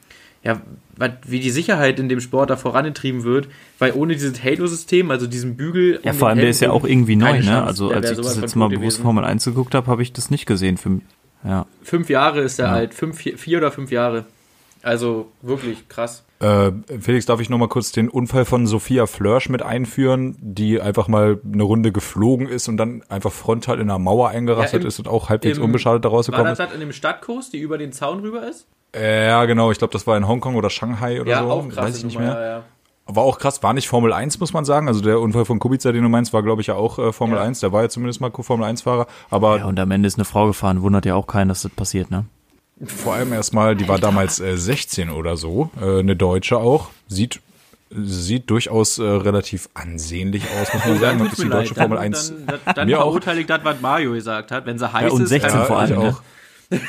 ja, 0.43 0.59
was, 0.97 1.11
wie 1.25 1.39
die 1.39 1.49
Sicherheit 1.49 1.97
in 1.97 2.09
dem 2.09 2.19
Sport 2.19 2.49
da 2.49 2.57
vorangetrieben 2.57 3.23
wird, 3.23 3.47
weil 3.79 3.93
ohne 3.93 4.13
dieses 4.15 4.43
Halo-System, 4.43 5.11
also 5.11 5.27
diesen 5.27 5.55
Bügel. 5.55 6.01
Ja, 6.03 6.11
um 6.11 6.17
vor 6.17 6.27
allem, 6.27 6.39
der 6.39 6.49
ist 6.49 6.59
ja 6.59 6.71
auch 6.71 6.83
irgendwie 6.83 7.15
neu, 7.15 7.41
ne? 7.41 7.63
Also, 7.63 7.89
als 7.89 8.11
ich 8.11 8.17
das 8.17 8.37
jetzt 8.39 8.55
mal 8.55 8.67
bewusst. 8.69 9.01
Formel 9.01 9.23
1 9.23 9.45
geguckt 9.45 9.73
habe, 9.73 9.87
habe 9.87 10.01
ich 10.03 10.11
das 10.11 10.29
nicht 10.29 10.45
gesehen. 10.45 10.75
Für, 10.77 10.99
ja. 11.45 11.65
Fünf 11.83 12.09
Jahre 12.09 12.41
ist 12.41 12.59
er 12.59 12.69
alt, 12.71 12.93
fünf, 12.93 13.17
vier 13.17 13.57
oder 13.59 13.71
fünf 13.71 13.91
Jahre. 13.91 14.25
Also 14.81 15.31
wirklich 15.41 15.87
krass. 15.87 16.24
Äh, 16.39 16.71
Felix, 16.99 17.25
darf 17.25 17.39
ich 17.39 17.49
noch 17.49 17.57
mal 17.57 17.69
kurz 17.69 17.91
den 17.93 18.09
Unfall 18.09 18.43
von 18.45 18.67
Sophia 18.67 19.05
Flörsch 19.07 19.47
mit 19.49 19.61
einführen, 19.63 20.35
die 20.41 20.81
einfach 20.81 21.07
mal 21.07 21.39
eine 21.51 21.63
Runde 21.63 21.91
geflogen 21.93 22.47
ist 22.49 22.67
und 22.67 22.75
dann 22.77 23.03
einfach 23.07 23.31
frontal 23.31 23.75
in 23.79 23.89
einer 23.89 23.99
Mauer 23.99 24.29
eingerastet 24.29 24.81
Ja, 24.81 24.83
im- 24.83 24.87
ist 24.89 24.99
und 24.99 25.07
auch 25.07 25.29
halbwegs 25.29 25.57
im- 25.57 25.63
unbeschadet 25.63 26.03
da 26.03 26.09
War 26.09 26.17
rausgekommen 26.17 26.45
das 26.47 26.59
ist? 26.59 26.65
das 26.65 26.73
in 26.73 26.81
dem 26.81 26.91
Stadtkurs, 26.91 27.49
die 27.51 27.59
über 27.59 27.77
den 27.77 27.93
Zaun 27.93 28.19
rüber 28.19 28.45
ist? 28.47 28.67
Äh, 28.93 29.27
ja, 29.27 29.45
genau. 29.45 29.71
Ich 29.71 29.77
glaube, 29.77 29.93
das 29.93 30.05
war 30.07 30.17
in 30.17 30.27
Hongkong 30.27 30.55
oder 30.55 30.69
Shanghai 30.69 31.21
oder 31.21 31.29
ja, 31.31 31.43
so. 31.43 31.49
auch 31.51 31.67
krass. 31.69 31.85
Weiß 31.85 31.97
ich 31.97 32.03
nicht 32.05 32.19
mehr. 32.19 32.33
Ja, 32.33 32.41
ja. 32.57 32.63
War 33.07 33.23
auch 33.23 33.37
krass, 33.39 33.61
war 33.61 33.73
nicht 33.73 33.87
Formel 33.87 34.11
1, 34.13 34.39
muss 34.39 34.51
man 34.51 34.65
sagen. 34.65 34.87
Also 34.87 34.99
der 35.01 35.19
Unfall 35.21 35.45
von 35.45 35.59
Kubica, 35.59 35.91
den 35.91 36.01
du 36.03 36.09
meinst, 36.09 36.33
war, 36.33 36.41
glaube 36.43 36.61
ich, 36.61 36.67
ja 36.67 36.75
auch 36.75 36.97
äh, 36.99 37.13
Formel 37.13 37.37
Ja. 37.37 37.43
1. 37.43 37.59
Der 37.59 37.71
war 37.71 37.83
ja 37.83 37.89
zumindest 37.89 38.19
mal 38.19 38.31
Formel 38.31 38.67
1-Fahrer. 38.67 39.05
Aber 39.29 39.59
ja, 39.59 39.65
und 39.65 39.79
am 39.79 39.91
Ende 39.91 40.07
ist 40.07 40.17
eine 40.17 40.25
Frau 40.25 40.47
gefahren. 40.47 40.81
Wundert 40.81 41.05
ja 41.05 41.15
auch 41.15 41.27
keinen, 41.27 41.49
dass 41.49 41.61
das 41.61 41.71
passiert, 41.71 42.09
ne? 42.11 42.25
Vor 42.85 43.13
allem 43.13 43.31
erstmal, 43.33 43.75
die 43.75 43.87
war 43.87 43.99
damals 43.99 44.39
äh, 44.39 44.57
16 44.57 45.09
oder 45.09 45.37
so, 45.37 45.69
äh, 45.81 45.99
eine 45.99 46.15
Deutsche 46.15 46.57
auch. 46.57 46.89
Sieht, 47.07 47.39
sieht 47.89 48.49
durchaus 48.49 48.97
äh, 48.99 49.03
relativ 49.03 49.69
ansehnlich 49.73 50.43
aus, 50.59 50.73
muss 50.73 50.85
man 50.85 50.99
sagen. 50.99 51.21
Und 51.21 51.31
ist 51.31 51.41
die 51.41 51.49
deutsche 51.49 51.73
Dann- 51.73 51.83
Formel 51.89 51.97
1. 51.99 52.29
Dann, 52.45 52.45
dann, 52.65 52.75
dann 52.75 52.87
Mir 52.87 52.97
auch. 52.99 53.03
verurteile 53.03 53.39
ich 53.41 53.47
das, 53.47 53.63
was 53.63 53.79
Mario 53.79 54.11
gesagt 54.13 54.51
hat. 54.51 54.65
Wenn 54.65 54.77
sie 54.77 54.91
heiß 54.91 55.03
Ja, 55.03 55.09
und 55.11 55.21
ist, 55.23 55.29
16 55.29 55.51
kann- 55.51 55.65
vor 55.67 55.79
allem, 55.79 55.91
ich 55.93 55.97
ne? 55.99 56.09
auch. 56.09 56.21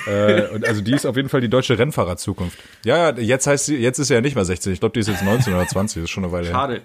äh, 0.09 0.49
und 0.55 0.64
also 0.66 0.81
die 0.81 0.92
ist 0.92 1.05
auf 1.07 1.16
jeden 1.16 1.29
Fall 1.29 1.40
die 1.42 1.51
deutsche 1.51 1.79
Rennfahrerzukunft. 1.79 2.59
Ja, 2.85 3.11
ja, 3.11 3.16
jetzt 3.18 3.46
heißt 3.46 3.66
sie, 3.66 3.77
jetzt 3.77 3.99
ist 3.99 4.09
sie 4.09 4.14
ja 4.14 4.20
nicht 4.22 4.35
mehr 4.35 4.44
16. 4.44 4.72
Ich 4.72 4.81
glaube, 4.81 4.94
die 4.94 5.01
ist 5.01 5.09
jetzt 5.09 5.22
19 5.22 5.53
oder 5.55 5.68
20. 5.68 6.01
Das 6.03 6.05
ist 6.05 6.11
schon 6.11 6.25
eine 6.25 6.33
Weile 6.33 6.46
her. 6.46 6.53
Schade. 6.55 6.83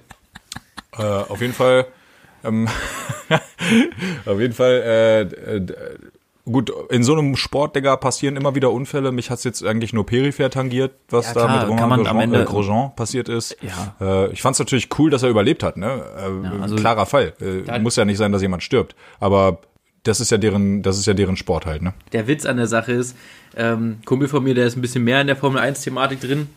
Äh, 0.97 1.03
auf 1.03 1.39
jeden 1.41 1.53
Fall, 1.53 1.87
ähm, 2.43 2.67
auf 4.25 4.39
jeden 4.39 4.53
Fall, 4.53 4.81
äh, 4.85 5.21
äh, 5.55 5.67
gut, 6.45 6.71
in 6.89 7.03
so 7.03 7.13
einem 7.13 7.35
Sport, 7.35 7.75
Digga, 7.75 7.95
passieren 7.97 8.35
immer 8.35 8.55
wieder 8.55 8.71
Unfälle. 8.71 9.11
Mich 9.11 9.29
hat's 9.29 9.43
jetzt 9.43 9.63
eigentlich 9.65 9.93
nur 9.93 10.05
peripher 10.05 10.49
tangiert, 10.49 10.91
was 11.09 11.27
Ja, 11.27 11.33
da 11.33 11.39
klar, 11.45 11.55
mit 11.59 11.63
Romain 11.67 11.79
kann 11.79 11.89
man 11.89 11.99
am 11.99 12.05
Grosjean, 12.05 12.21
Ende- 12.23 12.41
äh, 12.41 12.45
Grosjean 12.45 12.95
passiert 12.95 13.29
ist. 13.29 13.57
Ja. 13.61 13.95
Äh, 14.25 14.31
ich 14.31 14.41
fand's 14.41 14.59
natürlich 14.59 14.89
cool, 14.99 15.09
dass 15.09 15.23
er 15.23 15.29
überlebt 15.29 15.63
hat, 15.63 15.77
ne? 15.77 16.01
Äh, 16.17 16.61
also- 16.61 16.75
klarer 16.75 17.05
Fall. 17.05 17.33
Äh, 17.41 17.79
muss 17.79 17.95
ja 17.95 18.05
nicht 18.05 18.17
sein, 18.17 18.31
dass 18.31 18.41
jemand 18.41 18.63
stirbt. 18.63 18.95
Aber 19.19 19.59
das 20.03 20.19
ist 20.19 20.31
ja 20.31 20.37
deren, 20.37 20.81
das 20.81 20.97
ist 20.97 21.05
ja 21.05 21.13
deren 21.13 21.37
Sport 21.37 21.65
halt, 21.65 21.81
ne? 21.83 21.93
der 22.11 22.27
Witz 22.27 22.45
an 22.47 22.57
der 22.57 22.65
Sache 22.67 22.91
ist, 22.91 23.15
ähm, 23.55 23.97
Kumpel 24.05 24.27
von 24.27 24.43
mir, 24.43 24.55
der 24.55 24.65
ist 24.65 24.75
ein 24.77 24.81
bisschen 24.81 25.03
mehr 25.03 25.21
in 25.21 25.27
der 25.27 25.35
Formel 25.35 25.61
1-Thematik 25.61 26.21
drin. 26.21 26.47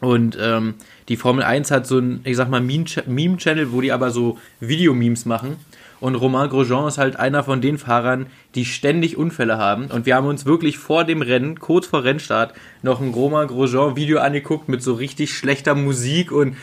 Und 0.00 0.36
ähm, 0.38 0.74
die 1.08 1.16
Formel 1.16 1.44
1 1.44 1.70
hat 1.70 1.86
so 1.86 1.98
ein, 1.98 2.20
ich 2.24 2.36
sag 2.36 2.50
mal, 2.50 2.60
Meme- 2.60 3.04
Meme-Channel, 3.06 3.72
wo 3.72 3.80
die 3.80 3.90
aber 3.92 4.10
so 4.10 4.36
Videomemes 4.60 5.24
machen. 5.24 5.56
Und 6.04 6.16
Romain 6.16 6.50
Grosjean 6.50 6.86
ist 6.86 6.98
halt 6.98 7.16
einer 7.16 7.42
von 7.44 7.62
den 7.62 7.78
Fahrern, 7.78 8.26
die 8.54 8.66
ständig 8.66 9.16
Unfälle 9.16 9.56
haben. 9.56 9.86
Und 9.86 10.04
wir 10.04 10.16
haben 10.16 10.26
uns 10.26 10.44
wirklich 10.44 10.76
vor 10.76 11.04
dem 11.04 11.22
Rennen, 11.22 11.58
kurz 11.58 11.86
vor 11.86 12.04
Rennstart, 12.04 12.52
noch 12.82 13.00
ein 13.00 13.14
Romain 13.14 13.48
Grosjean-Video 13.48 14.18
angeguckt 14.18 14.68
mit 14.68 14.82
so 14.82 14.92
richtig 14.92 15.32
schlechter 15.32 15.74
Musik 15.74 16.30
und 16.30 16.58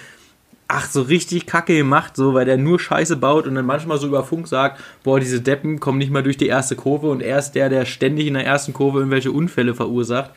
ach, 0.68 0.88
so 0.88 1.02
richtig 1.02 1.48
kacke 1.48 1.76
gemacht, 1.76 2.16
so, 2.16 2.36
weil 2.36 2.46
der 2.46 2.58
nur 2.58 2.80
Scheiße 2.80 3.16
baut 3.16 3.48
und 3.48 3.56
dann 3.56 3.66
manchmal 3.66 3.98
so 3.98 4.06
über 4.06 4.24
Funk 4.24 4.48
sagt, 4.48 4.80
boah, 5.02 5.20
diese 5.20 5.42
Deppen 5.42 5.80
kommen 5.80 5.98
nicht 5.98 6.12
mal 6.12 6.22
durch 6.22 6.38
die 6.38 6.46
erste 6.46 6.76
Kurve 6.76 7.10
und 7.10 7.24
er 7.24 7.40
ist 7.40 7.54
der, 7.54 7.70
der 7.70 7.86
ständig 7.86 8.28
in 8.28 8.36
der 8.36 8.46
ersten 8.46 8.74
Kurve 8.74 9.00
irgendwelche 9.00 9.32
Unfälle 9.32 9.74
verursacht. 9.74 10.30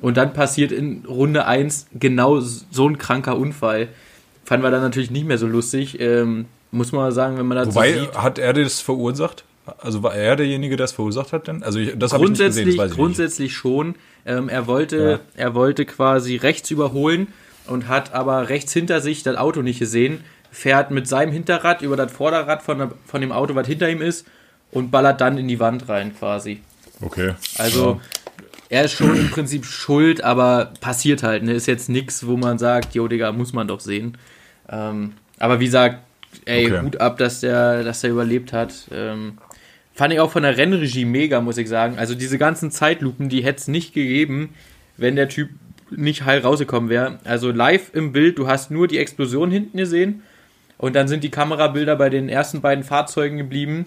Und 0.00 0.16
dann 0.16 0.34
passiert 0.34 0.70
in 0.70 1.04
Runde 1.04 1.46
1 1.46 1.88
genau 1.98 2.38
so 2.38 2.88
ein 2.88 2.98
kranker 2.98 3.36
Unfall. 3.36 3.88
Fanden 4.44 4.64
wir 4.64 4.70
dann 4.70 4.82
natürlich 4.82 5.10
nicht 5.10 5.26
mehr 5.26 5.38
so 5.38 5.48
lustig. 5.48 5.98
Ähm, 5.98 6.46
muss 6.72 6.90
man 6.90 7.12
sagen, 7.12 7.38
wenn 7.38 7.46
man 7.46 7.58
das 7.58 7.68
Wobei, 7.68 7.92
so 7.92 8.00
sieht. 8.00 8.14
hat 8.14 8.38
er 8.38 8.52
das 8.52 8.80
verursacht? 8.80 9.44
Also 9.78 10.02
war 10.02 10.14
er 10.14 10.34
derjenige, 10.34 10.76
der 10.76 10.84
es 10.84 10.92
verursacht 10.92 11.32
hat 11.32 11.46
denn? 11.46 11.62
Also 11.62 11.78
ich, 11.78 11.96
das 11.96 12.12
habe 12.12 12.24
ich 12.24 12.30
nicht 12.30 12.40
gesehen, 12.40 12.66
das 12.66 12.76
Grundsätzlich, 12.76 12.80
nicht. 12.80 12.94
grundsätzlich 12.96 13.54
schon. 13.54 13.94
Ähm, 14.26 14.48
er, 14.48 14.66
wollte, 14.66 15.20
er 15.36 15.54
wollte 15.54 15.84
quasi 15.84 16.36
rechts 16.36 16.70
überholen 16.70 17.28
und 17.66 17.86
hat 17.86 18.12
aber 18.12 18.48
rechts 18.48 18.72
hinter 18.72 19.00
sich 19.00 19.22
das 19.22 19.36
Auto 19.36 19.62
nicht 19.62 19.78
gesehen, 19.78 20.24
fährt 20.50 20.90
mit 20.90 21.06
seinem 21.06 21.32
Hinterrad 21.32 21.82
über 21.82 21.96
das 21.96 22.10
Vorderrad 22.10 22.62
von, 22.62 22.78
der, 22.78 22.90
von 23.06 23.20
dem 23.20 23.30
Auto, 23.30 23.54
was 23.54 23.66
hinter 23.68 23.88
ihm 23.88 24.02
ist, 24.02 24.26
und 24.72 24.90
ballert 24.90 25.20
dann 25.20 25.38
in 25.38 25.46
die 25.46 25.60
Wand 25.60 25.88
rein 25.88 26.16
quasi. 26.18 26.60
Okay. 27.00 27.34
Also 27.58 28.00
er 28.68 28.84
ist 28.84 28.92
schon 28.92 29.14
im 29.14 29.30
Prinzip 29.30 29.66
schuld, 29.66 30.24
aber 30.24 30.72
passiert 30.80 31.22
halt. 31.22 31.42
Ne? 31.42 31.52
Ist 31.52 31.66
jetzt 31.66 31.88
nichts, 31.88 32.26
wo 32.26 32.36
man 32.36 32.58
sagt, 32.58 32.94
jo 32.94 33.06
Digga, 33.06 33.30
muss 33.30 33.52
man 33.52 33.68
doch 33.68 33.80
sehen. 33.80 34.16
Ähm, 34.68 35.12
aber 35.38 35.60
wie 35.60 35.66
gesagt, 35.66 35.98
ey, 36.44 36.66
Okay. 36.66 36.82
Hut 36.82 37.00
ab, 37.00 37.18
dass 37.18 37.40
der, 37.40 37.84
dass 37.84 38.00
der 38.00 38.10
überlebt 38.10 38.52
hat. 38.52 38.88
Ähm, 38.92 39.38
fand 39.94 40.12
ich 40.12 40.20
auch 40.20 40.30
von 40.30 40.42
der 40.42 40.56
Rennregie 40.56 41.04
mega, 41.04 41.40
muss 41.40 41.58
ich 41.58 41.68
sagen. 41.68 41.98
Also 41.98 42.14
diese 42.14 42.38
ganzen 42.38 42.70
Zeitlupen, 42.70 43.28
die 43.28 43.44
hätte 43.44 43.58
es 43.60 43.68
nicht 43.68 43.92
gegeben, 43.94 44.54
wenn 44.96 45.16
der 45.16 45.28
Typ 45.28 45.50
nicht 45.90 46.24
heil 46.24 46.40
rausgekommen 46.40 46.88
wäre. 46.88 47.18
Also 47.24 47.50
live 47.50 47.90
im 47.94 48.12
Bild, 48.12 48.38
du 48.38 48.46
hast 48.48 48.70
nur 48.70 48.88
die 48.88 48.98
Explosion 48.98 49.50
hinten 49.50 49.76
gesehen 49.76 50.22
und 50.78 50.96
dann 50.96 51.08
sind 51.08 51.22
die 51.22 51.30
Kamerabilder 51.30 51.96
bei 51.96 52.08
den 52.08 52.28
ersten 52.28 52.60
beiden 52.60 52.82
Fahrzeugen 52.84 53.36
geblieben. 53.36 53.86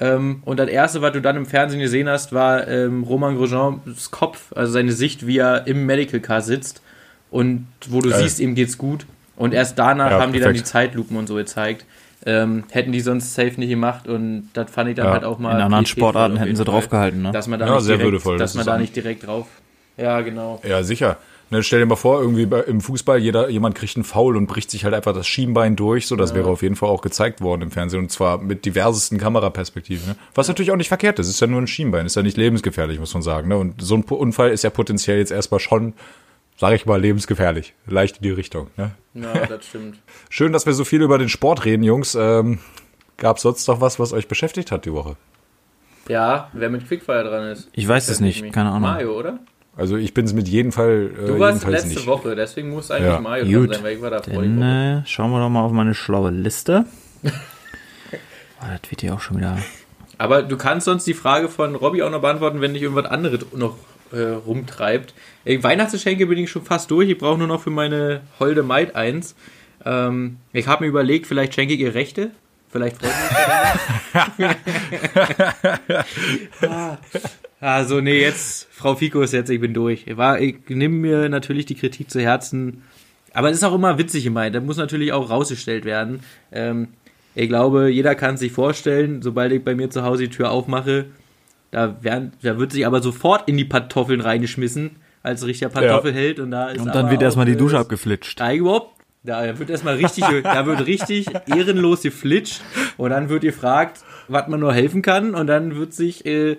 Ähm, 0.00 0.42
und 0.44 0.58
das 0.58 0.68
erste, 0.68 1.02
was 1.02 1.12
du 1.12 1.20
dann 1.20 1.36
im 1.36 1.46
Fernsehen 1.46 1.80
gesehen 1.80 2.08
hast, 2.08 2.32
war 2.32 2.68
ähm, 2.68 3.02
Roman 3.02 3.36
Grosjeans 3.36 4.10
Kopf, 4.10 4.52
also 4.54 4.72
seine 4.72 4.92
Sicht, 4.92 5.26
wie 5.26 5.38
er 5.38 5.66
im 5.66 5.86
Medical 5.86 6.20
Car 6.20 6.42
sitzt 6.42 6.82
und 7.30 7.66
wo 7.88 8.00
du 8.00 8.10
Geil. 8.10 8.22
siehst, 8.22 8.40
ihm 8.40 8.54
geht's 8.54 8.78
gut. 8.78 9.06
Und 9.38 9.54
erst 9.54 9.78
danach 9.78 10.10
Ja, 10.10 10.20
haben 10.20 10.32
die 10.32 10.40
dann 10.40 10.54
die. 10.54 10.62
Zeitlupen 10.64 11.16
und 11.16 11.26
so 11.26 11.36
gezeigt. 11.36 11.86
Ähm, 12.26 12.64
hätten 12.70 12.90
die 12.92 13.00
sonst 13.00 13.34
safe 13.34 13.52
nicht 13.58 13.68
gemacht 13.70 14.08
und 14.08 14.50
das 14.52 14.70
fand 14.70 14.90
ich 14.90 14.96
dann 14.96 15.06
Ja, 15.06 15.12
halt 15.12 15.24
auch 15.24 15.38
mal. 15.38 15.54
In 15.54 15.62
anderen 15.62 15.86
Sportarten 15.86 16.36
hätten 16.36 16.56
sie 16.56 16.64
draufgehalten, 16.64 17.22
ne? 17.22 17.30
Dass 17.30 17.46
man 17.46 17.60
da 17.60 17.66
Ja, 17.66 17.74
nicht 17.76 17.84
sehr 17.84 17.96
direkt, 17.96 18.12
würdevoll, 18.12 18.38
dass 18.38 18.52
das 18.52 18.56
man 18.56 18.66
da 18.66 18.76
nicht 18.78 18.94
direkt 18.96 19.24
drauf. 19.26 19.46
Ja, 19.96 20.20
genau. 20.20 20.60
Ja, 20.68 20.82
sicher. 20.82 21.16
Ne, 21.50 21.62
stell 21.62 21.78
dir 21.78 21.86
mal 21.86 21.96
vor, 21.96 22.20
irgendwie 22.20 22.44
bei- 22.44 22.60
im 22.62 22.80
Fußball, 22.82 23.18
jeder, 23.18 23.48
jemand 23.48 23.74
kriegt 23.74 23.96
einen 23.96 24.04
Foul 24.04 24.36
und 24.36 24.48
bricht 24.48 24.70
sich 24.70 24.84
halt 24.84 24.92
einfach 24.94 25.14
das 25.14 25.26
Schienbein 25.26 25.76
durch. 25.76 26.06
So, 26.06 26.14
das 26.16 26.34
wäre 26.34 26.48
auf 26.50 26.60
jeden 26.62 26.76
Fall 26.76 26.90
auch 26.90 27.00
gezeigt 27.00 27.40
worden 27.40 27.62
im 27.62 27.70
Fernsehen 27.70 28.00
und 28.00 28.10
zwar 28.10 28.36
mit 28.38 28.66
diversesten 28.66 29.16
Kameraperspektiven. 29.16 30.08
Ne? 30.08 30.16
Was 30.34 30.48
natürlich 30.48 30.70
auch 30.72 30.76
nicht 30.76 30.88
verkehrt 30.88 31.18
ist. 31.20 31.28
Ist 31.28 31.40
ja 31.40 31.46
nur 31.46 31.62
ein 31.62 31.66
Schienbein, 31.66 32.04
ist 32.04 32.16
ja 32.16 32.22
nicht 32.22 32.36
lebensgefährlich, 32.36 32.98
muss 33.00 33.14
man 33.14 33.22
sagen. 33.22 33.48
Ne? 33.48 33.56
Und 33.56 33.80
so 33.80 33.94
ein 33.94 34.02
Unfall 34.02 34.50
ist 34.50 34.62
ja 34.64 34.68
potenziell 34.70 35.18
jetzt 35.18 35.30
erstmal 35.32 35.60
schon, 35.60 35.94
sage 36.58 36.74
ich 36.74 36.84
mal, 36.84 37.00
lebensgefährlich. 37.00 37.72
Leicht 37.86 38.18
in 38.18 38.24
die 38.24 38.30
Richtung. 38.30 38.66
Ne? 38.76 38.90
Ja, 39.22 39.46
das 39.48 39.66
stimmt. 39.66 39.98
Schön, 40.30 40.52
dass 40.52 40.66
wir 40.66 40.72
so 40.72 40.84
viel 40.84 41.02
über 41.02 41.18
den 41.18 41.28
Sport 41.28 41.64
reden, 41.64 41.82
Jungs. 41.82 42.14
Ähm, 42.14 42.58
Gab 43.18 43.40
sonst 43.40 43.66
noch 43.66 43.80
was, 43.80 43.98
was 43.98 44.12
euch 44.12 44.28
beschäftigt 44.28 44.70
hat 44.70 44.84
die 44.84 44.92
Woche? 44.92 45.16
Ja, 46.08 46.48
wer 46.52 46.70
mit 46.70 46.86
Quickfire 46.86 47.24
dran 47.24 47.48
ist. 47.50 47.68
Ich 47.72 47.86
weiß 47.86 48.08
es 48.08 48.20
nicht, 48.20 48.42
mich. 48.42 48.52
keine 48.52 48.68
Ahnung. 48.68 48.82
Mario, 48.82 49.18
oder? 49.18 49.40
Also 49.76 49.96
ich 49.96 50.14
bin 50.14 50.24
es 50.24 50.32
mit 50.32 50.46
jedem 50.48 50.70
Fall. 50.72 51.10
Äh, 51.20 51.26
Du 51.26 51.38
warst 51.38 51.66
letzte 51.66 51.88
nicht. 51.88 52.06
Woche, 52.06 52.34
deswegen 52.36 52.70
muss 52.70 52.90
eigentlich 52.90 53.12
Ja. 53.12 53.20
Mario 53.20 53.44
dran 53.44 53.54
Gut, 53.66 53.74
sein, 53.74 53.84
weil 53.84 53.96
ich 53.96 54.02
war 54.02 54.10
da 54.10 54.20
Dann 54.20 54.62
äh, 54.62 55.02
schauen 55.06 55.30
wir 55.32 55.40
doch 55.40 55.48
mal 55.48 55.62
auf 55.62 55.72
meine 55.72 55.94
schlaue 55.94 56.30
Liste. 56.30 56.84
oh, 57.24 57.28
das 58.60 58.90
wird 58.90 59.00
hier 59.00 59.14
auch 59.14 59.20
schon 59.20 59.38
wieder. 59.38 59.58
Aber 60.16 60.42
du 60.42 60.56
kannst 60.56 60.86
sonst 60.86 61.06
die 61.06 61.14
Frage 61.14 61.48
von 61.48 61.74
Robby 61.74 62.02
auch 62.02 62.10
noch 62.10 62.20
beantworten, 62.20 62.60
wenn 62.60 62.72
dich 62.72 62.82
irgendwas 62.82 63.06
anderes 63.06 63.40
noch 63.54 63.76
äh, 64.12 64.20
rumtreibt. 64.20 65.14
Äh, 65.44 65.62
Weihnachtsgeschenke 65.62 66.26
bin 66.26 66.38
ich 66.38 66.50
schon 66.50 66.62
fast 66.64 66.90
durch. 66.90 67.08
Ich 67.10 67.18
brauche 67.18 67.38
nur 67.38 67.46
noch 67.48 67.60
für 67.62 67.70
meine 67.70 68.20
holde 68.40 68.62
Maid 68.62 68.94
eins. 68.96 69.34
Ähm, 69.84 70.36
ich 70.52 70.66
habe 70.66 70.84
mir 70.84 70.88
überlegt, 70.90 71.26
vielleicht 71.26 71.54
schenke 71.54 71.74
ich 71.74 71.80
ihr 71.80 71.94
Rechte. 71.94 72.30
Vielleicht 72.70 72.96
freut 72.98 73.12
mich 74.38 74.48
ah, 76.68 76.98
Also, 77.60 78.00
nee, 78.00 78.20
jetzt, 78.20 78.68
Frau 78.70 78.94
Fikus, 78.94 79.32
jetzt, 79.32 79.50
ich 79.50 79.60
bin 79.60 79.74
durch. 79.74 80.04
Ich, 80.06 80.16
war- 80.16 80.40
ich 80.40 80.56
nehme 80.68 80.94
mir 80.96 81.28
natürlich 81.28 81.66
die 81.66 81.74
Kritik 81.74 82.10
zu 82.10 82.20
Herzen. 82.20 82.82
Aber 83.32 83.50
es 83.50 83.56
ist 83.58 83.64
auch 83.64 83.74
immer 83.74 83.98
witzig 83.98 84.24
gemeint. 84.24 84.54
Da 84.54 84.60
muss 84.60 84.76
natürlich 84.76 85.12
auch 85.12 85.30
rausgestellt 85.30 85.84
werden. 85.84 86.20
Ähm, 86.52 86.88
ich 87.34 87.48
glaube, 87.48 87.88
jeder 87.90 88.14
kann 88.14 88.36
sich 88.36 88.52
vorstellen, 88.52 89.22
sobald 89.22 89.52
ich 89.52 89.62
bei 89.64 89.74
mir 89.74 89.90
zu 89.90 90.02
Hause 90.02 90.24
die 90.24 90.30
Tür 90.30 90.50
aufmache, 90.50 91.06
da, 91.70 92.02
werden, 92.02 92.32
da 92.42 92.58
wird 92.58 92.72
sich 92.72 92.86
aber 92.86 93.02
sofort 93.02 93.48
in 93.48 93.56
die 93.56 93.64
Pantoffeln 93.64 94.20
reingeschmissen, 94.20 94.96
als 95.22 95.44
richtiger 95.44 95.70
Pantoffelheld. 95.70 96.40
Und, 96.40 96.50
da 96.50 96.70
ist 96.70 96.80
Und 96.80 96.94
dann 96.94 97.10
wird 97.10 97.22
erstmal 97.22 97.46
die 97.46 97.56
Dusche 97.56 97.78
abgeflitscht. 97.78 98.40
da 98.40 98.52
überhaupt, 98.52 98.98
da 99.22 99.58
wird 99.58 99.70
erstmal 99.70 99.96
richtig, 99.96 100.24
da 100.42 100.66
wird 100.66 100.86
richtig 100.86 101.26
ehrenlos 101.46 102.02
geflitscht 102.02 102.62
und 102.96 103.10
dann 103.10 103.28
wird 103.28 103.42
gefragt, 103.42 104.00
was 104.28 104.48
man 104.48 104.60
nur 104.60 104.72
helfen 104.72 105.02
kann 105.02 105.34
und 105.34 105.46
dann 105.46 105.76
wird 105.76 105.92
sich 105.92 106.24
äh, 106.24 106.56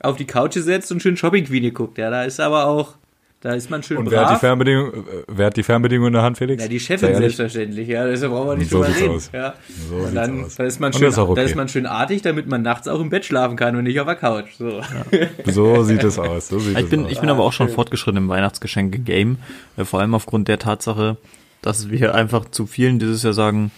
auf 0.00 0.16
die 0.16 0.26
Couch 0.26 0.54
gesetzt 0.54 0.90
und 0.92 1.00
schön 1.02 1.16
Shopping 1.16 1.44
Queen 1.44 1.62
geguckt. 1.62 1.98
Ja, 1.98 2.10
da 2.10 2.24
ist 2.24 2.40
aber 2.40 2.66
auch, 2.66 2.94
da 3.42 3.52
ist 3.54 3.70
man 3.70 3.82
schön 3.82 3.96
Und 3.96 4.10
wer 4.10 4.20
hat, 4.20 4.26
die 4.28 4.32
brav. 4.32 4.40
Fernbedienung, 4.40 4.92
äh, 4.92 5.00
wer 5.28 5.46
hat 5.46 5.56
die 5.56 5.62
Fernbedienung 5.62 6.08
in 6.08 6.12
der 6.12 6.22
Hand, 6.22 6.36
Felix? 6.38 6.62
Ja, 6.62 6.68
die 6.68 6.78
Chefin 6.80 7.14
selbstverständlich, 7.16 7.88
ja, 7.88 8.06
deshalb 8.06 8.32
brauchen 8.32 8.48
wir 8.48 8.56
nicht 8.56 8.70
So 8.70 8.82
drüber 8.82 8.94
reden. 8.96 9.14
aus. 9.14 9.30
Ja. 9.32 9.54
So 9.88 9.94
und 9.94 10.00
sieht's 10.02 10.14
dann, 10.14 10.44
aus. 10.44 10.54
dann 10.56 10.66
ist 10.66 10.80
man 10.80 10.86
Und 10.88 10.98
schön, 10.98 11.04
das 11.06 11.14
ist 11.14 11.18
auch 11.18 11.26
da 11.26 11.32
okay. 11.32 11.44
ist 11.44 11.56
man 11.56 11.68
schön 11.68 11.86
artig, 11.86 12.22
damit 12.22 12.46
man 12.48 12.62
nachts 12.62 12.86
auch 12.86 13.00
im 13.00 13.08
Bett 13.10 13.24
schlafen 13.24 13.56
kann 13.56 13.76
und 13.76 13.84
nicht 13.84 13.98
auf 13.98 14.06
der 14.06 14.16
Couch. 14.16 14.50
So. 14.58 14.82
So 15.46 15.82
sieht 15.84 16.04
es 16.04 16.18
aus. 16.18 16.48
So 16.48 16.58
sieht 16.58 16.76
Ich 16.76 16.84
es 16.84 16.90
bin, 16.90 17.06
aus. 17.06 17.12
ich 17.12 17.20
bin 17.20 17.30
aber 17.30 17.42
auch 17.44 17.52
schon 17.52 17.68
fortgeschritten 17.70 18.18
im 18.18 18.28
Weihnachtsgeschenke-Game. 18.28 19.38
Äh, 19.76 19.84
vor 19.84 20.00
allem 20.00 20.14
aufgrund 20.14 20.48
der 20.48 20.58
Tatsache, 20.58 21.16
dass 21.62 21.90
wir 21.90 22.14
einfach 22.14 22.50
zu 22.50 22.66
vielen 22.66 22.98
dieses 22.98 23.22
Jahr 23.22 23.32
sagen, 23.32 23.70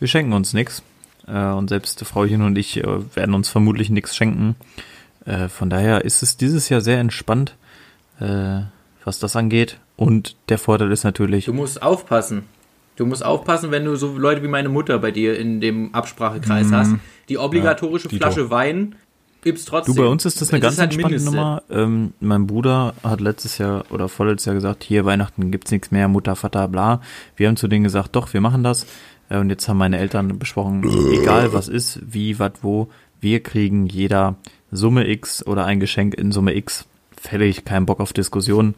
wir 0.00 0.08
schenken 0.08 0.32
uns 0.32 0.52
nichts. 0.54 0.82
Äh, 1.28 1.38
und 1.52 1.68
selbst 1.68 2.04
Frauchen 2.04 2.42
und 2.42 2.58
ich 2.58 2.82
werden 3.14 3.34
uns 3.34 3.48
vermutlich 3.48 3.90
nichts 3.90 4.16
schenken. 4.16 4.56
Von 5.48 5.70
daher 5.70 6.04
ist 6.04 6.22
es 6.22 6.36
dieses 6.36 6.68
Jahr 6.68 6.82
sehr 6.82 6.98
entspannt, 6.98 7.56
äh, 8.20 8.60
was 9.04 9.18
das 9.18 9.36
angeht. 9.36 9.78
Und 9.96 10.36
der 10.48 10.58
Vorteil 10.58 10.90
ist 10.90 11.04
natürlich, 11.04 11.44
Du 11.44 11.52
musst 11.52 11.82
aufpassen. 11.82 12.44
Du 12.96 13.06
musst 13.06 13.24
aufpassen, 13.24 13.70
wenn 13.70 13.84
du 13.84 13.96
so 13.96 14.16
Leute 14.16 14.42
wie 14.42 14.48
meine 14.48 14.68
Mutter 14.68 14.98
bei 14.98 15.10
dir 15.10 15.38
in 15.38 15.60
dem 15.60 15.94
Absprachekreis 15.94 16.70
hast. 16.70 16.94
Die 17.28 17.38
obligatorische 17.38 18.08
Dito. 18.08 18.24
Flasche 18.24 18.50
Wein 18.50 18.94
gibt's 19.42 19.64
trotzdem. 19.64 19.94
Du, 19.94 20.02
bei 20.02 20.08
uns 20.08 20.24
ist 20.24 20.40
das 20.40 20.50
eine 20.50 20.58
Es 20.58 20.62
ganz 20.62 20.78
halt 20.78 20.92
entspannte 20.92 21.16
Mindeste. 21.16 21.36
Nummer. 21.36 21.62
Ähm, 21.70 22.12
mein 22.20 22.46
Bruder 22.46 22.94
hat 23.02 23.20
letztes 23.20 23.58
Jahr 23.58 23.84
oder 23.90 24.08
vorletztes 24.08 24.46
Jahr 24.46 24.54
gesagt, 24.54 24.84
hier 24.84 25.04
Weihnachten 25.04 25.50
gibt's 25.50 25.72
nichts 25.72 25.90
mehr, 25.90 26.06
Mutter, 26.06 26.36
Vater, 26.36 26.68
bla. 26.68 27.00
Wir 27.36 27.48
haben 27.48 27.56
zu 27.56 27.66
denen 27.66 27.84
gesagt, 27.84 28.14
doch, 28.14 28.32
wir 28.32 28.40
machen 28.40 28.62
das. 28.62 28.86
Äh, 29.28 29.38
und 29.38 29.50
jetzt 29.50 29.68
haben 29.68 29.78
meine 29.78 29.98
Eltern 29.98 30.38
besprochen, 30.38 30.84
egal 31.12 31.52
was 31.52 31.68
ist, 31.68 32.00
wie, 32.04 32.38
was, 32.38 32.52
wo, 32.62 32.88
wir 33.20 33.42
kriegen 33.42 33.86
jeder 33.86 34.36
Summe 34.70 35.08
X 35.08 35.44
oder 35.44 35.64
ein 35.64 35.80
Geschenk 35.80 36.14
in 36.14 36.30
Summe 36.30 36.54
X. 36.54 36.86
Fällig, 37.24 37.64
kein 37.64 37.86
Bock 37.86 38.00
auf 38.00 38.12
Diskussionen. 38.12 38.74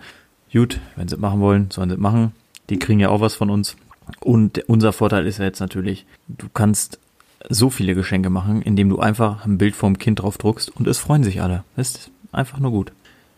Gut, 0.53 0.80
wenn 0.94 1.09
sie 1.09 1.16
es 1.16 1.20
machen 1.20 1.40
wollen, 1.40 1.70
sollen 1.72 1.90
sie 1.90 1.97
es 1.97 2.01
machen. 2.01 2.32
Die 2.70 2.78
kriegen 2.78 3.01
ja 3.01 3.09
auch 3.09 3.20
was 3.20 3.34
von 3.34 3.51
uns. 3.51 3.76
Und 4.20 4.68
unser 4.68 4.92
Vorteil 4.92 5.26
ist 5.26 5.38
ja 5.38 5.44
jetzt 5.44 5.59
natürlich, 5.59 6.07
du 6.28 6.47
kannst 6.55 7.01
so 7.49 7.70
viele 7.70 7.97
Geschenke 7.97 8.30
machen, 8.30 8.62
indem 8.62 8.88
du 8.88 9.01
einfach 9.01 9.44
ein 9.44 9.59
Bild 9.59 9.74
vom 9.74 9.99
Kind 9.99 10.22
drauf 10.22 10.38
druckst 10.38 10.68
und 10.74 10.86
es 10.86 10.99
freuen 10.99 11.24
sich 11.24 11.42
alle. 11.42 11.64
Das 11.74 11.90
ist 11.90 12.11
einfach 12.30 12.61
nur 12.61 12.70
gut. 12.70 12.92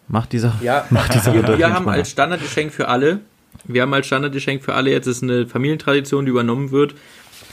Macht 0.09 0.33
die 0.33 0.39
Sache. 0.39 0.63
Ja, 0.63 0.87
macht 0.91 1.15
die 1.15 1.19
Sache 1.19 1.43
wir, 1.43 1.59
wir 1.59 1.73
haben 1.73 1.89
als 1.89 2.11
Standardgeschenk 2.11 2.73
für 2.73 2.89
alle, 2.89 3.21
wir 3.65 3.83
haben 3.83 3.95
als 3.95 4.07
Standardgeschenk 4.07 4.63
für 4.63 4.75
alle, 4.75 4.91
jetzt 4.91 5.07
ist 5.07 5.23
eine 5.23 5.47
Familientradition, 5.47 6.27
die 6.27 6.31
übernommen 6.31 6.71
wird. 6.71 6.95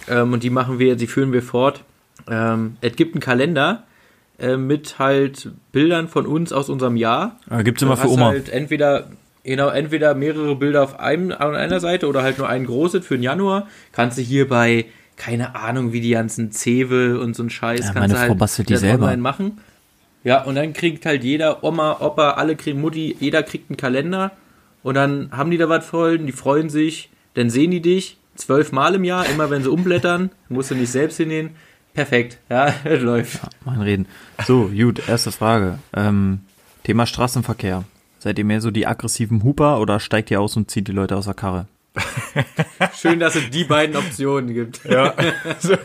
Ähm, 0.09 0.33
und 0.33 0.43
die 0.43 0.49
machen 0.49 0.77
wir, 0.77 0.97
die 0.97 1.07
führen 1.07 1.31
wir 1.31 1.41
fort. 1.41 1.83
Ähm, 2.29 2.75
es 2.81 2.95
gibt 2.95 3.15
einen 3.15 3.21
Kalender 3.21 3.83
äh, 4.39 4.57
mit 4.57 4.99
halt 4.99 5.49
Bildern 5.71 6.07
von 6.07 6.25
uns 6.25 6.51
aus 6.53 6.69
unserem 6.69 6.95
Jahr. 6.95 7.39
Äh, 7.49 7.63
Gibt's 7.63 7.81
immer 7.81 7.97
für 7.97 8.09
Oma. 8.09 8.27
Halt 8.27 8.49
entweder, 8.49 9.07
genau, 9.43 9.69
entweder 9.69 10.13
mehrere 10.15 10.55
Bilder 10.55 10.83
auf, 10.83 10.99
einem, 10.99 11.31
auf 11.31 11.53
einer 11.53 11.79
Seite 11.79 12.07
oder 12.07 12.23
halt 12.23 12.37
nur 12.37 12.49
ein 12.49 12.65
großes 12.65 13.05
für 13.05 13.15
den 13.17 13.23
Januar. 13.23 13.67
Kannst 13.91 14.17
du 14.17 14.21
hier 14.21 14.47
bei, 14.47 14.85
keine 15.17 15.55
Ahnung, 15.55 15.93
wie 15.93 16.01
die 16.01 16.11
ganzen 16.11 16.51
Zewe 16.51 17.19
und 17.19 17.35
so 17.35 17.43
ein 17.43 17.49
Scheiß, 17.49 17.87
Ja, 17.87 17.93
kannst 17.93 18.13
du 18.15 18.19
halt 18.19 18.27
Frau 18.27 18.35
bastelt 18.35 18.69
die 18.69 18.77
selber. 18.77 19.05
online 19.05 19.21
machen. 19.21 19.59
Ja, 20.23 20.43
und 20.43 20.55
dann 20.55 20.73
kriegt 20.73 21.05
halt 21.05 21.23
jeder, 21.23 21.63
Oma, 21.63 21.97
Opa, 22.01 22.31
alle 22.31 22.55
kriegen 22.55 22.81
Mutti, 22.81 23.15
jeder 23.19 23.43
kriegt 23.43 23.69
einen 23.69 23.77
Kalender 23.77 24.31
und 24.81 24.95
dann 24.95 25.29
haben 25.31 25.51
die 25.51 25.57
da 25.57 25.69
was 25.69 25.85
voll, 25.85 26.17
die 26.17 26.31
freuen 26.31 26.69
sich, 26.69 27.09
dann 27.35 27.49
sehen 27.51 27.69
die 27.71 27.81
dich 27.81 28.17
zwölfmal 28.35 28.95
im 28.95 29.03
Jahr, 29.03 29.25
immer 29.29 29.49
wenn 29.49 29.61
sie 29.63 29.69
umblättern, 29.69 30.31
musst 30.49 30.71
du 30.71 30.75
nicht 30.75 30.91
selbst 30.91 31.17
hinnehmen. 31.17 31.51
Perfekt, 31.95 32.37
ja, 32.49 32.73
läuft. 32.83 33.39
Mein 33.63 33.81
Reden. 33.81 34.05
So, 34.45 34.67
gut, 34.67 35.07
erste 35.07 35.31
Frage. 35.31 35.79
Ähm, 35.95 36.41
Thema 36.83 37.05
Straßenverkehr. 37.05 37.85
Seid 38.19 38.37
ihr 38.37 38.45
mehr 38.45 38.59
so 38.61 38.69
die 38.69 38.85
aggressiven 38.85 39.43
Huper 39.43 39.79
oder 39.79 39.99
steigt 39.99 40.29
ihr 40.29 40.41
aus 40.41 40.57
und 40.57 40.69
zieht 40.69 40.87
die 40.87 40.91
Leute 40.91 41.15
aus 41.15 41.25
der 41.25 41.33
Karre? 41.35 41.67
Schön, 42.95 43.19
dass 43.19 43.35
es 43.35 43.49
die 43.49 43.63
beiden 43.63 43.95
Optionen 43.95 44.53
gibt. 44.53 44.83
Ja. 44.85 45.13
So, 45.59 45.75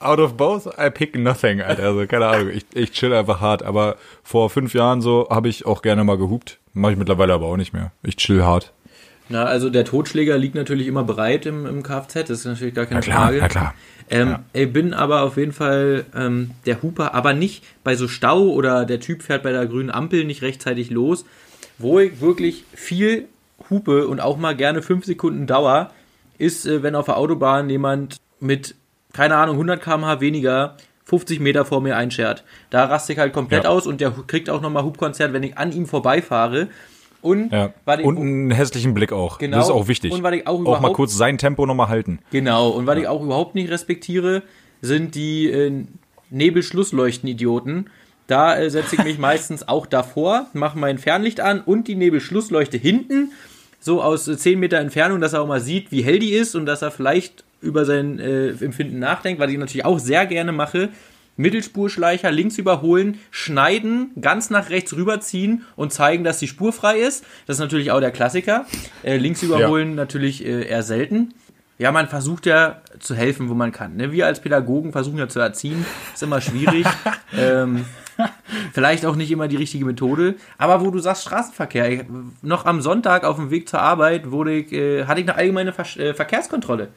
out 0.00 0.18
of 0.18 0.34
both, 0.38 0.66
I 0.78 0.88
pick 0.88 1.18
nothing, 1.18 1.60
Alter. 1.60 1.82
Also, 1.82 2.06
keine 2.06 2.26
Ahnung. 2.26 2.48
Ich, 2.50 2.64
ich 2.72 2.92
chill 2.92 3.12
einfach 3.12 3.40
hart. 3.42 3.62
Aber 3.62 3.96
vor 4.22 4.48
fünf 4.48 4.72
Jahren 4.72 5.02
so 5.02 5.28
habe 5.30 5.48
ich 5.50 5.66
auch 5.66 5.82
gerne 5.82 6.04
mal 6.04 6.16
gehupt. 6.16 6.58
Mache 6.72 6.92
ich 6.92 6.98
mittlerweile 6.98 7.34
aber 7.34 7.46
auch 7.46 7.58
nicht 7.58 7.74
mehr. 7.74 7.92
Ich 8.02 8.16
chill 8.16 8.42
hart. 8.42 8.72
Na, 9.28 9.44
also 9.44 9.68
der 9.70 9.84
Totschläger 9.84 10.38
liegt 10.38 10.54
natürlich 10.54 10.86
immer 10.86 11.02
bereit 11.04 11.44
im, 11.46 11.66
im 11.66 11.82
Kfz, 11.82 12.12
das 12.14 12.30
ist 12.30 12.44
natürlich 12.44 12.74
gar 12.74 12.84
keine 12.86 13.00
Na 13.00 13.04
klar, 13.04 13.26
Frage. 13.26 13.38
na 13.40 13.48
klar. 13.48 13.74
Ähm, 14.10 14.28
Ja. 14.28 14.42
Ich 14.52 14.72
bin 14.72 14.92
aber 14.94 15.22
auf 15.22 15.36
jeden 15.36 15.52
Fall 15.52 16.04
ähm, 16.14 16.50
der 16.66 16.82
Huper, 16.82 17.14
aber 17.14 17.32
nicht 17.32 17.64
bei 17.84 17.94
so 17.96 18.08
Stau 18.08 18.48
oder 18.48 18.84
der 18.84 19.00
Typ 19.00 19.22
fährt 19.22 19.42
bei 19.42 19.52
der 19.52 19.66
grünen 19.66 19.90
Ampel 19.90 20.24
nicht 20.24 20.42
rechtzeitig 20.42 20.90
los. 20.90 21.24
Wo 21.78 21.98
ich 21.98 22.20
wirklich 22.20 22.64
viel 22.74 23.26
hupe 23.70 24.06
und 24.08 24.20
auch 24.20 24.36
mal 24.36 24.54
gerne 24.54 24.82
fünf 24.82 25.04
Sekunden 25.06 25.46
Dauer, 25.46 25.90
ist, 26.38 26.66
äh, 26.66 26.82
wenn 26.82 26.94
auf 26.94 27.06
der 27.06 27.16
Autobahn 27.16 27.70
jemand 27.70 28.16
mit, 28.40 28.74
keine 29.12 29.36
Ahnung, 29.36 29.54
100 29.56 29.80
km/h 29.82 30.20
weniger 30.20 30.76
50 31.06 31.38
Meter 31.40 31.64
vor 31.64 31.80
mir 31.80 31.96
einschert. 31.96 32.44
Da 32.70 32.84
raste 32.86 33.12
ich 33.12 33.18
halt 33.18 33.32
komplett 33.32 33.64
Ja. 33.64 33.70
aus 33.70 33.86
und 33.86 34.00
der 34.00 34.12
kriegt 34.26 34.48
auch 34.50 34.60
nochmal 34.60 34.84
Hubkonzert, 34.84 35.32
wenn 35.32 35.42
ich 35.42 35.56
an 35.58 35.70
ihm 35.72 35.86
vorbeifahre. 35.86 36.68
Und, 37.24 37.50
Ja. 37.52 37.72
weil 37.84 38.00
ich- 38.00 38.06
Und 38.06 38.18
einen 38.18 38.50
hässlichen 38.50 38.92
Blick 38.94 39.12
auch. 39.12 39.38
Genau. 39.38 39.56
Das 39.56 39.66
ist 39.66 39.72
auch 39.72 39.88
wichtig. 39.88 40.12
Und 40.12 40.22
weil 40.22 40.34
ich 40.34 40.46
auch 40.46 40.64
auch 40.66 40.80
mal 40.80 40.92
kurz 40.92 41.16
sein 41.16 41.38
Tempo 41.38 41.64
nochmal 41.66 41.88
halten. 41.88 42.18
Genau, 42.30 42.68
und 42.70 42.86
was 42.86 42.98
ich 42.98 43.08
auch 43.08 43.22
überhaupt 43.22 43.54
nicht 43.54 43.70
respektiere, 43.70 44.42
sind 44.82 45.14
die 45.14 45.50
äh, 45.50 45.72
Nebelschlussleuchten-Idioten. 46.30 47.86
Da 48.26 48.56
äh, 48.58 48.70
setze 48.70 48.96
ich 48.96 49.04
mich 49.04 49.18
meistens 49.18 49.66
auch 49.68 49.86
davor, 49.86 50.46
mache 50.52 50.78
mein 50.78 50.98
Fernlicht 50.98 51.40
an 51.40 51.60
und 51.60 51.88
die 51.88 51.94
Nebelschlussleuchte 51.94 52.76
hinten, 52.76 53.32
so 53.80 54.02
aus 54.02 54.28
äh, 54.28 54.36
10 54.36 54.58
Meter 54.60 54.78
Entfernung, 54.78 55.20
dass 55.20 55.32
er 55.34 55.42
auch 55.42 55.46
mal 55.48 55.60
sieht, 55.60 55.90
wie 55.92 56.02
hell 56.02 56.18
die 56.18 56.32
ist 56.32 56.54
und 56.54 56.66
dass 56.66 56.82
er 56.82 56.90
vielleicht 56.90 57.44
über 57.60 57.84
sein 57.84 58.18
äh, 58.18 58.48
Empfinden 58.50 58.98
nachdenkt, 58.98 59.40
was 59.40 59.50
ich 59.50 59.58
natürlich 59.58 59.84
auch 59.84 59.98
sehr 59.98 60.26
gerne 60.26 60.52
mache. 60.52 60.90
Mittelspurschleicher 61.36 62.30
links 62.30 62.58
überholen, 62.58 63.18
schneiden, 63.30 64.12
ganz 64.20 64.50
nach 64.50 64.70
rechts 64.70 64.94
rüberziehen 64.94 65.64
und 65.76 65.92
zeigen, 65.92 66.24
dass 66.24 66.38
die 66.38 66.48
Spur 66.48 66.72
frei 66.72 66.98
ist. 66.98 67.24
Das 67.46 67.56
ist 67.56 67.60
natürlich 67.60 67.90
auch 67.90 68.00
der 68.00 68.12
Klassiker. 68.12 68.66
Äh, 69.02 69.16
links 69.16 69.42
überholen 69.42 69.94
natürlich 69.94 70.44
äh, 70.44 70.68
eher 70.68 70.82
selten. 70.82 71.34
Ja, 71.76 71.90
man 71.90 72.08
versucht 72.08 72.46
ja 72.46 72.82
zu 73.00 73.16
helfen, 73.16 73.48
wo 73.48 73.54
man 73.54 73.72
kann. 73.72 73.96
Ne? 73.96 74.12
Wir 74.12 74.26
als 74.26 74.40
Pädagogen 74.40 74.92
versuchen 74.92 75.18
ja 75.18 75.28
zu 75.28 75.40
erziehen. 75.40 75.84
Ist 76.12 76.22
immer 76.22 76.40
schwierig. 76.40 76.86
ähm, 77.36 77.84
Vielleicht 78.72 79.06
auch 79.06 79.16
nicht 79.16 79.30
immer 79.30 79.48
die 79.48 79.56
richtige 79.56 79.84
Methode. 79.84 80.36
Aber 80.58 80.84
wo 80.84 80.90
du 80.90 80.98
sagst 80.98 81.24
Straßenverkehr, 81.24 81.90
ich, 81.90 82.04
noch 82.42 82.64
am 82.66 82.80
Sonntag 82.80 83.24
auf 83.24 83.36
dem 83.36 83.50
Weg 83.50 83.68
zur 83.68 83.80
Arbeit 83.80 84.30
wurde 84.30 84.54
ich, 84.54 84.72
äh, 84.72 85.04
hatte 85.06 85.20
ich 85.20 85.28
eine 85.28 85.36
allgemeine 85.36 85.72
Ver 85.72 85.84
äh, 85.98 86.14
Verkehrskontrolle. 86.14 86.88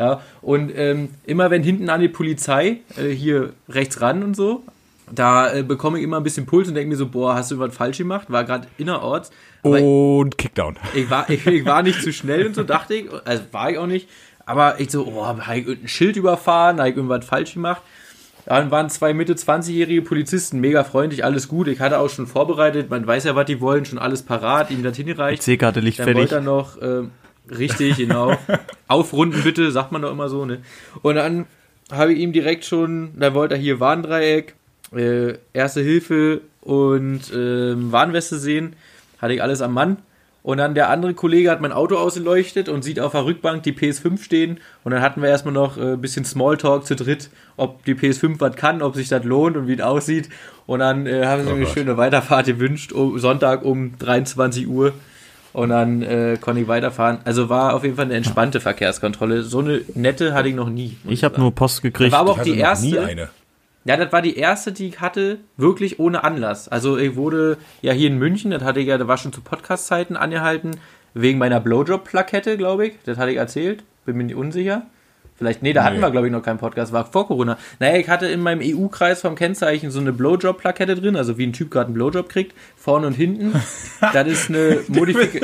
Ja, 0.00 0.22
und 0.40 0.72
ähm, 0.74 1.10
immer 1.26 1.50
wenn 1.50 1.62
hinten 1.62 1.90
an 1.90 2.00
die 2.00 2.08
Polizei, 2.08 2.78
äh, 2.96 3.10
hier 3.10 3.52
rechts 3.68 4.00
ran 4.00 4.22
und 4.22 4.34
so, 4.34 4.62
da 5.12 5.52
äh, 5.52 5.62
bekomme 5.62 5.98
ich 5.98 6.04
immer 6.04 6.16
ein 6.16 6.22
bisschen 6.22 6.46
Puls 6.46 6.68
und 6.68 6.74
denke 6.74 6.88
mir 6.88 6.96
so, 6.96 7.06
boah, 7.06 7.34
hast 7.34 7.50
du 7.50 7.58
was 7.58 7.74
falsch 7.74 7.98
gemacht? 7.98 8.30
War 8.30 8.44
gerade 8.44 8.66
innerorts. 8.78 9.30
Und 9.60 10.38
Kickdown. 10.38 10.78
ich 10.94 11.10
war, 11.10 11.28
ich, 11.28 11.46
ich 11.46 11.66
war 11.66 11.82
nicht 11.82 12.00
zu 12.00 12.14
schnell 12.14 12.46
und 12.46 12.54
so, 12.54 12.62
dachte 12.62 12.94
ich. 12.94 13.10
Also 13.26 13.42
war 13.52 13.70
ich 13.70 13.76
auch 13.76 13.86
nicht. 13.86 14.08
Aber 14.46 14.80
ich 14.80 14.90
so, 14.90 15.06
oh, 15.06 15.26
habe 15.26 15.42
ich 15.42 15.66
irgendein 15.66 15.88
Schild 15.88 16.16
überfahren, 16.16 16.78
habe 16.78 16.88
ich 16.88 16.96
irgendwas 16.96 17.26
falsch 17.26 17.52
gemacht. 17.52 17.82
Dann 18.46 18.70
waren 18.70 18.88
zwei 18.88 19.12
Mitte 19.12 19.34
20-jährige 19.34 20.00
Polizisten, 20.00 20.60
mega 20.60 20.82
freundlich, 20.82 21.24
alles 21.24 21.46
gut. 21.46 21.68
Ich 21.68 21.80
hatte 21.80 21.98
auch 21.98 22.08
schon 22.08 22.26
vorbereitet, 22.26 22.88
man 22.88 23.06
weiß 23.06 23.24
ja, 23.24 23.36
was 23.36 23.44
die 23.44 23.60
wollen, 23.60 23.84
schon 23.84 23.98
alles 23.98 24.22
parat, 24.22 24.70
ihm 24.70 24.82
das 24.82 24.96
hingereicht. 24.96 25.42
C-Karte 25.42 25.80
Licht 25.80 25.98
Dann 25.98 26.14
wollte 26.14 26.36
er 26.36 26.40
noch, 26.40 26.80
ähm, 26.80 27.10
richtig, 27.48 27.96
genau. 27.96 28.36
Aufrunden 28.88 29.42
bitte, 29.42 29.70
sagt 29.70 29.92
man 29.92 30.02
doch 30.02 30.10
immer 30.10 30.28
so, 30.28 30.44
ne? 30.44 30.62
Und 31.02 31.14
dann 31.16 31.46
habe 31.92 32.12
ich 32.12 32.20
ihm 32.20 32.32
direkt 32.32 32.64
schon, 32.64 33.12
dann 33.16 33.34
wollte 33.34 33.54
er 33.54 33.60
hier 33.60 33.80
Warndreieck, 33.80 34.54
äh, 34.94 35.34
Erste 35.52 35.80
Hilfe 35.80 36.40
und 36.60 37.22
ähm, 37.34 37.92
Warnweste 37.92 38.38
sehen. 38.38 38.74
Hatte 39.18 39.34
ich 39.34 39.42
alles 39.42 39.60
am 39.60 39.74
Mann. 39.74 39.98
Und 40.42 40.56
dann 40.56 40.74
der 40.74 40.88
andere 40.88 41.12
Kollege 41.12 41.50
hat 41.50 41.60
mein 41.60 41.72
Auto 41.72 41.96
ausgeleuchtet 41.96 42.70
und 42.70 42.82
sieht 42.82 42.98
auf 42.98 43.12
der 43.12 43.26
Rückbank 43.26 43.62
die 43.62 43.72
PS5 43.72 44.22
stehen. 44.22 44.58
Und 44.84 44.92
dann 44.92 45.02
hatten 45.02 45.20
wir 45.20 45.28
erstmal 45.28 45.52
noch 45.52 45.76
äh, 45.76 45.92
ein 45.92 46.00
bisschen 46.00 46.24
Smalltalk 46.24 46.86
zu 46.86 46.96
dritt, 46.96 47.28
ob 47.58 47.84
die 47.84 47.94
PS5 47.94 48.40
was 48.40 48.56
kann, 48.56 48.80
ob 48.80 48.94
sich 48.94 49.08
das 49.08 49.24
lohnt 49.24 49.56
und 49.56 49.68
wie 49.68 49.74
es 49.74 49.80
aussieht. 49.80 50.30
Und 50.66 50.78
dann 50.78 51.06
äh, 51.06 51.26
haben 51.26 51.42
sie 51.42 51.50
Oh 51.50 51.54
mir 51.54 51.66
eine 51.66 51.66
schöne 51.66 51.96
Weiterfahrt 51.98 52.46
gewünscht, 52.46 52.92
um, 52.92 53.18
Sonntag 53.18 53.64
um 53.64 53.98
23 53.98 54.66
Uhr. 54.66 54.94
Und 55.52 55.70
dann 55.70 56.02
äh, 56.02 56.36
konnte 56.40 56.60
ich 56.62 56.68
weiterfahren. 56.68 57.18
Also 57.24 57.48
war 57.48 57.74
auf 57.74 57.82
jeden 57.82 57.96
Fall 57.96 58.04
eine 58.04 58.14
entspannte 58.14 58.60
Verkehrskontrolle. 58.60 59.42
So 59.42 59.58
eine 59.58 59.80
nette 59.94 60.32
hatte 60.32 60.48
ich 60.48 60.54
noch 60.54 60.68
nie. 60.70 60.96
Ich 61.08 61.24
habe 61.24 61.40
nur 61.40 61.54
Post 61.54 61.82
gekriegt. 61.82 62.12
War 62.12 62.20
aber 62.20 62.30
auch 62.32 62.34
Ich 62.36 62.40
hatte 62.40 62.52
die 62.52 62.58
erste. 62.58 62.86
nie 62.86 62.98
eine. 62.98 63.28
Ja, 63.84 63.96
das 63.96 64.12
war 64.12 64.20
die 64.22 64.36
erste, 64.36 64.72
die 64.72 64.88
ich 64.88 65.00
hatte, 65.00 65.38
wirklich 65.56 65.98
ohne 65.98 66.22
Anlass. 66.22 66.68
Also 66.68 66.98
ich 66.98 67.16
wurde 67.16 67.56
ja 67.80 67.92
hier 67.92 68.08
in 68.08 68.18
München, 68.18 68.50
das 68.50 68.62
hatte 68.62 68.80
ich 68.80 68.86
ja, 68.86 68.98
da 68.98 69.08
war 69.08 69.16
schon 69.16 69.32
zu 69.32 69.40
Podcast-Zeiten 69.40 70.16
angehalten, 70.16 70.72
wegen 71.14 71.38
meiner 71.38 71.60
Blowjob-Plakette, 71.60 72.56
glaube 72.58 72.88
ich. 72.88 72.92
Das 73.06 73.16
hatte 73.16 73.30
ich 73.30 73.38
erzählt, 73.38 73.82
bin 74.04 74.16
mir 74.18 74.24
nicht 74.24 74.36
unsicher. 74.36 74.82
Vielleicht, 75.40 75.62
nee, 75.62 75.72
da 75.72 75.84
hatten 75.84 75.96
Nee. 75.96 76.02
wir, 76.02 76.10
glaube 76.10 76.26
ich, 76.26 76.32
noch 76.34 76.42
keinen 76.42 76.58
Podcast, 76.58 76.92
war 76.92 77.06
vor 77.10 77.26
Corona. 77.26 77.56
Naja, 77.78 77.96
ich 77.96 78.10
hatte 78.10 78.26
in 78.26 78.40
meinem 78.40 78.60
EU-Kreis 78.62 79.22
vom 79.22 79.36
Kennzeichen 79.36 79.90
so 79.90 79.98
eine 79.98 80.12
Blowjob-Plakette 80.12 80.96
drin, 80.96 81.16
also 81.16 81.38
wie 81.38 81.46
ein 81.46 81.54
Typ 81.54 81.70
gerade 81.70 81.86
einen 81.86 81.94
Blowjob 81.94 82.28
kriegt, 82.28 82.54
vorne 82.76 83.06
und 83.06 83.14
hinten. 83.14 83.54
Das 84.12 84.26
ist 84.28 84.50
eine, 84.50 84.80
Modifik 84.88 85.42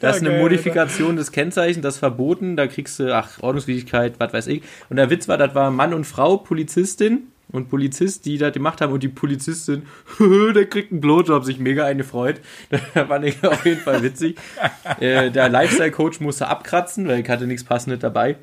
das 0.00 0.16
ist 0.16 0.26
eine 0.26 0.38
Modifikation 0.40 1.14
des 1.14 1.30
Kennzeichens, 1.30 1.82
das 1.82 1.94
ist 1.94 2.00
verboten, 2.00 2.56
da 2.56 2.66
kriegst 2.66 2.98
du, 2.98 3.14
ach, 3.14 3.40
Ordnungswidrigkeit, 3.40 4.14
was 4.18 4.32
weiß 4.32 4.46
ich. 4.48 4.62
Und 4.90 4.96
der 4.96 5.10
Witz 5.10 5.28
war, 5.28 5.38
das 5.38 5.54
war 5.54 5.70
Mann 5.70 5.94
und 5.94 6.06
Frau, 6.06 6.38
Polizistin 6.38 7.28
und 7.52 7.68
Polizist, 7.68 8.26
die 8.26 8.38
das 8.38 8.52
gemacht 8.52 8.80
haben 8.80 8.92
und 8.92 9.04
die 9.04 9.08
Polizistin, 9.08 9.82
der 10.56 10.66
kriegt 10.66 10.90
einen 10.90 11.00
Blowjob, 11.00 11.44
sich 11.44 11.60
mega 11.60 11.84
eingefreut. 11.84 12.40
Da 12.94 13.06
fand 13.06 13.24
ich 13.26 13.44
auf 13.44 13.64
jeden 13.64 13.80
Fall 13.80 14.02
witzig. 14.02 14.36
äh, 14.98 15.30
der 15.30 15.48
Lifestyle-Coach 15.48 16.18
musste 16.20 16.48
abkratzen, 16.48 17.06
weil 17.06 17.20
ich 17.20 17.28
hatte 17.28 17.46
nichts 17.46 17.62
Passendes 17.62 18.00
dabei. 18.00 18.34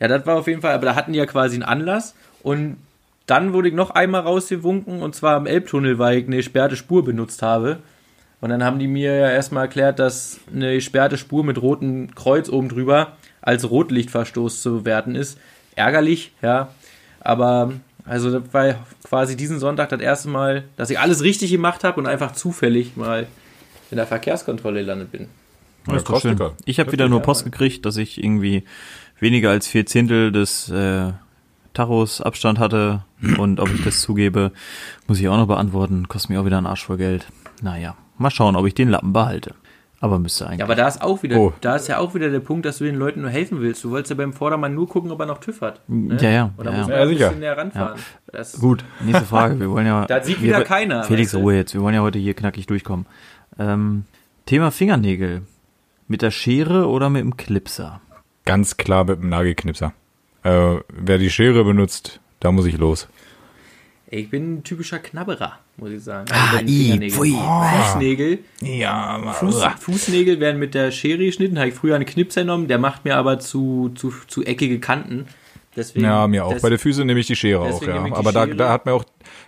Ja, 0.00 0.08
das 0.08 0.26
war 0.26 0.36
auf 0.36 0.46
jeden 0.46 0.60
Fall, 0.60 0.74
aber 0.74 0.86
da 0.86 0.94
hatten 0.94 1.12
die 1.12 1.18
ja 1.18 1.26
quasi 1.26 1.54
einen 1.54 1.62
Anlass 1.62 2.14
und 2.42 2.76
dann 3.26 3.52
wurde 3.52 3.68
ich 3.68 3.74
noch 3.74 3.90
einmal 3.90 4.22
rausgewunken 4.22 5.00
und 5.00 5.14
zwar 5.14 5.36
am 5.36 5.46
Elbtunnel, 5.46 5.98
weil 5.98 6.18
ich 6.18 6.26
eine 6.26 6.36
gesperrte 6.36 6.76
Spur 6.76 7.04
benutzt 7.04 7.42
habe. 7.42 7.78
Und 8.40 8.50
dann 8.50 8.62
haben 8.62 8.78
die 8.78 8.88
mir 8.88 9.16
ja 9.16 9.30
erstmal 9.30 9.64
erklärt, 9.64 9.98
dass 9.98 10.38
eine 10.52 10.74
gesperrte 10.74 11.16
Spur 11.16 11.44
mit 11.44 11.62
rotem 11.62 12.14
Kreuz 12.14 12.50
oben 12.50 12.68
drüber 12.68 13.16
als 13.40 13.70
Rotlichtverstoß 13.70 14.60
zu 14.60 14.80
bewerten 14.80 15.14
ist. 15.14 15.38
Ärgerlich, 15.76 16.32
ja. 16.42 16.68
Aber 17.20 17.72
also 18.04 18.38
das 18.38 18.52
war 18.52 18.74
quasi 19.02 19.36
diesen 19.36 19.58
Sonntag 19.58 19.88
das 19.88 20.00
erste 20.00 20.28
Mal, 20.28 20.64
dass 20.76 20.90
ich 20.90 20.98
alles 20.98 21.22
richtig 21.22 21.50
gemacht 21.50 21.84
habe 21.84 21.98
und 21.98 22.06
einfach 22.06 22.32
zufällig 22.32 22.96
mal 22.96 23.26
in 23.90 23.96
der 23.96 24.06
Verkehrskontrolle 24.06 24.80
gelandet 24.80 25.12
bin. 25.12 25.28
Ja, 25.88 25.96
ist 25.96 26.08
doch 26.08 26.20
schön. 26.20 26.38
Ich 26.66 26.80
habe 26.80 26.92
wieder 26.92 27.08
nur 27.08 27.20
Post 27.20 27.44
gekriegt, 27.44 27.86
dass 27.86 27.96
ich 27.96 28.22
irgendwie 28.22 28.64
weniger 29.20 29.50
als 29.50 29.66
vier 29.68 29.86
Zehntel 29.86 30.32
des 30.32 30.68
äh, 30.70 31.12
Tachos 31.72 32.20
Abstand 32.20 32.58
hatte 32.58 33.04
und 33.38 33.58
ob 33.60 33.72
ich 33.74 33.82
das 33.82 34.00
zugebe, 34.00 34.52
muss 35.08 35.18
ich 35.18 35.28
auch 35.28 35.36
noch 35.36 35.48
beantworten. 35.48 36.06
Kostet 36.08 36.30
mir 36.30 36.40
auch 36.40 36.44
wieder 36.44 36.58
einen 36.58 36.66
Arsch 36.66 36.84
voll 36.84 36.98
Geld. 36.98 37.26
Naja, 37.62 37.96
mal 38.18 38.30
schauen, 38.30 38.54
ob 38.56 38.66
ich 38.66 38.74
den 38.74 38.88
Lappen 38.90 39.12
behalte. 39.12 39.54
Aber 40.00 40.18
müsste 40.18 40.46
eigentlich. 40.46 40.58
Ja, 40.58 40.66
aber 40.66 40.74
da 40.74 40.86
ist 40.86 41.00
auch 41.00 41.22
wieder, 41.22 41.38
Oh. 41.38 41.52
da 41.62 41.76
ist 41.76 41.88
ja 41.88 41.98
auch 41.98 42.14
wieder 42.14 42.28
der 42.28 42.40
Punkt, 42.40 42.66
dass 42.66 42.76
du 42.78 42.84
den 42.84 42.96
Leuten 42.96 43.22
nur 43.22 43.30
helfen 43.30 43.60
willst. 43.62 43.82
Du 43.84 43.90
wolltest 43.90 44.10
ja 44.10 44.16
beim 44.16 44.34
Vordermann 44.34 44.74
nur 44.74 44.86
gucken, 44.86 45.10
ob 45.10 45.18
er 45.20 45.24
noch 45.24 45.38
TÜV 45.38 45.62
hat. 45.62 45.80
Ne? 45.88 46.18
Ja, 46.20 46.28
ja, 46.30 46.50
da 46.58 46.64
ja, 46.64 46.70
muss 46.72 46.80
ja. 46.80 46.82
man 46.88 46.90
Ja, 46.90 47.02
ein 47.02 47.08
sicher. 47.08 47.26
bisschen 47.28 47.40
näher 47.40 47.56
ranfahren. 47.56 48.00
Das, 48.30 48.60
Gut, 48.60 48.84
nächste 49.02 49.24
Frage. 49.24 49.58
Wir 49.58 49.70
wollen 49.70 49.86
ja. 49.86 50.04
Da 50.06 50.22
sieht 50.22 50.42
wir, 50.42 50.48
wieder 50.48 50.64
keiner, 50.64 51.04
Felix, 51.04 51.28
weißt 51.28 51.34
du? 51.34 51.38
Ruhe 51.38 51.54
jetzt. 51.54 51.72
Wir 51.72 51.80
wollen 51.80 51.94
ja 51.94 52.02
heute 52.02 52.18
hier 52.18 52.34
knackig 52.34 52.66
durchkommen. 52.66 53.06
Ähm, 53.58 54.04
Thema 54.44 54.70
Fingernägel. 54.70 55.42
Mit 56.06 56.20
der 56.20 56.30
Schere 56.30 56.86
oder 56.88 57.08
mit 57.08 57.22
dem 57.22 57.38
Clipser? 57.38 58.02
Ganz 58.44 58.76
klar 58.76 59.04
mit 59.04 59.20
dem 59.22 59.28
Nagelknipser. 59.30 59.92
Äh, 60.42 60.76
wer 60.88 61.18
die 61.18 61.30
Schere 61.30 61.64
benutzt, 61.64 62.20
da 62.40 62.52
muss 62.52 62.66
ich 62.66 62.76
los. 62.76 63.08
ich 64.10 64.28
bin 64.30 64.56
ein 64.56 64.62
typischer 64.64 64.98
Knabberer, 64.98 65.58
muss 65.78 65.90
ich 65.90 66.02
sagen. 66.04 66.26
Ah, 66.30 66.58
den 66.58 66.68
i, 67.02 67.10
pfui. 67.10 67.34
Fußnägel. 67.34 68.38
Ja, 68.60 69.32
Fuß, 69.32 69.64
Fußnägel 69.80 70.40
werden 70.40 70.58
mit 70.58 70.74
der 70.74 70.90
Schere 70.90 71.24
geschnitten. 71.24 71.58
Habe 71.58 71.68
ich 71.70 71.74
früher 71.74 71.94
einen 71.96 72.04
Knipser 72.06 72.42
genommen, 72.42 72.68
der 72.68 72.78
macht 72.78 73.04
mir 73.04 73.16
aber 73.16 73.38
zu, 73.40 73.90
zu, 73.94 74.12
zu 74.28 74.44
eckige 74.44 74.78
Kanten. 74.78 75.26
Deswegen, 75.76 76.04
Ja, 76.04 76.28
mir 76.28 76.44
auch. 76.44 76.52
des- 76.52 76.62
Bei 76.62 76.68
den 76.68 76.78
Füßen 76.78 77.04
nehme 77.06 77.18
ich 77.20 77.26
die 77.26 77.34
Schere 77.34 77.60
auch, 77.60 77.82
ja. 77.82 78.04
Aber 78.12 78.30
da, 78.32 78.44
Schere. 78.44 78.56
da 78.56 78.70
hat 78.70 78.84
man 78.86 78.94
auch, 78.94 79.04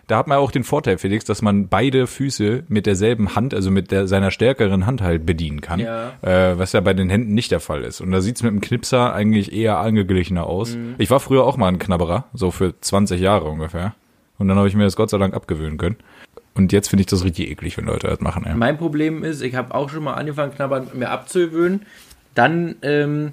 da 0.07 0.19
hat 0.19 0.29
man 0.29 0.39
auch 0.39 0.53
den 0.53 0.63
Vorteil, 0.63 0.99
Felix, 0.99 1.25
dass 1.25 1.43
man 1.43 1.69
beide 1.69 2.07
Füße 2.07 2.65
mit 2.69 2.87
derselben 2.87 3.35
Hand, 3.35 3.55
also 3.55 3.71
mit 3.71 3.91
der, 3.91 4.07
seiner 4.07 4.31
stärkeren 4.31 4.87
Hand 4.87 5.03
halt 5.03 5.27
bedienen 5.27 5.61
kann. 5.61 5.81
Ja. 5.81 6.13
Äh, 6.23 6.59
was 6.59 6.73
ja 6.73 6.81
bei 6.81 6.95
den 6.95 7.11
Händen 7.11 7.35
nicht 7.35 7.51
der 7.51 7.61
Fall 7.61 7.83
ist. 7.83 8.01
Und 8.01 8.13
da 8.13 8.21
sieht's 8.21 8.43
mit 8.43 8.53
dem 8.53 8.61
Knipser 8.61 9.13
eigentlich 9.13 9.53
eher 9.53 9.79
angeglichener 9.79 10.47
aus. 10.47 10.77
Mhm. 10.77 10.95
Ich 10.99 11.11
war 11.11 11.19
früher 11.19 11.45
auch 11.45 11.57
mal 11.57 11.69
ein 11.69 11.79
Knabberer, 11.79 12.27
so 12.35 12.53
für 12.53 12.81
20 12.81 13.21
Jahre 13.21 13.47
ungefähr. 13.47 13.95
Und 14.39 14.49
dann 14.49 14.57
habe 14.59 14.69
ich 14.69 14.77
mir 14.77 14.85
das 14.85 14.97
Gott 14.97 15.11
sei 15.11 15.19
Dank 15.19 15.35
abgewöhnen 15.35 15.79
können. 15.79 15.97
Und 16.55 16.73
jetzt 16.73 16.89
finde 16.89 17.01
ich 17.03 17.07
das 17.07 17.25
richtig 17.25 17.51
eklig, 17.51 17.77
wenn 17.77 17.87
Leute 17.87 18.07
das 18.07 18.21
machen. 18.21 18.45
Ja. 18.47 18.55
Mein 18.55 18.79
Problem 18.79 19.25
ist, 19.25 19.43
ich 19.43 19.55
habe 19.57 19.75
auch 19.75 19.91
schon 19.91 20.05
mal 20.05 20.15
angefangen, 20.15 20.55
Knabbern 20.55 20.89
mir 20.95 21.11
abzuwöhnen. 21.11 21.83
Dann 22.35 22.77
ähm, 22.83 23.33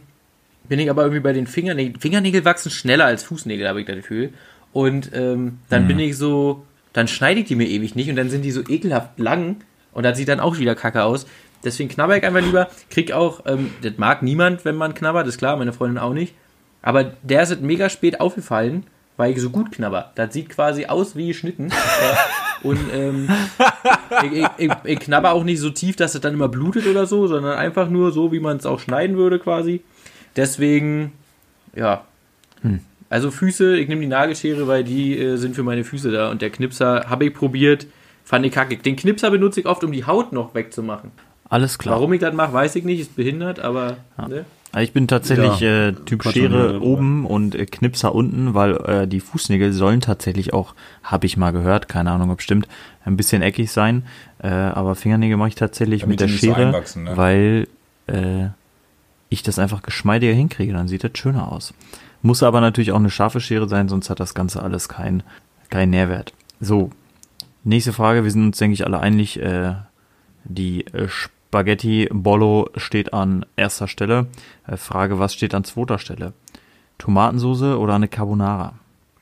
bin 0.67 0.80
ich 0.80 0.89
aber 0.89 1.03
irgendwie 1.03 1.21
bei 1.21 1.34
den 1.34 1.47
Fingernägeln. 1.47 1.99
Fingernägel 1.99 2.45
wachsen 2.45 2.71
schneller 2.71 3.05
als 3.05 3.24
Fußnägel, 3.24 3.67
habe 3.67 3.82
ich 3.82 3.88
das 3.88 3.97
Gefühl. 3.97 4.34
Und 4.74 5.11
ähm, 5.13 5.59
dann 5.69 5.88
bin 5.88 5.99
ich 5.99 6.17
so, 6.17 6.65
dann 6.93 7.07
schneide 7.07 7.41
ich 7.41 7.47
die 7.47 7.55
mir 7.55 7.67
ewig 7.67 7.95
nicht 7.95 8.09
und 8.09 8.15
dann 8.15 8.30
sind 8.30 8.41
die 8.41 8.51
so 8.51 8.61
ekelhaft 8.67 9.19
lang 9.19 9.57
und 9.93 10.03
das 10.03 10.17
sieht 10.17 10.28
dann 10.28 10.39
auch 10.39 10.57
wieder 10.57 10.76
kacke 10.76 11.03
aus. 11.03 11.28
Deswegen 11.63 11.89
knabber 11.89 12.17
ich 12.17 12.24
einfach 12.24 12.41
lieber. 12.41 12.67
Krieg 12.89 13.11
auch, 13.13 13.41
ähm, 13.45 13.71
das 13.82 13.93
mag 13.97 14.24
niemand, 14.24 14.65
wenn 14.65 14.76
man 14.76 14.93
knabbert, 14.93 15.28
ist 15.28 15.38
klar, 15.38 15.55
meine 15.55 15.74
Freundin 15.74 15.99
auch 15.99 16.13
nicht. 16.13 16.34
Aber 16.82 17.03
der 17.21 17.43
ist 17.43 17.61
mega 17.61 17.88
spät 17.88 18.19
aufgefallen, 18.19 18.86
weil 19.15 19.32
ich 19.32 19.39
so 19.39 19.49
gut 19.49 19.71
knabber. 19.71 20.11
Das 20.15 20.34
sieht 20.34 20.49
quasi 20.49 20.88
aus 20.88 21.15
wie 21.15 21.28
geschnitten. 21.28 21.71
Und 22.63 22.80
ähm, 22.93 23.30
ich, 24.24 24.32
ich, 24.32 24.47
ich, 24.57 24.71
ich 24.84 24.99
knabber 24.99 25.34
auch 25.34 25.43
nicht 25.43 25.59
so 25.59 25.69
tief, 25.69 25.95
dass 25.95 26.15
es 26.15 26.21
dann 26.21 26.34
immer 26.34 26.47
blutet 26.47 26.88
oder 26.88 27.05
so, 27.05 27.28
sondern 27.28 27.57
einfach 27.57 27.89
nur 27.89 28.11
so, 28.11 28.32
wie 28.32 28.39
man 28.39 28.57
es 28.57 28.65
auch 28.65 28.80
schneiden 28.80 29.17
würde 29.17 29.39
quasi. 29.39 29.82
Deswegen, 30.36 31.13
ja. 31.76 32.05
Also 33.14 33.30
Füße, 33.30 33.78
ich 33.78 33.88
nehme 33.89 34.01
die 34.01 34.07
Nagelschere, 34.07 34.68
weil 34.68 34.84
die 34.84 35.16
äh, 35.16 35.36
sind 35.36 35.53
für 35.53 35.61
meine 35.61 35.84
Füße 35.84 36.11
da. 36.11 36.32
Und 36.32 36.41
der 36.41 36.49
Knipser 36.49 37.05
habe 37.07 37.26
ich 37.26 37.34
probiert, 37.36 37.86
fand 38.24 38.43
ich 38.43 38.51
kacke. 38.51 38.76
Den 38.76 38.95
Knipser 38.95 39.30
benutze 39.30 39.59
ich 39.59 39.68
oft, 39.68 39.84
um 39.84 39.91
die 39.91 40.05
Haut 40.05 40.34
noch 40.34 40.55
wegzumachen. 40.55 41.11
Alles 41.47 41.78
klar. 41.78 41.93
Warum 41.93 42.11
ich 42.14 42.22
das 42.22 42.34
mache, 42.34 42.53
weiß 42.53 42.76
ich 42.76 42.86
nicht, 42.86 42.99
ist 42.99 43.16
behindert, 43.16 43.59
aber 43.59 43.97
ne? 44.18 44.45
Also 44.72 44.84
Ich 44.84 44.93
bin 44.93 45.07
tatsächlich 45.07 45.59
Ja, 45.59 45.89
äh, 45.89 45.93
Typ 45.93 46.26
ja, 46.26 46.32
Schere 46.32 46.74
ja. 46.74 46.80
oben 46.80 47.28
und 47.28 47.53
äh, 47.53 47.68
Knipser 47.68 48.16
unten, 48.16 48.55
weil 48.55 48.78
äh, 48.78 49.07
die 49.07 49.20
Fußnägel 49.20 49.74
sollen 49.74 50.01
tatsächlich 50.01 50.51
auch, 50.51 50.74
habe 51.03 51.28
ich 51.28 51.38
mal 51.38 51.51
gehört, 51.51 51.88
keine 51.88 52.09
Ahnung 52.09 52.32
ob 52.32 52.41
stimmt, 52.41 52.68
ein 53.05 53.16
bisschen 53.16 53.43
eckig 53.43 53.72
sein. 53.72 54.07
Äh, 54.39 54.47
aber 54.47 54.95
Fingernägel 54.95 55.38
mache 55.38 55.49
ich 55.49 55.55
tatsächlich 55.55 56.01
Damit 56.01 56.20
mit 56.20 56.20
der 56.22 56.30
so 56.30 56.38
Schere, 56.38 56.66
einwachsen, 56.70 57.03
ne? 57.03 57.16
weil 57.16 57.68
äh, 58.07 58.47
ich 59.30 59.43
das 59.43 59.59
einfach 59.59 59.84
geschmeidiger 59.84 60.34
hinkriege. 60.34 60.74
Dann 60.74 60.88
sieht 60.88 61.03
das 61.03 61.11
schöner 61.14 61.51
aus. 61.51 61.76
Muss 62.24 62.41
aber 62.41 62.59
natürlich 62.61 62.91
auch 62.91 62.97
eine 62.97 63.09
scharfe 63.11 63.39
Schere 63.39 63.67
sein, 63.69 63.88
sonst 63.89 64.09
hat 64.09 64.19
das 64.19 64.34
Ganze 64.34 64.63
alles 64.63 64.89
keinen 64.89 65.21
keinen 65.69 65.91
Nährwert. 65.91 66.34
So, 66.59 66.89
nächste 67.63 67.93
Frage. 67.93 68.24
Wir 68.24 68.32
sind 68.32 68.45
uns, 68.45 68.57
denke 68.57 68.74
ich, 68.74 68.86
alle 68.86 68.99
einig. 68.99 69.39
Äh, 69.39 69.74
die 70.45 70.86
äh, 70.88 71.07
Spaghetti 71.07 72.09
Bollo 72.11 72.69
steht 72.76 73.13
an 73.13 73.45
erster 73.55 73.88
Stelle. 73.88 74.28
Äh, 74.67 74.78
Frage, 74.78 75.19
was 75.19 75.34
steht 75.34 75.53
an 75.53 75.63
zweiter 75.63 75.99
Stelle? 75.99 76.34
Tomatensoße 76.97 77.78
oder 77.78 77.95
eine 77.95 78.07
Carbonara? 78.07 78.74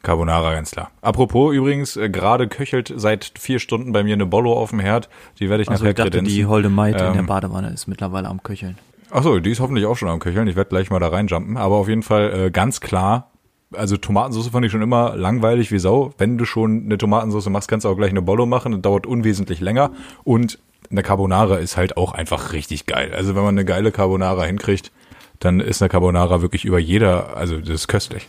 Carbonara, 0.03 0.53
ganz 0.53 0.71
klar. 0.71 0.91
Apropos 1.01 1.53
übrigens, 1.53 1.95
äh, 1.95 2.09
gerade 2.09 2.47
köchelt 2.47 2.91
seit 2.95 3.33
vier 3.39 3.59
Stunden 3.59 3.91
bei 3.91 4.03
mir 4.03 4.13
eine 4.13 4.25
Bollo 4.25 4.53
auf 4.53 4.71
dem 4.71 4.79
Herd. 4.79 5.09
Die 5.39 5.49
werde 5.49 5.63
ich 5.63 5.69
Also 5.69 5.83
nachher 5.83 5.91
ich 5.91 5.95
dachte, 5.97 6.11
kredenzen. 6.11 6.35
die 6.35 6.45
holde 6.45 6.69
Maid 6.69 6.95
in 6.95 6.99
der 7.13 7.15
Ähm, 7.15 7.25
Badewanne 7.27 7.69
ist 7.69 7.87
mittlerweile 7.87 8.27
am 8.27 8.41
Köcheln. 8.43 8.77
Achso, 9.11 9.39
die 9.39 9.51
ist 9.51 9.59
hoffentlich 9.59 9.85
auch 9.85 9.97
schon 9.97 10.09
am 10.09 10.19
Köcheln. 10.19 10.47
Ich 10.47 10.55
werde 10.55 10.69
gleich 10.69 10.89
mal 10.89 10.99
da 10.99 11.09
reinjumpen. 11.09 11.57
Aber 11.57 11.75
auf 11.75 11.87
jeden 11.87 12.03
Fall 12.03 12.33
äh, 12.33 12.51
ganz 12.51 12.81
klar, 12.81 13.31
also 13.73 13.97
Tomatensauce 13.97 14.47
fand 14.47 14.65
ich 14.65 14.71
schon 14.71 14.81
immer 14.81 15.15
langweilig 15.15 15.71
wie 15.71 15.79
Sau. 15.79 16.13
Wenn 16.17 16.37
du 16.37 16.45
schon 16.45 16.85
eine 16.85 16.97
Tomatensauce 16.97 17.49
machst, 17.49 17.67
kannst 17.67 17.85
du 17.85 17.89
auch 17.89 17.97
gleich 17.97 18.11
eine 18.11 18.21
Bollo 18.21 18.45
machen. 18.45 18.71
Das 18.71 18.81
dauert 18.81 19.05
unwesentlich 19.05 19.59
länger. 19.59 19.91
Und 20.23 20.59
eine 20.89 21.03
Carbonara 21.03 21.57
ist 21.57 21.77
halt 21.77 21.97
auch 21.97 22.13
einfach 22.13 22.53
richtig 22.53 22.85
geil. 22.85 23.13
Also 23.13 23.35
wenn 23.35 23.43
man 23.43 23.55
eine 23.55 23.65
geile 23.65 23.91
Carbonara 23.91 24.43
hinkriegt, 24.43 24.91
dann 25.39 25.59
ist 25.59 25.81
eine 25.81 25.89
Carbonara 25.89 26.41
wirklich 26.41 26.65
über 26.65 26.79
jeder, 26.79 27.35
also 27.35 27.57
das 27.57 27.69
ist 27.69 27.87
köstlich. 27.87 28.27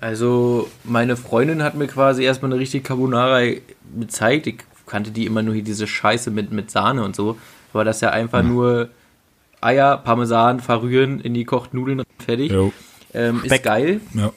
Also, 0.00 0.68
meine 0.84 1.16
Freundin 1.16 1.62
hat 1.62 1.74
mir 1.74 1.88
quasi 1.88 2.22
erstmal 2.22 2.52
eine 2.52 2.60
richtige 2.60 2.84
Carbonara 2.84 3.40
gezeigt. 3.98 4.46
Ich 4.46 4.58
kannte 4.86 5.10
die 5.10 5.26
immer 5.26 5.42
nur 5.42 5.54
hier 5.54 5.64
diese 5.64 5.88
Scheiße 5.88 6.30
mit, 6.30 6.52
mit 6.52 6.70
Sahne 6.70 7.02
und 7.04 7.16
so. 7.16 7.36
Aber 7.72 7.84
das 7.84 7.96
ist 7.96 8.02
ja 8.02 8.10
einfach 8.10 8.42
nur 8.42 8.90
Eier, 9.60 9.98
Parmesan, 9.98 10.60
verrühren, 10.60 11.20
in 11.20 11.34
die 11.34 11.44
kochten 11.44 11.76
Nudeln, 11.76 12.02
fertig. 12.24 12.52
Ähm, 13.14 13.38
ist 13.38 13.46
Speck. 13.46 13.62
geil. 13.62 14.00
Ja. 14.14 14.32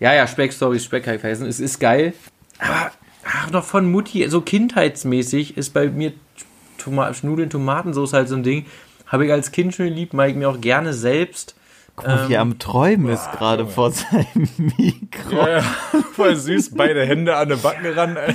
Ja, 0.00 0.14
ja, 0.14 0.26
Speck, 0.26 0.52
sorry, 0.52 0.80
Speck 0.80 1.06
habe 1.06 1.16
ich 1.16 1.20
vergessen. 1.20 1.46
Es 1.46 1.60
ist 1.60 1.78
geil. 1.78 2.12
Aber 2.58 2.90
ach, 3.24 3.50
noch 3.50 3.64
von 3.64 3.90
Mutti, 3.90 4.28
so 4.28 4.40
kindheitsmäßig 4.40 5.56
ist 5.56 5.70
bei 5.74 5.88
mir 5.88 6.12
Toma 6.78 7.12
Nudeln, 7.22 7.50
Tomatensauce 7.50 8.12
halt 8.12 8.28
so 8.28 8.34
ein 8.34 8.42
Ding. 8.42 8.66
Habe 9.06 9.26
ich 9.26 9.32
als 9.32 9.52
Kind 9.52 9.74
schon 9.74 9.86
geliebt, 9.86 10.14
mache 10.14 10.30
ich 10.30 10.34
mir 10.34 10.48
auch 10.48 10.60
gerne 10.60 10.92
selbst. 10.92 11.54
Guck 11.94 12.06
mal, 12.06 12.28
wie 12.28 12.34
er 12.34 12.40
am 12.40 12.58
Träumen 12.58 13.12
ist 13.12 13.30
gerade 13.32 13.66
vor 13.66 13.92
seinem 13.92 14.48
Mikro. 14.56 15.46
Voll 16.14 16.36
süß, 16.36 16.74
beide 16.74 17.04
Hände 17.04 17.36
an 17.36 17.50
den 17.50 17.60
Backen 17.60 17.86
ran. 17.86 18.16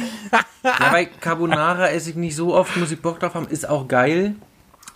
Ja, 0.64 0.90
bei 0.92 1.06
Carbonara 1.06 1.88
esse 1.92 2.10
ich 2.10 2.18
nicht 2.18 2.36
so 2.36 2.54
oft, 2.54 2.76
muss 2.76 2.92
ich 2.92 3.02
Bock 3.02 3.22
drauf 3.22 3.36
haben, 3.36 3.48
ist 3.48 3.70
auch 3.70 3.88
geil. 3.88 4.36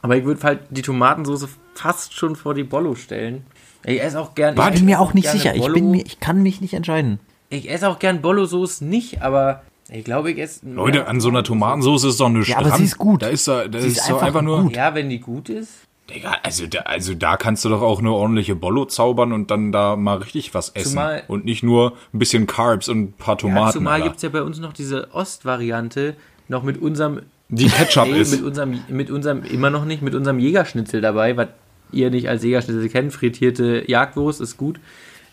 Aber 0.02 0.18
ich 0.18 0.26
würde 0.26 0.42
halt 0.44 0.60
die 0.70 0.82
Tomatensauce 0.82 1.48
fast 1.76 2.14
schon 2.14 2.36
vor 2.36 2.54
die 2.54 2.64
Bollo 2.64 2.96
stellen. 2.96 3.46
Ich 3.86 4.02
esse 4.02 4.20
auch 4.20 4.36
gern. 4.36 4.56
Ich 4.58 4.74
bin 4.74 4.86
mir 4.86 5.00
auch 5.00 5.14
nicht 5.14 5.28
sicher. 5.28 5.56
Ich 5.56 5.66
bin 5.72 5.92
mir, 5.92 6.06
ich 6.06 6.20
kann 6.20 6.44
mich 6.44 6.62
nicht 6.62 6.74
entscheiden. 6.74 7.20
Ich 7.50 7.70
esse 7.70 7.90
auch 7.90 8.00
gern 8.00 8.22
Bollo-Sauce 8.22 8.82
nicht, 8.82 9.22
aber 9.22 9.64
ich 9.90 10.06
glaube, 10.06 10.32
ich 10.32 10.38
esse. 10.40 10.62
Leute, 10.70 11.08
an 11.08 11.20
so 11.20 11.30
einer 11.30 11.44
Tomatensauce 11.44 12.06
ist 12.06 12.20
doch 12.20 12.28
eine 12.28 12.44
Ja, 12.44 12.60
aber 12.60 12.72
sie 12.72 12.84
ist 12.86 12.98
gut. 12.98 13.22
Da 13.24 13.28
ist, 13.28 13.48
da, 13.48 13.68
da 13.68 13.80
Sie 13.82 13.88
ist, 13.88 13.98
ist 13.98 14.10
doch 14.10 14.16
einfach 14.16 14.28
einfach 14.28 14.42
nur. 14.42 14.62
gut. 14.64 14.76
Ja, 14.76 14.96
wenn 14.96 15.10
die 15.10 15.20
gut 15.20 15.50
ist. 15.50 15.70
Digga, 16.14 16.36
also 16.44 16.66
da, 16.68 16.80
also 16.80 17.14
da 17.14 17.38
kannst 17.38 17.64
du 17.66 17.70
doch 17.70 17.82
auch 17.82 18.00
eine 18.00 18.12
ordentliche 18.12 18.56
Bollo 18.56 18.86
zaubern 18.86 19.32
und 19.34 19.50
dann 19.52 19.72
da 19.72 19.96
mal 19.96 20.18
richtig 20.18 20.54
was 20.54 20.70
essen. 20.70 20.90
Zumal- 20.92 21.24
und 21.28 21.46
nicht 21.46 21.64
nur 21.64 21.94
ein 22.14 22.20
bisschen 22.20 22.48
Carbs 22.48 22.88
und 22.90 23.00
ein 23.02 23.14
paar 23.14 23.36
Ja, 23.36 23.40
Tomaten. 23.42 23.74
zumal 23.74 23.94
Alter. 23.96 24.04
gibt 24.06 24.16
es 24.18 24.22
ja 24.24 24.30
bei 24.30 24.42
uns 24.42 24.60
noch 24.60 24.74
diese 24.74 25.14
Ostvariante, 25.14 26.16
noch 26.48 26.64
mit 26.64 26.82
unserem. 26.82 27.22
Die 27.52 27.68
Ketchup 27.68 28.08
Ey, 28.08 28.20
ist. 28.22 28.32
mit 28.32 28.44
unserem, 28.44 28.80
mit 28.90 29.12
unserem, 29.12 29.44
immer 29.44 29.70
noch 29.70 29.86
nicht, 29.86 30.02
mit 30.02 30.16
unserem 30.16 30.40
Jägerschnitzel 30.40 31.02
dabei, 31.02 31.38
was 31.38 31.48
ihr 31.92 32.10
nicht 32.10 32.28
als 32.30 32.44
Jägerschnitzel 32.44 32.90
kennt. 32.90 33.14
Frittierte 33.14 33.84
Jagdwurst 33.88 34.42
ist 34.42 34.58
gut. 34.58 34.80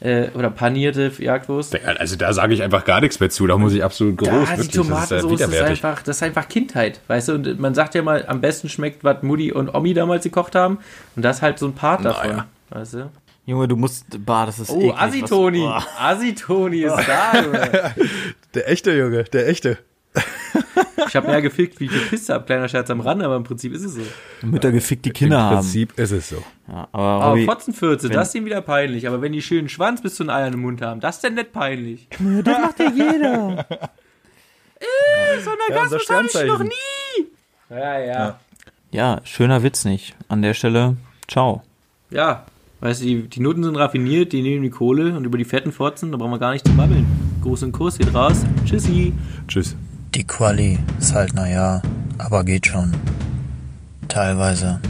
Äh, 0.01 0.29
oder 0.35 0.49
panierte 0.51 1.11
Jagdwurst. 1.19 1.75
Also 1.99 2.15
da 2.15 2.33
sage 2.33 2.55
ich 2.55 2.63
einfach 2.63 2.85
gar 2.85 3.01
nichts 3.01 3.19
mehr 3.19 3.31
zu. 3.31 3.49
Da 3.49 3.57
muss 3.59 3.73
ich 3.73 3.83
absolut 3.83 4.17
groß. 4.19 4.29
Ja, 4.29 4.35
die 4.43 4.49
wirklich, 4.51 4.57
das 4.59 4.67
ist 4.69 4.75
ja 4.77 4.83
Tomatensauce 4.83 5.41
ist, 5.41 5.61
einfach, 5.85 6.03
das 6.05 6.17
ist 6.17 6.23
einfach 6.23 6.49
Kindheit, 6.49 7.01
weißt 7.09 7.29
du? 7.29 7.33
Und 7.33 7.59
man 7.59 7.75
sagt 7.75 7.97
ja 7.97 8.03
mal, 8.03 8.25
am 8.29 8.41
besten 8.41 8.69
schmeckt, 8.69 9.03
was 9.03 9.23
Mutti 9.25 9.51
und 9.51 9.75
Omi 9.75 9.95
damals 9.95 10.23
gekocht 10.23 10.55
haben. 10.55 10.79
Und 11.17 11.25
das 11.25 11.39
ist 11.39 11.43
halt 11.43 11.59
so 11.59 11.67
ein 11.67 11.73
Part 11.75 12.05
davon, 12.05 12.31
Naja. 12.31 12.47
weißt 12.71 12.95
du? 12.95 13.11
Junge, 13.47 13.67
du 13.67 13.75
musst, 13.77 14.05
bah, 14.25 14.47
das 14.47 14.61
ist 14.61 14.71
Oh, 14.71 14.77
eklig, 14.79 14.93
was- 14.93 15.01
Asitoni! 15.01 15.59
Boah. 15.63 15.83
Asitoni 15.99 16.79
ist 16.83 16.95
da, 17.09 17.41
Junge. 17.45 17.95
Der 18.55 18.69
echte 18.71 18.93
Junge, 18.93 19.25
der 19.25 19.49
echte. 19.49 19.79
Ich 21.09 21.17
habe 21.17 21.27
mehr 21.29 21.41
gefickt, 21.43 21.81
wie 21.81 21.87
ich 21.87 21.93
gepisst 21.93 22.29
habe. 22.29 22.45
Kleiner 22.45 22.69
Scherz 22.69 22.91
am 22.91 23.01
Rand, 23.01 23.23
aber 23.23 23.37
im 23.37 23.45
Prinzip 23.45 23.73
ist 23.73 23.85
es 23.85 23.95
so. 23.95 24.01
Mütter 24.43 24.71
gefickt 24.73 25.05
die 25.05 25.11
Kinder 25.11 25.37
Im 25.37 25.43
haben. 25.43 25.57
Prinzip 25.59 25.99
ist 25.99 26.11
es 26.11 26.29
so. 26.29 26.43
Ja, 26.69 26.89
aber 26.93 27.03
Aber 27.05 27.25
Robby, 27.31 27.45
Fotzenfürze, 27.45 28.09
das 28.09 28.29
ist 28.29 28.35
ihm 28.35 28.45
wieder 28.45 28.61
peinlich. 28.61 29.07
Aber 29.09 29.23
wenn 29.23 29.33
die 29.33 29.43
schönen 29.43 29.69
Schwanz 29.69 30.03
bis 30.03 30.15
zu 30.17 30.25
den 30.25 30.31
Eiern 30.31 30.53
im 30.55 30.61
Mund 30.61 30.83
haben, 30.83 31.01
das 31.01 31.17
ist 31.17 31.25
denn 31.25 31.35
nicht 31.35 31.53
peinlich. 31.53 32.09
das 32.45 32.59
macht 32.61 32.79
ja 32.81 32.91
jeder. 32.91 33.67
So 35.45 35.51
ein 35.51 35.57
Ja, 35.75 35.83
unser 35.83 35.99
Sternzeichen. 35.99 36.69
nie! 36.69 37.27
Ja, 37.71 37.99
ja. 37.99 38.41
Ja, 38.93 39.21
schöner 39.25 39.63
Witz 39.63 39.85
nicht. 39.85 40.15
An 40.29 40.41
der 40.43 40.55
Stelle, 40.55 40.97
ciao. 41.27 41.63
Ja, 42.11 42.47
weißt 42.81 43.03
du, 43.03 43.07
die, 43.07 43.23
die 43.29 43.41
Noten 43.41 43.65
sind 43.65 43.77
raffiniert, 43.77 44.33
die 44.33 44.41
nehmen 44.43 44.63
die 44.63 44.71
Kohle 44.71 45.17
und 45.17 45.25
über 45.25 45.37
die 45.37 45.45
fetten 45.45 45.73
Fotzen, 45.73 46.13
da 46.13 46.17
brauchen 46.19 46.31
wir 46.31 46.39
gar 46.39 46.53
nicht 46.53 46.65
zu 46.67 46.73
babbeln. 46.75 47.07
Großen 47.43 47.73
Kurs 47.73 47.99
geht 47.99 48.15
raus. 48.15 48.45
Tschüssi. 48.65 49.13
Tschüss. 49.49 49.75
Die 50.15 50.25
Quali 50.25 50.79
ist 50.99 51.13
halt 51.15 51.35
naja, 51.35 51.83
aber 52.17 52.43
geht 52.43 52.67
schon. 52.67 52.97
Teilweise. 54.09 54.81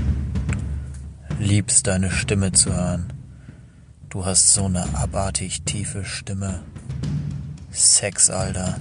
Liebst 1.41 1.87
deine 1.87 2.11
Stimme 2.11 2.53
zu 2.53 2.73
hören. 2.73 3.13
Du 4.11 4.25
hast 4.25 4.55
so 4.55 4.67
eine 4.67 4.95
abartig 4.95 5.63
tiefe 5.63 6.05
Stimme. 6.05 6.61
Sex, 7.71 8.31
Alter. 8.31 8.77